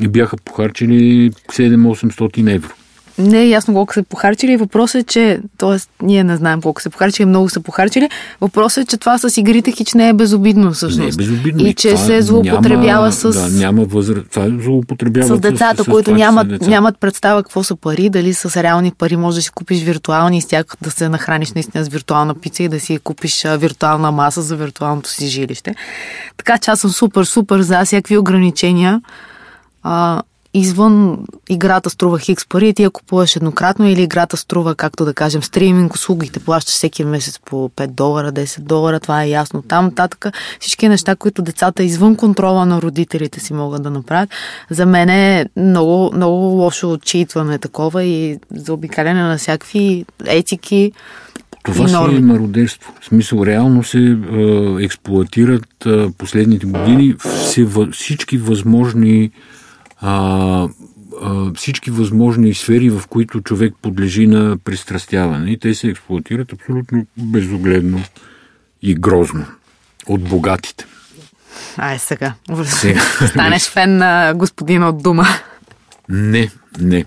и 0.00 0.08
бяха 0.08 0.36
похарчили 0.36 1.30
7-800 1.30 2.54
евро. 2.54 2.70
Не 3.18 3.42
е 3.42 3.48
ясно 3.48 3.74
колко 3.74 3.94
са 3.94 4.02
похарчили. 4.02 4.56
Въпросът 4.56 5.02
е, 5.02 5.04
че, 5.04 5.40
т.е. 5.58 6.04
ние 6.04 6.24
не 6.24 6.36
знаем 6.36 6.62
колко 6.62 6.82
са 6.82 6.90
похарчили, 6.90 7.26
много 7.26 7.48
са 7.48 7.60
похарчили. 7.60 8.08
Въпросът 8.40 8.84
е, 8.84 8.86
че 8.86 8.96
това 8.96 9.18
с 9.18 9.36
игрите 9.36 9.72
хич 9.72 9.94
не 9.94 10.08
е 10.08 10.12
безобидно 10.12 10.72
всъщност. 10.72 11.18
Не 11.18 11.24
е 11.24 11.28
безобидно. 11.28 11.66
И 11.66 11.74
че 11.74 11.88
това 11.88 12.04
се 12.04 12.22
злоупотребява 12.22 12.82
няма, 12.82 13.12
с, 13.12 13.32
Да, 13.32 13.48
няма 13.48 13.84
възраст. 13.84 14.26
Това 14.30 14.44
е 14.44 14.50
злоупотребява 14.50 15.36
с 15.36 15.40
децата, 15.40 15.84
с, 15.84 15.86
които 15.86 16.04
това, 16.04 16.18
че 16.18 16.24
са 16.24 16.24
нямат, 16.24 16.48
деца. 16.48 16.70
нямат 16.70 17.00
представа 17.00 17.42
какво 17.42 17.64
са 17.64 17.76
пари, 17.76 18.10
дали 18.10 18.34
с 18.34 18.62
реални 18.62 18.92
пари 18.98 19.16
можеш 19.16 19.36
да 19.36 19.42
си 19.42 19.50
купиш 19.50 19.82
виртуални 19.82 20.38
и 20.38 20.42
с 20.42 20.46
тях 20.46 20.64
да 20.82 20.90
се 20.90 21.08
нахраниш 21.08 21.52
наистина 21.52 21.84
с 21.84 21.88
виртуална 21.88 22.34
пица 22.34 22.62
и 22.62 22.68
да 22.68 22.80
си 22.80 22.98
купиш 22.98 23.44
виртуална 23.58 24.12
маса 24.12 24.42
за 24.42 24.56
виртуалното 24.56 25.10
си 25.10 25.26
жилище. 25.26 25.74
Така 26.36 26.58
че 26.58 26.70
аз 26.70 26.80
съм 26.80 26.90
супер, 26.90 27.24
супер 27.24 27.60
за 27.60 27.84
всякакви 27.84 28.18
ограничения. 28.18 29.00
А, 29.82 30.22
извън 30.58 31.18
играта 31.48 31.90
струва 31.90 32.18
хикс 32.18 32.46
пари, 32.46 32.74
ти 32.74 32.82
я 32.82 32.90
купуваш 32.90 33.36
еднократно 33.36 33.88
или 33.88 34.02
играта 34.02 34.36
струва, 34.36 34.74
както 34.74 35.04
да 35.04 35.14
кажем, 35.14 35.42
стриминг 35.42 35.94
услугите, 35.94 36.40
плащаш 36.40 36.74
всеки 36.74 37.04
месец 37.04 37.40
по 37.44 37.68
5 37.68 37.86
долара, 37.86 38.32
10 38.32 38.60
долара, 38.60 39.00
това 39.00 39.22
е 39.22 39.28
ясно. 39.28 39.62
Там 39.62 39.84
нататък 39.84 40.26
всички 40.60 40.88
неща, 40.88 41.16
които 41.16 41.42
децата 41.42 41.82
извън 41.82 42.16
контрола 42.16 42.66
на 42.66 42.82
родителите 42.82 43.40
си 43.40 43.52
могат 43.52 43.82
да 43.82 43.90
направят, 43.90 44.30
за 44.70 44.86
мен 44.86 45.08
е 45.08 45.46
много, 45.56 46.10
много 46.14 46.36
лошо 46.36 46.92
отчитване 46.92 47.58
такова 47.58 48.04
и 48.04 48.38
за 48.50 48.72
обикаляне 48.72 49.22
на 49.22 49.38
всякакви 49.38 50.04
етики 50.26 50.92
Това 51.64 51.88
си 51.88 51.94
е 51.94 52.20
мародерство. 52.20 52.92
В 53.00 53.06
смисъл, 53.06 53.46
реално 53.46 53.84
се 53.84 53.98
е, 53.98 54.84
експлуатират 54.84 55.86
е, 55.86 56.12
последните 56.18 56.66
години 56.66 57.14
все, 57.18 57.66
всички 57.92 58.38
възможни 58.38 59.30
а, 60.00 60.68
а, 61.22 61.52
всички 61.54 61.90
възможни 61.90 62.54
сфери, 62.54 62.90
в 62.90 63.02
които 63.08 63.40
човек 63.40 63.74
подлежи 63.82 64.26
на 64.26 64.56
пристрастяване. 64.64 65.50
И 65.50 65.58
те 65.58 65.74
се 65.74 65.88
експлуатират 65.88 66.52
абсолютно 66.52 67.06
безогледно 67.18 68.02
и 68.82 68.94
грозно 68.94 69.46
от 70.06 70.22
богатите. 70.22 70.86
Ай 71.76 71.98
сега. 71.98 72.34
Сега. 72.64 73.00
Станеш 73.26 73.68
фен 73.68 73.96
на 73.96 74.34
господина 74.36 74.88
от 74.88 75.02
дума. 75.02 75.26
Не, 76.08 76.50
не. 76.80 77.04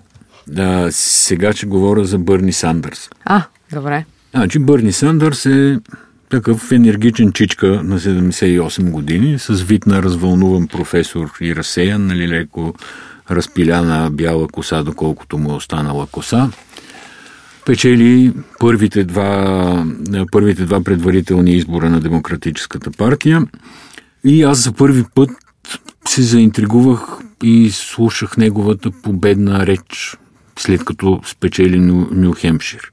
Да, 0.48 0.88
сега 0.92 1.54
ще 1.54 1.66
говоря 1.66 2.06
за 2.06 2.20
Бърни 2.20 2.54
Сандърс. 2.54 3.10
А, 3.26 3.44
добре. 3.74 4.06
Значи 4.34 4.60
Бърни 4.60 4.92
Сандърс 4.92 5.46
е 5.46 5.80
такъв 6.30 6.72
енергичен 6.72 7.32
чичка 7.32 7.68
на 7.84 8.00
78 8.00 8.90
години, 8.90 9.40
с 9.40 9.54
вид 9.54 9.86
на 9.86 10.04
развълнуван 10.04 10.68
професор 10.68 11.32
и 11.42 11.56
разсеян, 11.56 12.08
нали, 12.08 12.28
леко 12.28 12.74
разпиляна 13.32 14.12
бяла 14.12 14.48
коса, 14.48 14.84
доколкото 14.84 15.38
му 15.38 15.52
е 15.52 15.56
останала 15.56 16.08
коса. 16.08 16.50
Печели 17.66 18.34
първите 18.60 19.04
два, 19.04 19.86
първите 20.32 20.66
два 20.66 20.82
предварителни 20.84 21.52
избора 21.52 21.90
на 21.90 22.00
Демократическата 22.00 22.92
партия. 22.92 23.42
И 24.24 24.44
аз 24.44 24.64
за 24.64 24.72
първи 24.72 25.04
път 25.16 25.30
се 26.08 26.22
заинтригувах 26.22 27.02
и 27.44 27.72
слушах 27.72 28.38
неговата 28.38 28.92
победна 29.04 29.66
реч, 29.66 30.18
след 30.60 30.86
като 30.86 31.22
спечели 31.26 31.80
Ню 31.80 32.34
Хемшир. 32.34 32.92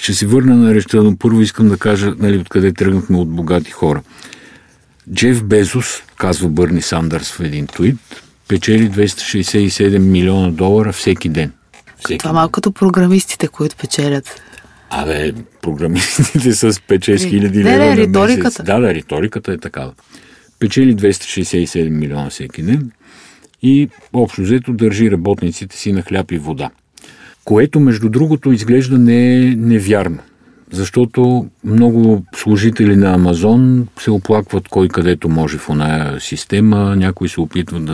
Ще 0.00 0.14
се 0.14 0.26
върна 0.26 0.56
на 0.56 0.74
речта, 0.74 1.02
но 1.02 1.16
първо 1.16 1.40
искам 1.40 1.68
да 1.68 1.76
кажа 1.76 2.14
нали, 2.18 2.38
откъде 2.38 2.72
тръгнахме 2.72 3.18
от 3.18 3.28
богати 3.28 3.70
хора. 3.70 4.02
Джеф 5.14 5.44
Безос, 5.44 6.02
казва 6.16 6.48
Бърни 6.48 6.82
Сандърс 6.82 7.32
в 7.32 7.40
един 7.40 7.66
твит, 7.66 7.96
печели 8.48 8.90
267 8.90 9.98
милиона 9.98 10.50
долара 10.50 10.92
всеки 10.92 11.28
ден. 11.28 11.52
Всеки 12.04 12.18
Това 12.18 12.32
малко 12.32 12.52
като 12.52 12.72
програмистите, 12.72 13.48
които 13.48 13.76
печелят. 13.76 14.42
Абе, 14.90 15.32
програмистите 15.62 16.52
с 16.52 16.72
5-6 16.72 17.28
хиляди 17.28 17.64
лева 17.64 17.84
не, 17.84 17.96
риториката. 17.96 18.62
Да, 18.62 18.80
да, 18.80 18.94
риториката 18.94 19.52
е 19.52 19.58
такава. 19.58 19.92
Печели 20.58 20.96
267 20.96 21.88
милиона 21.88 22.30
всеки 22.30 22.62
ден 22.62 22.90
и 23.62 23.88
общо 24.12 24.42
взето 24.42 24.72
държи 24.72 25.10
работниците 25.10 25.76
си 25.76 25.92
на 25.92 26.02
хляб 26.02 26.32
и 26.32 26.38
вода. 26.38 26.70
Което, 27.44 27.80
между 27.80 28.08
другото, 28.08 28.52
изглежда 28.52 28.98
не 28.98 29.36
е 29.36 29.54
невярно. 29.56 30.18
Защото 30.72 31.46
много 31.64 32.24
служители 32.34 32.96
на 32.96 33.14
Амазон 33.14 33.86
се 34.00 34.10
оплакват 34.10 34.68
кой 34.68 34.88
където 34.88 35.28
може 35.28 35.58
в 35.58 35.68
оная 35.68 36.20
система, 36.20 36.96
някои 36.96 37.28
се 37.28 37.40
опитват 37.40 37.84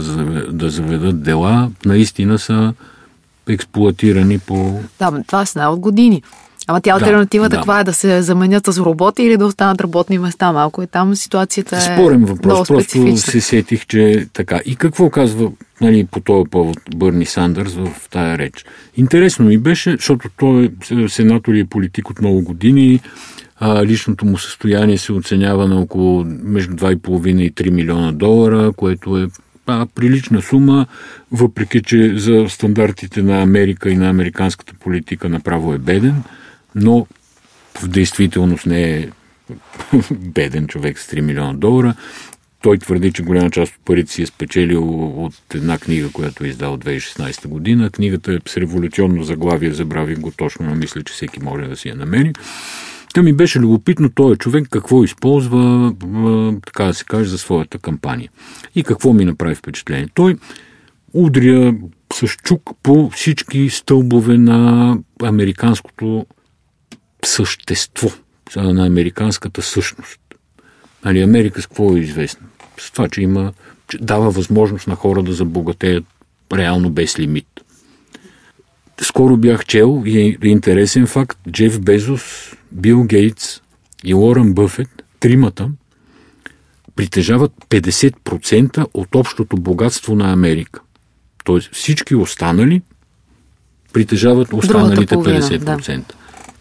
да 0.58 0.70
заведат 0.70 1.22
дела, 1.22 1.70
наистина 1.86 2.38
са 2.38 2.74
експлуатирани 3.48 4.38
по... 4.38 4.80
Да, 4.98 5.22
това 5.26 5.44
е 5.56 5.66
от 5.66 5.80
години. 5.80 6.22
Ама 6.66 6.80
тя 6.80 6.94
альтернативата 6.94 7.50
да, 7.50 7.56
каква 7.56 7.80
е? 7.80 7.84
Да 7.84 7.92
се 7.92 8.22
заменят 8.22 8.66
с 8.66 8.78
роботи 8.78 9.22
или 9.22 9.36
да 9.36 9.46
останат 9.46 9.80
работни 9.80 10.18
места? 10.18 10.52
Малко 10.52 10.82
и 10.82 10.86
там 10.86 11.16
ситуацията 11.16 11.76
е 11.76 11.80
Спорен 11.80 12.24
въпрос, 12.24 12.68
просто 12.68 13.16
се 13.16 13.40
сетих, 13.40 13.86
че 13.86 14.26
така. 14.32 14.60
И 14.64 14.76
какво 14.76 15.10
казва 15.10 15.50
нали, 15.80 16.06
по 16.10 16.20
този 16.20 16.50
повод 16.50 16.78
Бърни 16.96 17.26
Сандърс 17.26 17.74
в 17.74 17.88
тая 18.10 18.38
реч? 18.38 18.64
Интересно 18.96 19.44
ми 19.44 19.58
беше, 19.58 19.90
защото 19.90 20.28
той 20.36 20.64
е 20.64 21.08
сенатор 21.08 21.54
и 21.54 21.60
е 21.60 21.64
политик 21.64 22.10
от 22.10 22.20
много 22.20 22.42
години, 22.42 23.00
а, 23.60 23.84
личното 23.84 24.26
му 24.26 24.38
състояние 24.38 24.98
се 24.98 25.12
оценява 25.12 25.68
на 25.68 25.80
около 25.80 26.24
между 26.26 26.74
2,5 26.74 27.40
и 27.40 27.52
3 27.52 27.70
милиона 27.70 28.12
долара, 28.12 28.72
което 28.76 29.18
е 29.18 29.28
а, 29.66 29.86
прилична 29.94 30.42
сума, 30.42 30.86
въпреки 31.32 31.82
че 31.82 32.18
за 32.18 32.46
стандартите 32.48 33.22
на 33.22 33.42
Америка 33.42 33.90
и 33.90 33.96
на 33.96 34.08
американската 34.08 34.74
политика 34.74 35.28
направо 35.28 35.74
е 35.74 35.78
беден 35.78 36.22
но 36.76 37.06
в 37.78 37.88
действителност 37.88 38.66
не 38.66 38.96
е 38.96 39.08
беден 40.10 40.66
човек 40.66 40.98
с 40.98 41.10
3 41.12 41.20
милиона 41.20 41.52
долара. 41.52 41.94
Той 42.62 42.78
твърди, 42.78 43.12
че 43.12 43.22
голяма 43.22 43.50
част 43.50 43.72
от 43.72 43.84
парите 43.84 44.12
си 44.12 44.22
е 44.22 44.26
спечелил 44.26 45.08
от 45.24 45.54
една 45.54 45.78
книга, 45.78 46.08
която 46.12 46.44
е 46.44 46.48
издал 46.48 46.76
2016 46.78 47.48
година. 47.48 47.90
Книгата 47.90 48.32
е 48.32 48.38
с 48.48 48.56
революционно 48.56 49.22
заглавие, 49.22 49.72
забравих 49.72 50.18
го 50.18 50.30
точно, 50.30 50.66
но 50.66 50.74
мисля, 50.74 51.02
че 51.02 51.12
всеки 51.12 51.40
може 51.40 51.68
да 51.68 51.76
си 51.76 51.88
я 51.88 51.96
намери. 51.96 52.32
Та 53.14 53.22
ми 53.22 53.32
беше 53.32 53.58
любопитно 53.58 54.10
този 54.10 54.38
човек 54.38 54.68
какво 54.70 55.04
използва, 55.04 55.94
така 56.66 56.84
да 56.84 56.94
се 56.94 57.04
каже, 57.04 57.30
за 57.30 57.38
своята 57.38 57.78
кампания. 57.78 58.30
И 58.74 58.84
какво 58.84 59.12
ми 59.12 59.24
направи 59.24 59.54
впечатление. 59.54 60.08
Той 60.14 60.36
удря 61.12 61.74
с 62.12 62.28
чук 62.28 62.70
по 62.82 63.10
всички 63.10 63.70
стълбове 63.70 64.38
на 64.38 64.98
американското 65.22 66.26
същество 67.24 68.08
на 68.56 68.86
американската 68.86 69.62
същност. 69.62 70.20
Нали, 71.04 71.20
Америка 71.20 71.62
с 71.62 71.66
какво 71.66 71.96
е 71.96 72.00
известна? 72.00 72.46
С 72.78 72.90
това, 72.90 73.08
че 73.08 73.22
има, 73.22 73.52
че 73.88 73.98
дава 73.98 74.30
възможност 74.30 74.86
на 74.86 74.94
хора 74.94 75.22
да 75.22 75.32
забогатеят 75.32 76.04
реално 76.52 76.90
без 76.90 77.18
лимит. 77.18 77.46
Скоро 79.00 79.36
бях 79.36 79.66
чел 79.66 80.02
и 80.06 80.18
е 80.42 80.48
интересен 80.48 81.06
факт, 81.06 81.38
Джеф 81.50 81.80
Безос, 81.80 82.52
Бил 82.72 83.04
Гейтс 83.04 83.60
и 84.04 84.14
Лорен 84.14 84.54
Бъфет, 84.54 84.88
тримата, 85.20 85.70
притежават 86.96 87.52
50% 87.68 88.86
от 88.94 89.14
общото 89.14 89.56
богатство 89.56 90.14
на 90.14 90.32
Америка. 90.32 90.80
Тоест 91.44 91.74
всички 91.74 92.14
останали 92.14 92.82
притежават 93.92 94.52
останалите 94.52 95.14
половина, 95.14 95.40
50%. 95.40 95.96
Да. 95.96 96.04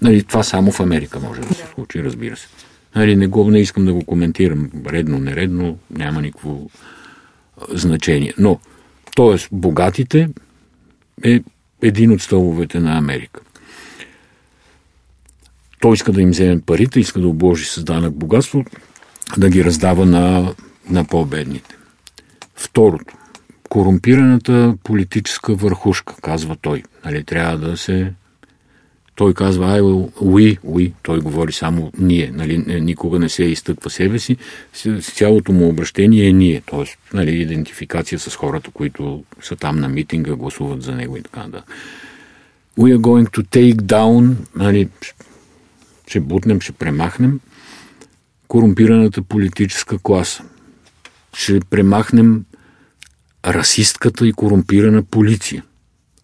Нали, 0.02 0.24
това 0.24 0.44
само 0.44 0.72
в 0.72 0.80
Америка 0.80 1.20
може 1.20 1.42
да 1.42 1.54
се 1.54 1.66
случи, 1.76 2.04
разбира 2.04 2.36
се. 2.36 2.48
Нали, 2.96 3.16
не, 3.16 3.28
го, 3.28 3.52
не 3.52 3.60
искам 3.60 3.86
да 3.86 3.94
го 3.94 4.06
коментирам 4.06 4.72
редно, 4.88 5.20
нередно, 5.20 5.78
няма 5.92 6.22
никакво 6.22 6.70
значение. 7.70 8.34
Но, 8.38 8.60
т.е. 9.16 9.48
богатите 9.52 10.30
е 11.24 11.42
един 11.82 12.12
от 12.12 12.22
стълбовете 12.22 12.80
на 12.80 12.98
Америка. 12.98 13.42
Той 15.80 15.94
иска 15.94 16.12
да 16.12 16.22
им 16.22 16.30
вземе 16.30 16.62
парите, 16.62 17.00
иска 17.00 17.20
да 17.20 17.28
обложи 17.28 17.66
с 17.66 17.84
данък 17.84 18.16
богатство, 18.16 18.64
да 19.38 19.50
ги 19.50 19.64
раздава 19.64 20.06
на, 20.06 20.54
на 20.90 21.06
по-бедните. 21.06 21.76
Второто. 22.56 23.14
Корумпираната 23.70 24.76
политическа 24.84 25.56
върхушка, 25.56 26.16
казва 26.22 26.56
той. 26.62 26.84
Нали, 27.06 27.24
трябва 27.24 27.58
да 27.58 27.78
се 27.78 28.14
той 29.16 29.34
казва, 29.34 29.72
ай, 29.72 29.82
уи, 30.22 30.58
уи, 30.64 30.94
той 31.02 31.20
говори 31.20 31.52
само 31.52 31.92
ние, 31.98 32.32
нали, 32.34 32.58
никога 32.82 33.20
не 33.20 33.30
се 33.30 33.44
изтъква 33.44 33.90
себе 33.90 34.20
си, 34.20 34.38
цялото 35.02 35.52
му 35.52 35.70
обращение 35.70 36.28
е 36.28 36.34
ние, 36.34 36.62
т.е. 36.62 37.16
Нали, 37.18 37.32
идентификация 37.32 38.20
с 38.20 38.36
хората, 38.36 38.72
които 38.72 39.24
са 39.42 39.56
там 39.56 39.80
на 39.80 39.90
митинга, 39.90 40.36
гласуват 40.36 40.82
за 40.82 40.96
него 40.96 41.18
и 41.18 41.22
така 41.22 41.46
да. 41.50 41.64
We 42.80 42.98
are 42.98 43.00
going 43.00 43.30
to 43.30 43.44
take 43.44 43.76
down, 43.76 44.34
нали, 44.56 44.90
ще 46.08 46.20
бутнем, 46.20 46.62
ще 46.62 46.72
премахнем 46.72 47.40
корумпираната 48.48 49.22
политическа 49.22 49.98
класа. 49.98 50.44
Ще 51.34 51.60
премахнем 51.60 52.46
расистката 53.46 54.28
и 54.28 54.34
корумпирана 54.34 55.04
полиция. 55.04 55.64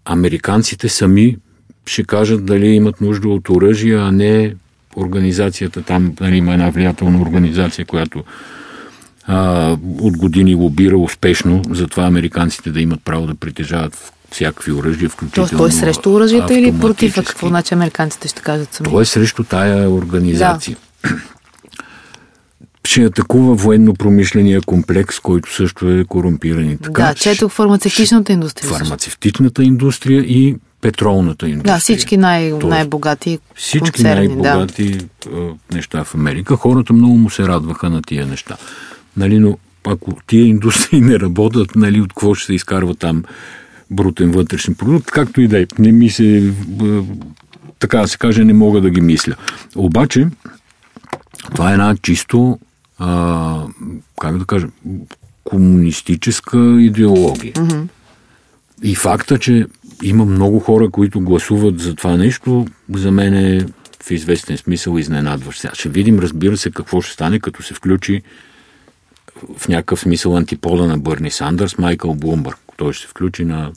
Американците 0.05 0.89
сами 0.89 1.37
ще 1.85 2.03
кажат 2.03 2.45
дали 2.45 2.67
имат 2.67 3.01
нужда 3.01 3.29
от 3.29 3.49
оръжие, 3.49 3.95
а 3.95 4.11
не 4.11 4.53
организацията. 4.95 5.81
Там 5.81 6.13
нали, 6.19 6.37
има 6.37 6.53
една 6.53 6.69
влиятелна 6.69 7.21
организация, 7.21 7.85
която 7.85 8.23
а, 9.27 9.71
от 9.99 10.17
години 10.17 10.55
лобира 10.55 10.97
успешно 10.97 11.61
за 11.69 11.87
това 11.87 12.03
американците 12.03 12.71
да 12.71 12.81
имат 12.81 12.99
право 13.03 13.27
да 13.27 13.35
притежават 13.35 14.11
всякакви 14.31 14.71
оръжия, 14.71 15.09
включително 15.09 15.49
Тоест, 15.49 15.57
той 15.57 15.69
е 15.69 15.71
срещу 15.71 16.13
оръжията 16.13 16.53
или 16.53 16.79
против? 16.79 17.17
А 17.17 17.23
какво 17.23 17.47
значи 17.47 17.73
американците 17.73 18.27
ще 18.27 18.41
кажат 18.41 18.73
сами? 18.73 18.89
Той 18.89 19.01
е 19.01 19.05
срещу 19.05 19.43
тая 19.43 19.89
организация. 19.89 20.77
Да. 21.03 21.09
Ще 22.85 23.03
атакува 23.03 23.55
военно-промишления 23.55 24.61
комплекс, 24.65 25.19
който 25.19 25.53
също 25.53 25.89
е 25.89 26.05
корумпиран 26.05 26.69
и 26.69 26.77
така. 26.77 27.03
Да, 27.03 27.13
чето 27.13 27.49
фармацевтичната 27.49 28.33
индустрия. 28.33 28.69
Фармацевтичната 28.69 29.63
индустрия 29.63 30.21
и 30.21 30.55
петролната 30.81 31.49
индустрия. 31.49 31.73
Да, 31.73 31.79
всички 31.79 32.17
най- 32.17 32.51
най-богати 32.51 33.39
Всички 33.55 33.91
концерни, 33.91 34.27
най-богати 34.27 34.97
да. 35.25 35.53
неща 35.73 36.03
в 36.03 36.15
Америка. 36.15 36.55
Хората 36.55 36.93
много 36.93 37.17
му 37.17 37.29
се 37.29 37.43
радваха 37.43 37.89
на 37.89 38.01
тия 38.01 38.25
неща. 38.27 38.57
Нали, 39.17 39.39
но 39.39 39.57
ако 39.87 40.13
тия 40.27 40.45
индустрии 40.45 41.01
не 41.01 41.19
работят, 41.19 41.75
нали, 41.75 42.01
от 42.01 42.09
какво 42.09 42.35
ще 42.35 42.45
се 42.45 42.53
изкарва 42.53 42.95
там 42.95 43.23
брутен 43.91 44.31
вътрешен 44.31 44.75
продукт, 44.75 45.11
както 45.11 45.41
и 45.41 45.47
да 45.47 45.61
е. 45.61 45.65
Не 45.79 45.91
ми 45.91 46.09
се, 46.09 46.53
така 47.79 47.97
да 47.97 48.07
се 48.07 48.17
каже, 48.17 48.43
не 48.43 48.53
мога 48.53 48.81
да 48.81 48.89
ги 48.89 49.01
мисля. 49.01 49.35
Обаче, 49.75 50.27
това 51.55 51.69
е 51.69 51.73
една 51.73 51.95
чисто, 52.01 52.59
а, 53.03 53.65
как 54.21 54.37
да 54.37 54.45
кажа, 54.45 54.67
комунистическа 55.43 56.57
идеология. 56.81 57.53
Mm-hmm. 57.53 57.87
И 58.83 58.95
факта, 58.95 59.39
че 59.39 59.65
има 60.03 60.25
много 60.25 60.59
хора, 60.59 60.89
които 60.89 61.21
гласуват 61.21 61.79
за 61.79 61.95
това 61.95 62.17
нещо, 62.17 62.65
за 62.93 63.11
мен 63.11 63.33
е 63.33 63.65
в 64.03 64.11
известен 64.11 64.57
смисъл 64.57 64.97
изненадващ. 64.97 65.59
Сега 65.59 65.75
ще 65.75 65.89
видим, 65.89 66.19
разбира 66.19 66.57
се, 66.57 66.71
какво 66.71 67.01
ще 67.01 67.13
стане, 67.13 67.39
като 67.39 67.63
се 67.63 67.73
включи 67.73 68.21
в 69.57 69.67
някакъв 69.67 69.99
смисъл 69.99 70.37
антипода 70.37 70.87
на 70.87 70.97
Бърни 70.97 71.31
Сандърс, 71.31 71.77
Майкъл 71.77 72.13
Блумбърг. 72.15 72.57
Той 72.77 72.93
ще 72.93 73.01
се 73.01 73.07
включи 73.07 73.45
на 73.45 73.71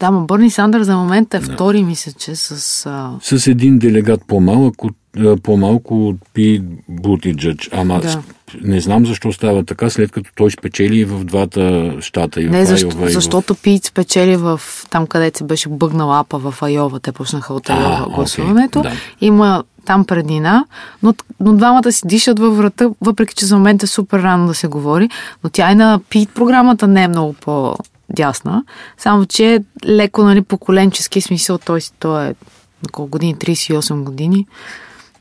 да, 0.00 0.10
но 0.10 0.20
Бърни 0.20 0.50
Сандър 0.50 0.82
за 0.82 0.96
момента 0.96 1.36
е 1.36 1.40
да. 1.40 1.52
втори, 1.54 1.82
мисля, 1.82 2.12
че 2.12 2.36
с... 2.36 2.86
А... 2.86 3.38
С 3.38 3.46
един 3.46 3.78
делегат 3.78 4.20
по-малък 4.26 4.84
от, 4.84 4.96
по-малко 5.42 6.08
от 6.08 6.16
Пи 6.34 6.62
Бутиджъдж. 6.88 7.70
Ама 7.72 8.00
да. 8.00 8.22
Не 8.62 8.80
знам 8.80 9.06
защо 9.06 9.32
става 9.32 9.64
така, 9.64 9.90
след 9.90 10.12
като 10.12 10.30
той 10.34 10.50
спечели 10.50 11.04
в 11.04 11.24
двата 11.24 11.94
щата. 12.00 12.42
И 12.42 12.48
не, 12.48 12.64
в 12.64 12.66
защо, 12.66 12.88
Айова, 12.88 13.08
защото 13.08 13.54
в... 13.54 13.62
Пит 13.62 13.84
спечели 13.84 14.36
в 14.36 14.60
там, 14.90 15.06
където 15.06 15.44
беше 15.44 15.68
бъгнал 15.68 16.18
апа 16.18 16.38
в 16.38 16.62
Айова. 16.62 17.00
Те 17.00 17.12
почнаха 17.12 17.54
от 17.54 17.70
Айова 17.70 18.06
гласуването. 18.14 18.78
Okay, 18.78 18.82
да. 18.82 18.92
Има 19.20 19.64
там 19.84 20.04
преднина, 20.04 20.64
но, 21.02 21.14
но 21.40 21.56
двамата 21.56 21.92
си 21.92 22.02
дишат 22.06 22.38
във 22.38 22.56
врата, 22.56 22.90
въпреки 23.00 23.34
че 23.34 23.46
за 23.46 23.56
момент 23.56 23.82
е 23.82 23.86
супер 23.86 24.22
рано 24.22 24.46
да 24.46 24.54
се 24.54 24.66
говори, 24.66 25.08
но 25.44 25.50
тя 25.50 25.72
и 25.72 25.74
на 25.74 26.00
Пит 26.10 26.30
програмата 26.34 26.86
не 26.86 27.02
е 27.02 27.08
много 27.08 27.32
по 27.32 27.76
дясна, 28.10 28.64
само 28.98 29.26
че 29.26 29.54
е 29.54 29.60
леко 29.86 30.22
нали, 30.22 30.42
поколенчески 30.42 31.20
смисъл, 31.20 31.58
той, 31.58 31.80
той 31.98 32.24
е 32.24 32.34
на 32.82 32.88
колко 32.92 33.10
години, 33.10 33.36
38 33.36 34.02
години, 34.02 34.46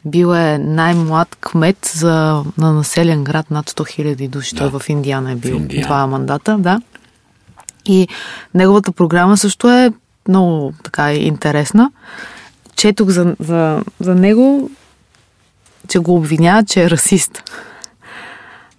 бил 0.05 0.35
е 0.35 0.57
най-млад 0.57 1.37
кмет 1.41 1.91
за, 1.95 2.43
на 2.57 2.73
населен 2.73 3.23
град 3.23 3.51
над 3.51 3.69
100 3.69 4.15
000 4.15 4.29
души. 4.29 4.55
Да. 4.55 4.69
Той 4.69 4.79
в 4.79 4.89
Индиана 4.89 5.31
е 5.31 5.35
бил 5.35 5.55
Индиана. 5.55 5.87
два 5.87 6.07
мандата, 6.07 6.57
да. 6.57 6.81
И 7.85 8.07
неговата 8.53 8.91
програма 8.91 9.37
също 9.37 9.69
е 9.69 9.93
много 10.27 10.73
така 10.83 11.13
интересна. 11.13 11.91
Четох 12.75 13.09
за, 13.09 13.35
за, 13.39 13.83
за 13.99 14.15
него, 14.15 14.69
че 15.87 15.99
го 15.99 16.15
обвиняват, 16.15 16.67
че 16.67 16.83
е 16.83 16.89
расист. 16.89 17.43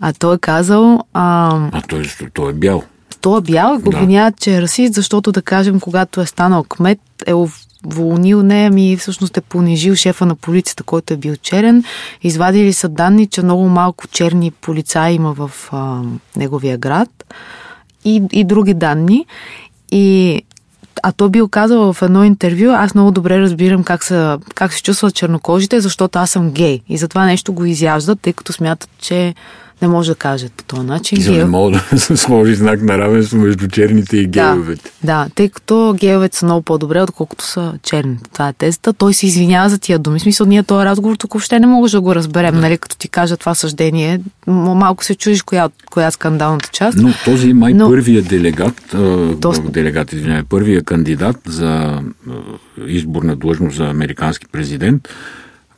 А 0.01 0.13
той 0.13 0.35
е 0.35 0.39
казал... 0.39 1.05
А, 1.13 1.59
а 1.73 1.83
той, 1.83 2.11
той 2.35 2.51
е 2.51 2.55
бял. 2.55 2.83
Той 3.27 3.39
е 3.39 3.41
бял 3.41 3.75
и 3.75 3.83
го 3.83 3.91
да. 3.91 3.97
обвиняват, 3.97 4.41
че 4.41 4.57
е 4.57 4.63
расист, 4.63 4.95
защото, 4.95 5.33
да 5.33 5.43
кажем, 5.43 5.81
когато 5.81 6.21
е 6.21 6.27
станал 6.27 6.65
кмет, 6.65 6.99
е 7.27 7.35
уволнил 7.35 8.43
не, 8.43 8.67
ами 8.67 8.97
всъщност 8.97 9.37
е 9.37 9.41
понижил 9.41 9.95
шефа 9.95 10.27
на 10.27 10.35
полицията, 10.35 10.83
който 10.83 11.15
е 11.15 11.17
бил 11.17 11.37
черен. 11.37 11.85
Извадили 12.23 12.73
са 12.73 12.89
данни, 12.89 13.27
че 13.27 13.43
много 13.43 13.69
малко 13.69 14.07
черни 14.09 14.51
полицаи 14.51 15.15
има 15.15 15.33
в 15.33 15.51
а, 15.73 16.03
неговия 16.37 16.79
град 16.79 17.35
и, 18.05 18.23
и 18.33 18.45
други 18.45 18.75
данни. 18.75 19.27
И 19.93 20.43
а 21.03 21.13
той 21.13 21.29
би 21.29 21.43
казал 21.51 21.93
в 21.93 22.03
едно 22.03 22.25
интервю, 22.25 22.71
аз 22.71 22.95
много 22.95 23.11
добре 23.11 23.41
разбирам 23.41 23.85
как, 23.85 24.05
са, 24.05 24.39
как 24.55 24.73
се 24.73 24.83
чувстват 24.83 25.15
чернокожите, 25.15 25.81
защото 25.81 26.19
аз 26.19 26.31
съм 26.31 26.51
гей. 26.51 26.81
И 26.89 26.97
затова 26.97 27.25
нещо 27.25 27.53
го 27.53 27.65
изяждат, 27.65 28.21
тъй 28.21 28.33
като 28.33 28.53
смятат, 28.53 28.91
че 28.99 29.35
не 29.83 29.89
може 29.89 30.11
да 30.11 30.15
кажат 30.15 30.53
по 30.53 30.65
този 30.65 30.87
начин. 30.87 31.21
За 31.21 31.33
да 31.33 31.39
не 31.39 31.45
мога 31.45 31.81
да 31.93 31.99
се 31.99 32.17
сложи 32.17 32.55
знак 32.55 32.83
на 32.83 32.99
равенство 32.99 33.39
между 33.39 33.69
черните 33.69 34.17
и 34.17 34.27
геовете. 34.27 34.91
Да, 35.05 35.25
да, 35.25 35.31
тъй 35.35 35.49
като 35.49 35.95
геовете 35.99 36.37
са 36.37 36.45
много 36.45 36.63
по-добре, 36.63 37.03
отколкото 37.03 37.45
са 37.45 37.75
черните. 37.83 38.31
Това 38.33 38.49
е 38.49 38.53
тезата. 38.53 38.93
Той 38.93 39.15
се 39.15 39.27
извинява 39.27 39.69
за 39.69 39.79
тия 39.79 39.99
думи. 39.99 40.21
Смисъл, 40.21 40.47
ние 40.47 40.63
този 40.63 40.85
разговор 40.85 41.17
тук 41.17 41.33
въобще 41.33 41.61
не 41.61 41.67
можеш 41.67 41.93
да 41.93 42.01
го 42.01 42.15
разберем, 42.15 42.55
да. 42.55 42.61
нали, 42.61 42.79
като 42.79 42.97
ти 42.97 43.09
кажа 43.09 43.37
това 43.37 43.55
съждение. 43.55 44.21
Малко 44.47 45.05
се 45.05 45.15
чудиш 45.15 45.43
коя, 45.43 45.69
коя 45.91 46.11
скандалната 46.11 46.69
част. 46.73 46.99
Но 46.99 47.13
този 47.25 47.53
май 47.53 47.75
Но... 47.75 47.89
първия 47.89 48.23
делегат, 48.23 48.95
Доста... 49.39 49.71
делегат, 49.71 50.13
извинявай, 50.13 50.43
първия 50.49 50.83
кандидат 50.83 51.37
за 51.47 52.01
избор 52.87 53.23
на 53.23 53.37
длъжност 53.37 53.77
за 53.77 53.85
американски 53.85 54.47
президент, 54.53 55.09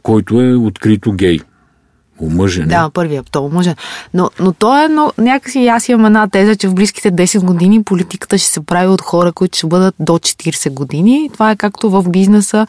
който 0.02 0.40
е 0.40 0.54
открито 0.54 1.12
гей. 1.12 1.40
Омъжен. 2.20 2.68
Да, 2.68 2.90
първия, 2.90 3.22
то 3.30 3.44
омъжен. 3.44 3.74
Но, 4.14 4.30
но 4.40 4.52
то 4.52 4.84
е, 4.84 4.88
но 4.88 5.12
някакси 5.18 5.66
аз 5.66 5.88
имам 5.88 6.06
една 6.06 6.28
теза, 6.28 6.56
че 6.56 6.68
в 6.68 6.74
близките 6.74 7.12
10 7.12 7.44
години 7.44 7.82
политиката 7.82 8.38
ще 8.38 8.48
се 8.48 8.60
прави 8.60 8.88
от 8.88 9.00
хора, 9.00 9.32
които 9.32 9.58
ще 9.58 9.66
бъдат 9.66 9.94
до 10.00 10.12
40 10.12 10.70
години. 10.70 11.30
Това 11.32 11.50
е 11.50 11.56
както 11.56 11.90
в 11.90 12.04
бизнеса, 12.08 12.66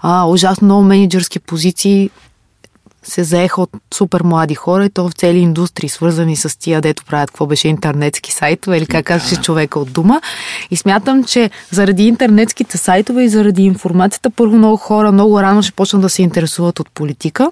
а, 0.00 0.26
ужасно 0.26 0.64
много 0.64 0.82
менеджерски 0.82 1.40
позиции 1.40 2.10
се 3.02 3.24
заеха 3.24 3.62
от 3.62 3.70
супер 3.94 4.22
млади 4.22 4.54
хора 4.54 4.84
и 4.84 4.90
то 4.90 5.08
в 5.08 5.12
цели 5.12 5.38
индустрии, 5.38 5.88
свързани 5.88 6.36
с 6.36 6.58
тия, 6.58 6.80
дето 6.80 7.04
правят 7.04 7.30
какво 7.30 7.46
беше 7.46 7.68
интернетски 7.68 8.32
сайтове 8.32 8.76
или 8.76 8.86
как 8.86 9.06
казваше 9.06 9.34
да. 9.34 9.42
човека 9.42 9.80
от 9.80 9.92
дума. 9.92 10.20
И 10.70 10.76
смятам, 10.76 11.24
че 11.24 11.50
заради 11.70 12.06
интернетските 12.06 12.78
сайтове 12.78 13.24
и 13.24 13.28
заради 13.28 13.62
информацията, 13.62 14.30
първо 14.30 14.56
много 14.56 14.76
хора 14.76 15.12
много 15.12 15.42
рано 15.42 15.62
ще 15.62 15.72
почнат 15.72 16.02
да 16.02 16.08
се 16.08 16.22
интересуват 16.22 16.80
от 16.80 16.90
политика. 16.90 17.50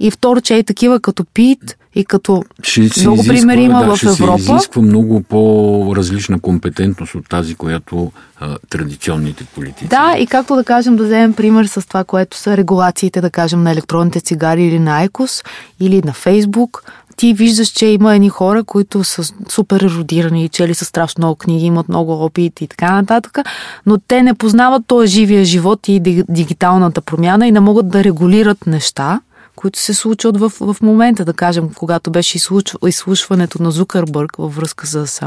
И 0.00 0.10
второ, 0.10 0.40
че 0.40 0.54
и 0.54 0.64
такива 0.64 1.00
като 1.00 1.24
Пит, 1.24 1.76
и 1.94 2.04
като 2.04 2.44
ще 2.62 2.80
много 2.80 3.20
изисква, 3.20 3.34
примери 3.34 3.62
има 3.62 3.84
да, 3.84 3.94
в 3.94 3.96
ще 3.96 4.06
Европа. 4.08 4.38
Ще 4.38 4.52
изисква 4.52 4.82
много 4.82 5.22
по-различна 5.22 6.40
компетентност 6.40 7.14
от 7.14 7.28
тази, 7.28 7.54
която 7.54 8.12
а, 8.40 8.56
традиционните 8.70 9.44
политици. 9.44 9.88
Да, 9.88 10.14
и 10.18 10.26
както 10.26 10.56
да 10.56 10.64
кажем, 10.64 10.96
да 10.96 11.04
вземем 11.04 11.32
пример 11.32 11.64
с 11.64 11.88
това, 11.88 12.04
което 12.04 12.36
са 12.36 12.56
регулациите, 12.56 13.20
да 13.20 13.30
кажем, 13.30 13.62
на 13.62 13.70
електронните 13.70 14.20
цигари 14.20 14.64
или 14.64 14.78
на 14.78 14.98
Айкос, 14.98 15.42
или 15.80 16.02
на 16.04 16.12
Фейсбук. 16.12 16.84
Ти 17.16 17.34
виждаш, 17.34 17.68
че 17.68 17.86
има 17.86 18.14
едни 18.14 18.28
хора, 18.28 18.64
които 18.64 19.04
са 19.04 19.22
супер 19.48 19.80
еродирани 19.80 20.48
чели 20.48 20.74
са 20.74 20.84
страшно 20.84 21.20
много 21.20 21.34
книги, 21.34 21.66
имат 21.66 21.88
много 21.88 22.12
опит 22.12 22.60
и 22.60 22.66
така 22.66 22.92
нататък, 22.92 23.38
но 23.86 23.98
те 23.98 24.22
не 24.22 24.34
познават 24.34 24.82
този 24.86 25.12
живия 25.12 25.44
живот 25.44 25.88
и 25.88 26.00
дигиталната 26.28 27.00
промяна 27.00 27.46
и 27.46 27.52
не 27.52 27.60
могат 27.60 27.88
да 27.88 28.04
регулират 28.04 28.66
неща 28.66 29.20
които 29.56 29.78
се 29.78 29.94
случват 29.94 30.40
в, 30.40 30.52
в 30.60 30.76
момента, 30.82 31.24
да 31.24 31.32
кажем, 31.32 31.70
когато 31.74 32.10
беше 32.10 32.38
изслушването 32.86 33.62
на 33.62 33.70
Зукърбърг 33.70 34.36
във 34.36 34.56
връзка 34.56 34.86
с 34.86 35.22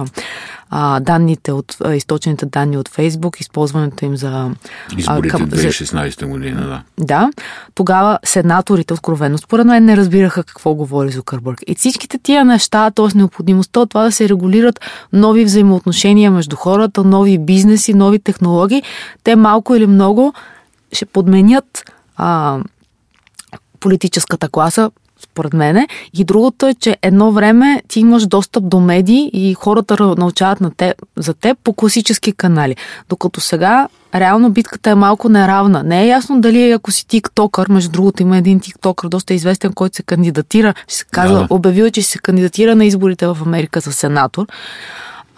а, 0.70 1.00
данните 1.00 1.52
от 1.52 1.78
а, 1.84 1.96
източените 1.96 2.46
данни 2.46 2.78
от 2.78 2.90
Фейсбук, 2.90 3.42
използването 3.42 4.06
им 4.06 4.18
за... 4.18 4.52
Изборите 4.98 5.30
към, 5.30 5.50
2016 5.50 6.26
година, 6.26 6.68
да. 6.68 7.06
Да. 7.06 7.30
Тогава 7.76 8.20
сенаторите, 8.24 8.94
откровено, 8.94 9.38
според 9.38 9.66
мен 9.66 9.86
не 9.86 9.98
разбираха 9.98 10.44
какво 10.44 10.74
говори 10.74 11.12
Зукърбърг. 11.12 11.60
И 11.68 11.76
всичките 11.76 12.18
тия 12.18 12.46
неща, 12.46 12.92
т.е. 12.92 13.18
необходимостта 13.18 13.80
от 13.80 13.90
това 13.90 14.04
да 14.04 14.12
се 14.12 14.30
регулират 14.30 14.80
нови 15.14 15.46
взаимоотношения 15.46 16.32
между 16.32 16.56
хората, 16.56 17.04
нови 17.04 17.38
бизнеси, 17.38 17.94
нови 17.94 18.20
технологии, 18.20 18.84
те 19.24 19.36
малко 19.36 19.76
или 19.76 19.88
много 19.88 20.34
ще 20.92 21.06
подменят 21.06 21.92
а, 22.18 22.60
политическата 23.80 24.50
класа, 24.50 24.92
според 25.24 25.54
мене. 25.54 25.88
И 26.14 26.24
другото 26.24 26.68
е, 26.68 26.74
че 26.74 26.98
едно 27.02 27.32
време 27.32 27.82
ти 27.88 28.00
имаш 28.00 28.28
достъп 28.28 28.70
до 28.70 28.80
медии 28.80 29.30
и 29.34 29.54
хората 29.54 30.16
научават 30.18 30.62
на 30.62 30.72
те, 30.72 30.96
за 31.18 31.34
теб 31.34 31.58
по 31.64 31.74
класически 31.74 32.32
канали. 32.32 32.76
Докато 33.10 33.42
сега 33.42 33.88
реално 34.16 34.50
битката 34.50 34.90
е 34.90 34.96
малко 34.96 35.30
неравна. 35.30 35.84
Не 35.84 36.04
е 36.04 36.08
ясно 36.08 36.42
дали 36.42 36.72
ако 36.72 36.92
си 36.92 37.08
тиктокър, 37.08 37.68
между 37.70 37.92
другото 37.92 38.22
има 38.22 38.38
един 38.38 38.60
тиктокър, 38.60 39.10
доста 39.10 39.34
известен, 39.34 39.74
който 39.74 39.96
се 39.96 40.04
кандидатира, 40.04 40.74
ще 40.88 40.98
се 40.98 41.06
казва, 41.12 41.40
да, 41.40 41.48
да. 41.48 41.56
обявил, 41.56 41.90
че 41.90 42.02
ще 42.02 42.12
се 42.12 42.20
кандидатира 42.20 42.76
на 42.76 42.86
изборите 42.86 43.28
в 43.28 43.38
Америка 43.46 43.80
за 43.80 43.94
сенатор. 43.94 44.46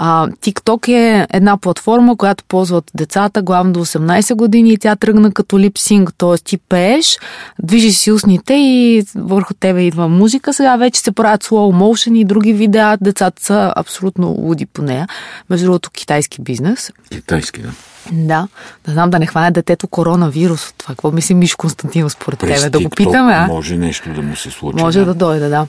А, 0.03 0.27
TikTok 0.27 0.87
е 0.87 1.27
една 1.33 1.57
платформа, 1.57 2.17
която 2.17 2.43
ползват 2.43 2.91
децата 2.95 3.41
главно 3.41 3.73
до 3.73 3.85
18 3.85 4.35
години 4.35 4.73
и 4.73 4.77
тя 4.77 4.95
тръгна 4.95 5.31
като 5.31 5.59
липсинг, 5.59 6.13
т.е. 6.17 6.37
ти 6.43 6.57
пееш, 6.57 7.17
движиш 7.63 7.95
си 7.95 8.11
устните 8.11 8.53
и 8.53 9.03
върху 9.15 9.53
тебе 9.53 9.81
идва 9.81 10.07
музика. 10.07 10.53
Сега 10.53 10.75
вече 10.75 11.01
се 11.01 11.11
правят 11.11 11.43
slow 11.43 11.75
motion 11.83 12.17
и 12.17 12.25
други 12.25 12.53
видеа. 12.53 12.97
Децата 13.01 13.43
са 13.43 13.73
абсолютно 13.75 14.27
луди 14.27 14.65
по 14.65 14.81
нея. 14.81 15.07
Между 15.49 15.65
другото, 15.65 15.91
китайски 15.91 16.41
бизнес. 16.41 16.91
Китайски, 17.11 17.61
да. 17.61 17.71
Да, 18.11 18.47
да 18.85 18.91
знам 18.91 19.09
да 19.09 19.19
не 19.19 19.25
хване 19.25 19.51
детето 19.51 19.87
коронавирус 19.87 20.69
от 20.69 20.75
това. 20.77 20.95
Какво 20.95 21.11
мисли 21.11 21.33
Миш 21.33 21.55
Константинов 21.55 22.11
според 22.11 22.39
През 22.39 22.61
тебе? 22.61 22.69
Да 22.69 22.79
го 22.79 22.89
питаме, 22.89 23.33
а? 23.33 23.47
Може 23.47 23.77
нещо 23.77 24.09
да 24.09 24.21
му 24.21 24.35
се 24.35 24.51
случи. 24.51 24.83
Може 24.83 24.99
да, 24.99 25.05
да 25.05 25.13
дойде, 25.13 25.49
да. 25.49 25.67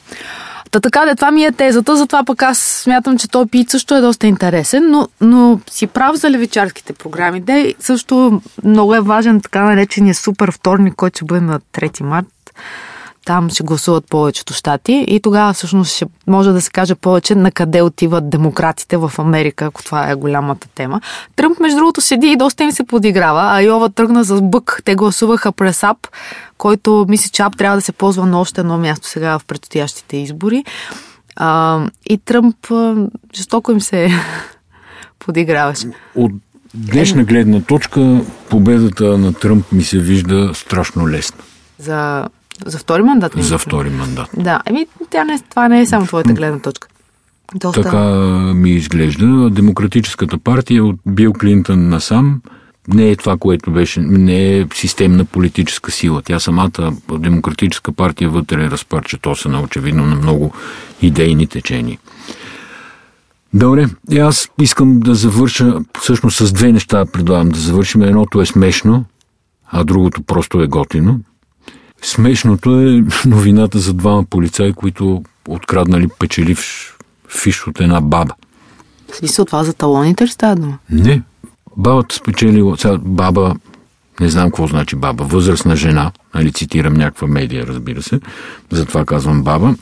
Та 0.73 0.81
така 0.81 1.05
де, 1.05 1.15
това 1.15 1.31
ми 1.31 1.45
е 1.45 1.53
тезата, 1.53 1.97
затова 1.97 2.25
пък 2.25 2.43
аз 2.43 2.59
смятам, 2.59 3.19
че 3.19 3.29
този 3.29 3.51
пит 3.51 3.71
също 3.71 3.95
е 3.95 4.01
доста 4.01 4.27
интересен, 4.27 4.91
но, 4.91 5.09
но 5.21 5.61
си 5.71 5.87
прав 5.87 6.17
за 6.17 6.31
левичарските 6.31 6.93
програми. 6.93 7.41
Де, 7.41 7.75
също 7.81 8.43
много 8.65 8.95
е 8.95 9.01
важен 9.01 9.41
така 9.41 9.63
наречения 9.63 10.15
супер 10.15 10.51
вторник, 10.53 10.95
който 10.95 11.17
ще 11.17 11.25
бъде 11.25 11.41
на 11.41 11.61
3 11.61 12.03
март 12.03 12.27
там 13.25 13.51
ще 13.51 13.63
гласуват 13.63 14.05
повечето 14.11 14.55
щати 14.55 15.05
и 15.09 15.21
тогава 15.21 15.53
всъщност 15.53 15.97
ще 15.97 16.07
може 16.27 16.53
да 16.53 16.61
се 16.61 16.71
каже 16.71 16.95
повече 16.95 17.35
на 17.35 17.53
къде 17.53 17.83
отиват 17.83 18.31
демократите 18.31 18.97
в 18.97 19.13
Америка, 19.19 19.65
ако 19.65 19.85
това 19.85 20.11
е 20.11 20.15
голямата 20.15 20.69
тема. 20.75 21.01
Тръмп, 21.37 21.61
между 21.61 21.77
другото, 21.77 22.01
седи 22.01 22.27
и 22.27 22.37
доста 22.37 22.65
им 22.65 22.73
се 22.73 22.85
подиграва, 22.85 23.41
а 23.43 23.61
Йова 23.61 23.91
тръгна 23.91 24.25
с 24.25 24.43
бък. 24.43 24.81
Те 24.85 24.95
гласуваха 24.95 25.53
през 25.53 25.83
ап, 25.83 26.09
който 26.59 27.07
мисля, 27.09 27.31
че 27.33 27.43
ап 27.43 27.57
трябва 27.57 27.77
да 27.77 27.81
се 27.81 27.93
ползва 27.93 28.27
на 28.27 28.41
още 28.41 28.61
едно 28.61 28.79
място 28.79 29.09
сега 29.09 29.39
в 29.39 29.45
предстоящите 29.45 30.17
избори. 30.17 30.65
А, 31.37 31.81
и 32.07 32.19
Тръмп 32.19 32.57
жестоко 33.35 33.73
им 33.73 33.81
се 33.81 34.11
подиграваше. 35.19 35.87
От 36.15 36.33
днешна 36.75 37.25
гледна 37.25 37.61
точка 37.61 38.21
победата 38.51 39.19
на 39.19 39.33
Тръмп 39.33 39.73
ми 39.73 39.83
се 39.83 39.99
вижда 39.99 40.51
страшно 40.55 41.09
лесна. 41.09 41.39
За 41.79 42.29
за 42.67 42.79
втори 42.79 43.03
мандат? 43.03 43.33
За 43.37 43.59
втори 43.59 43.91
мандат. 43.91 44.31
Да, 44.37 44.61
еми, 44.67 44.87
тя 45.11 45.25
не, 45.25 45.41
това 45.51 45.69
не 45.69 45.81
е 45.81 45.87
само 45.87 46.07
твоята 46.07 46.33
гледна 46.33 46.59
точка. 46.59 46.89
Доста... 47.55 47.83
Така 47.83 47.99
ми 48.55 48.71
изглежда. 48.71 49.51
Демократическата 49.51 50.39
партия 50.39 50.85
от 50.85 50.97
Бил 51.07 51.33
Клинтън 51.33 51.89
насам 51.89 52.41
не 52.89 53.11
е 53.11 53.17
това, 53.17 53.37
което 53.37 53.71
беше, 53.71 54.01
не 54.01 54.59
е 54.59 54.67
системна 54.75 55.25
политическа 55.25 55.91
сила. 55.91 56.23
Тя 56.23 56.41
самата 56.41 56.93
демократическа 57.19 57.93
партия 57.93 58.31
вътре 58.31 58.65
е 58.65 58.71
разпарчетосана, 58.71 59.61
очевидно, 59.61 60.07
на 60.07 60.17
много 60.17 60.53
идейни 61.03 61.47
течения. 61.47 61.99
Добре, 63.55 63.87
и 64.11 64.19
аз 64.19 64.49
искам 64.61 65.01
да 65.01 65.15
завърша 65.15 65.81
всъщност 66.01 66.37
с 66.37 66.53
две 66.53 66.73
неща 66.73 67.07
предлагам 67.07 67.49
да 67.49 67.59
завършим. 67.59 68.03
Едното 68.03 68.41
е 68.41 68.47
смешно, 68.47 69.05
а 69.71 69.85
другото 69.85 70.23
просто 70.23 70.61
е 70.61 70.67
готино. 70.67 71.21
Смешното 72.03 72.81
е 72.81 73.05
новината 73.27 73.79
за 73.79 73.95
двама 73.95 74.25
полицаи, 74.25 74.73
които 74.73 75.23
откраднали 75.49 76.09
печеливш 76.19 76.97
фиш 77.29 77.67
от 77.67 77.81
една 77.81 78.01
баба. 78.01 78.35
Смисъл 79.13 79.45
това 79.45 79.65
за 79.65 79.73
талоните 79.73 80.25
ли 80.25 80.29
става 80.29 80.57
дума? 80.57 80.79
Не. 80.91 81.23
Бабата 81.77 82.15
спечелила, 82.15 82.77
сега 82.79 82.99
баба, 83.03 83.55
не 84.21 84.29
знам 84.29 84.45
какво 84.45 84.67
значи 84.67 84.97
баба, 84.97 85.25
възрастна 85.25 85.77
жена, 85.77 86.13
нали 86.35 86.53
цитирам 86.53 86.95
някаква 86.95 87.29
медия, 87.29 87.67
разбира 87.67 88.03
се, 88.03 88.21
затова 88.71 89.05
казвам 89.05 89.43
баба, 89.43 89.75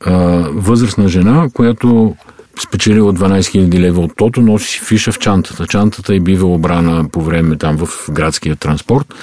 а, 0.00 0.12
възрастна 0.52 1.08
жена, 1.08 1.48
която 1.54 2.16
спечелила 2.62 3.14
12 3.14 3.40
000 3.40 3.78
лева 3.78 4.00
от 4.00 4.12
тото, 4.16 4.42
носи 4.42 4.68
си 4.68 4.80
фиша 4.84 5.12
в 5.12 5.18
чантата. 5.18 5.66
Чантата 5.66 6.14
е 6.14 6.20
бива 6.20 6.46
обрана 6.46 7.08
по 7.08 7.22
време 7.22 7.56
там 7.56 7.76
в 7.76 8.10
градския 8.10 8.56
транспорт. 8.56 9.14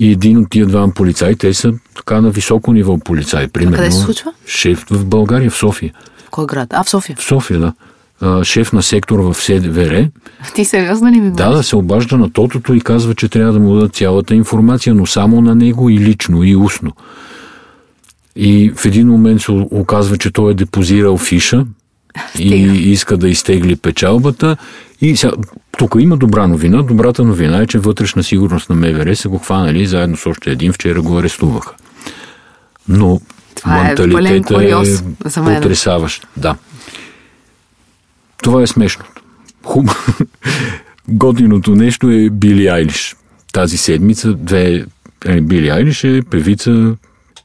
И 0.00 0.12
един 0.12 0.38
от 0.38 0.50
тия 0.50 0.66
двама 0.66 0.92
полицаи, 0.94 1.36
те 1.36 1.54
са 1.54 1.72
така 1.96 2.20
на 2.20 2.30
високо 2.30 2.72
ниво 2.72 2.98
полицаи. 2.98 3.48
Примерно, 3.48 3.76
къде 3.76 3.90
се 3.90 3.98
случва? 3.98 4.32
Шеф 4.46 4.86
в 4.90 5.04
България, 5.04 5.50
в 5.50 5.56
София. 5.56 5.92
В 6.26 6.30
кой 6.30 6.46
град? 6.46 6.68
А, 6.72 6.84
в 6.84 6.90
София. 6.90 7.16
В 7.18 7.24
София, 7.24 7.60
да. 7.60 7.72
А, 8.20 8.44
шеф 8.44 8.72
на 8.72 8.82
сектор 8.82 9.18
в 9.18 9.34
СДВР. 9.34 10.08
Ти 10.54 10.64
сериозно 10.64 11.10
ли 11.10 11.20
ми 11.20 11.30
Да, 11.30 11.50
да 11.50 11.62
се 11.62 11.76
обажда 11.76 12.16
на 12.16 12.32
тотото 12.32 12.74
и 12.74 12.80
казва, 12.80 13.14
че 13.14 13.28
трябва 13.28 13.52
да 13.52 13.60
му 13.60 13.74
дадат 13.74 13.94
цялата 13.94 14.34
информация, 14.34 14.94
но 14.94 15.06
само 15.06 15.40
на 15.40 15.54
него 15.54 15.90
и 15.90 15.98
лично, 15.98 16.44
и 16.44 16.56
устно. 16.56 16.92
И 18.36 18.72
в 18.76 18.84
един 18.84 19.08
момент 19.08 19.42
се 19.42 19.52
оказва, 19.52 20.18
че 20.18 20.32
той 20.32 20.50
е 20.50 20.54
депозирал 20.54 21.16
фиша, 21.16 21.66
и 22.38 22.54
иска 22.92 23.16
да 23.16 23.28
изтегли 23.28 23.76
печалбата. 23.76 24.56
И 25.00 25.16
сега, 25.16 25.32
тук 25.78 25.96
има 25.98 26.16
добра 26.16 26.46
новина. 26.46 26.82
Добрата 26.82 27.24
новина 27.24 27.58
е, 27.58 27.66
че 27.66 27.78
вътрешна 27.78 28.22
сигурност 28.22 28.70
на 28.70 28.76
МВР 28.76 29.16
са 29.16 29.28
го 29.28 29.38
хванали 29.38 29.86
заедно 29.86 30.16
с 30.16 30.26
още 30.26 30.50
един. 30.50 30.72
Вчера 30.72 31.02
го 31.02 31.18
арестуваха. 31.18 31.74
Но 32.88 33.20
Това 33.54 33.80
е 33.80 33.84
менталитета 33.84 34.54
е, 34.54 34.56
куриоз 34.56 35.02
мен. 35.36 35.56
потрясаващ. 35.56 36.26
Да. 36.36 36.56
Това 38.42 38.62
е 38.62 38.66
смешното. 38.66 39.22
Хубаво. 39.64 40.12
Годиното 41.08 41.74
нещо 41.74 42.10
е 42.10 42.30
Били 42.30 42.68
Айлиш. 42.68 43.16
Тази 43.52 43.76
седмица 43.76 44.32
две... 44.32 44.84
е, 45.24 45.40
Били 45.40 45.68
Айлиш 45.68 46.04
е 46.04 46.22
певица, 46.30 46.94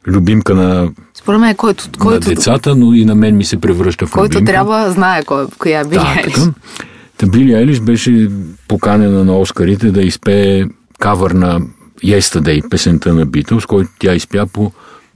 любимка 0.07 0.55
на, 0.55 0.89
Според 1.13 1.39
мен, 1.41 1.55
който, 1.55 1.83
на 1.93 1.99
който, 1.99 2.27
децата, 2.29 2.75
но 2.75 2.93
и 2.93 3.05
на 3.05 3.15
мен 3.15 3.37
ми 3.37 3.43
се 3.43 3.61
превръща 3.61 4.07
в 4.07 4.11
който 4.11 4.35
любимка. 4.35 4.51
трябва, 4.51 4.91
знае 4.91 5.23
кой, 5.23 5.45
коя 5.57 5.79
е 5.79 5.83
Били 5.83 5.95
Да, 5.99 6.13
Айлиш. 6.17 6.33
така. 6.33 6.51
Та 7.17 7.27
Били 7.27 7.53
Айлиш 7.53 7.79
беше 7.79 8.29
поканена 8.67 9.23
на 9.25 9.37
Оскарите 9.37 9.91
да 9.91 10.01
изпее 10.01 10.65
кавър 10.99 11.31
на 11.31 11.61
Yesterday, 12.03 12.69
песента 12.69 13.13
на 13.13 13.27
Beatles, 13.27 13.65
който 13.65 13.89
тя 13.99 14.13
изпя 14.13 14.45
по 14.53 14.71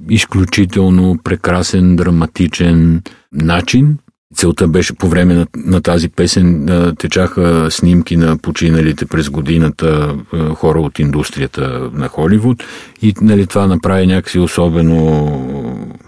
изключително 0.09 1.17
прекрасен, 1.23 1.95
драматичен 1.95 3.01
начин. 3.33 3.97
Целта 4.35 4.67
беше 4.67 4.93
по 4.93 5.07
време 5.07 5.33
на, 5.33 5.47
на 5.55 5.81
тази 5.81 6.09
песен 6.09 6.65
да 6.65 6.95
течаха 6.95 7.67
снимки 7.71 8.17
на 8.17 8.37
починалите 8.37 9.05
през 9.05 9.29
годината 9.29 10.17
хора 10.55 10.81
от 10.81 10.99
индустрията 10.99 11.89
на 11.93 12.07
Холивуд 12.07 12.63
и 13.01 13.13
нали, 13.21 13.47
това 13.47 13.67
направи 13.67 14.07
някакси 14.07 14.39
особено 14.39 15.99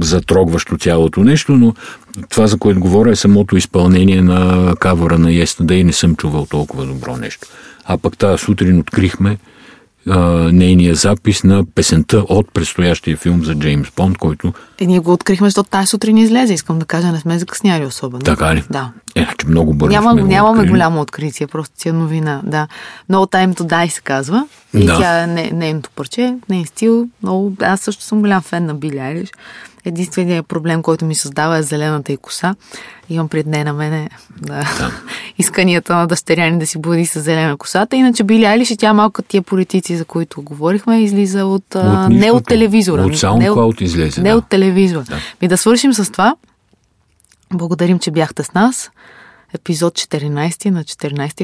затрогващо 0.00 0.78
цялото 0.78 1.24
нещо, 1.24 1.52
но 1.52 1.74
това, 2.28 2.46
за 2.46 2.58
което 2.58 2.80
говоря, 2.80 3.10
е 3.10 3.16
самото 3.16 3.56
изпълнение 3.56 4.22
на 4.22 4.74
кавъра 4.80 5.18
на 5.18 5.28
Yesterday. 5.28 5.82
Не 5.82 5.92
съм 5.92 6.16
чувал 6.16 6.46
толкова 6.46 6.86
добро 6.86 7.16
нещо. 7.16 7.48
А 7.84 7.98
пък 7.98 8.18
тази 8.18 8.44
сутрин 8.44 8.78
открихме 8.78 9.38
а, 10.08 10.18
нейния 10.52 10.94
запис 10.94 11.44
на 11.44 11.64
песента 11.66 12.18
от 12.18 12.54
предстоящия 12.54 13.16
филм 13.16 13.44
за 13.44 13.54
Джеймс 13.54 13.88
Бонд, 13.96 14.18
който 14.18 14.52
И 14.80 14.86
ние 14.86 14.98
го 14.98 15.12
открихме, 15.12 15.46
защото 15.46 15.70
тази 15.70 15.86
сутрин 15.86 16.16
излезе. 16.16 16.54
Искам 16.54 16.78
да 16.78 16.84
кажа, 16.84 17.12
не 17.12 17.18
сме 17.20 17.38
закъсняли 17.38 17.86
особено. 17.86 18.20
така 18.20 18.54
ли? 18.54 18.64
Да. 18.70 18.90
Е, 19.14 19.22
значи 19.22 19.46
много 19.46 19.74
бързо 19.74 19.90
Няма, 19.92 20.10
сме 20.12 20.22
нямаме 20.22 20.52
открили. 20.52 20.70
голямо 20.70 21.00
откритие, 21.00 21.46
просто 21.46 21.80
си 21.80 21.88
е 21.88 21.92
новина. 21.92 22.40
Да. 22.44 22.68
No 23.10 23.16
Time 23.32 23.54
to 23.54 23.62
Die 23.62 23.88
се 23.88 24.00
казва. 24.00 24.46
И 24.74 24.84
Да. 24.86 24.98
тя 24.98 25.22
е 25.22 25.26
не, 25.26 25.50
нейното 25.50 25.90
парче, 25.90 26.34
нейн 26.48 26.66
стил. 26.66 27.08
Много, 27.22 27.52
аз 27.62 27.80
също 27.80 28.02
съм 28.02 28.20
голям 28.20 28.42
фен 28.42 28.66
на 28.66 28.74
Били 28.74 28.98
Айлиш. 28.98 29.28
Единственият 29.86 30.46
проблем, 30.46 30.82
който 30.82 31.04
ми 31.04 31.14
създава 31.14 31.58
е 31.58 31.62
зелената 31.62 32.12
и 32.12 32.16
коса. 32.16 32.54
Имам 33.08 33.28
пред 33.28 33.46
нея 33.46 33.64
на 33.64 33.72
мене 33.72 34.10
да. 34.36 34.64
исканията 35.38 35.96
на 35.96 36.06
дъщеря 36.06 36.50
ни 36.50 36.58
да 36.58 36.66
си 36.66 36.78
буди 36.78 37.06
с 37.06 37.20
зелена 37.20 37.56
косата. 37.56 37.96
Иначе 37.96 38.24
Били 38.24 38.44
Айлиш 38.44 38.70
и 38.70 38.76
тя 38.76 38.92
малко 38.92 39.22
тия 39.22 39.42
политици, 39.42 39.96
за 39.96 40.04
които 40.04 40.42
говорихме, 40.42 41.02
излиза 41.02 41.46
от, 41.46 41.74
а, 41.74 41.78
От 41.78 42.08
не 42.08 42.14
нищото. 42.14 42.36
от 42.36 42.46
телевизора. 42.46 43.02
От 43.02 43.08
не 43.10 43.16
SoundCloud 43.16 43.82
излезе, 43.82 44.22
Не 44.22 44.30
да. 44.30 44.36
от 44.36 44.48
телевизора. 44.48 45.04
Да. 45.08 45.16
Ми 45.42 45.48
да 45.48 45.56
свършим 45.56 45.92
с 45.92 46.12
това. 46.12 46.36
Благодарим, 47.52 47.98
че 47.98 48.10
бяхте 48.10 48.42
с 48.42 48.54
нас. 48.54 48.90
Епизод 49.54 49.94
14 49.94 50.70
на 50.70 50.84
14 50.84 51.34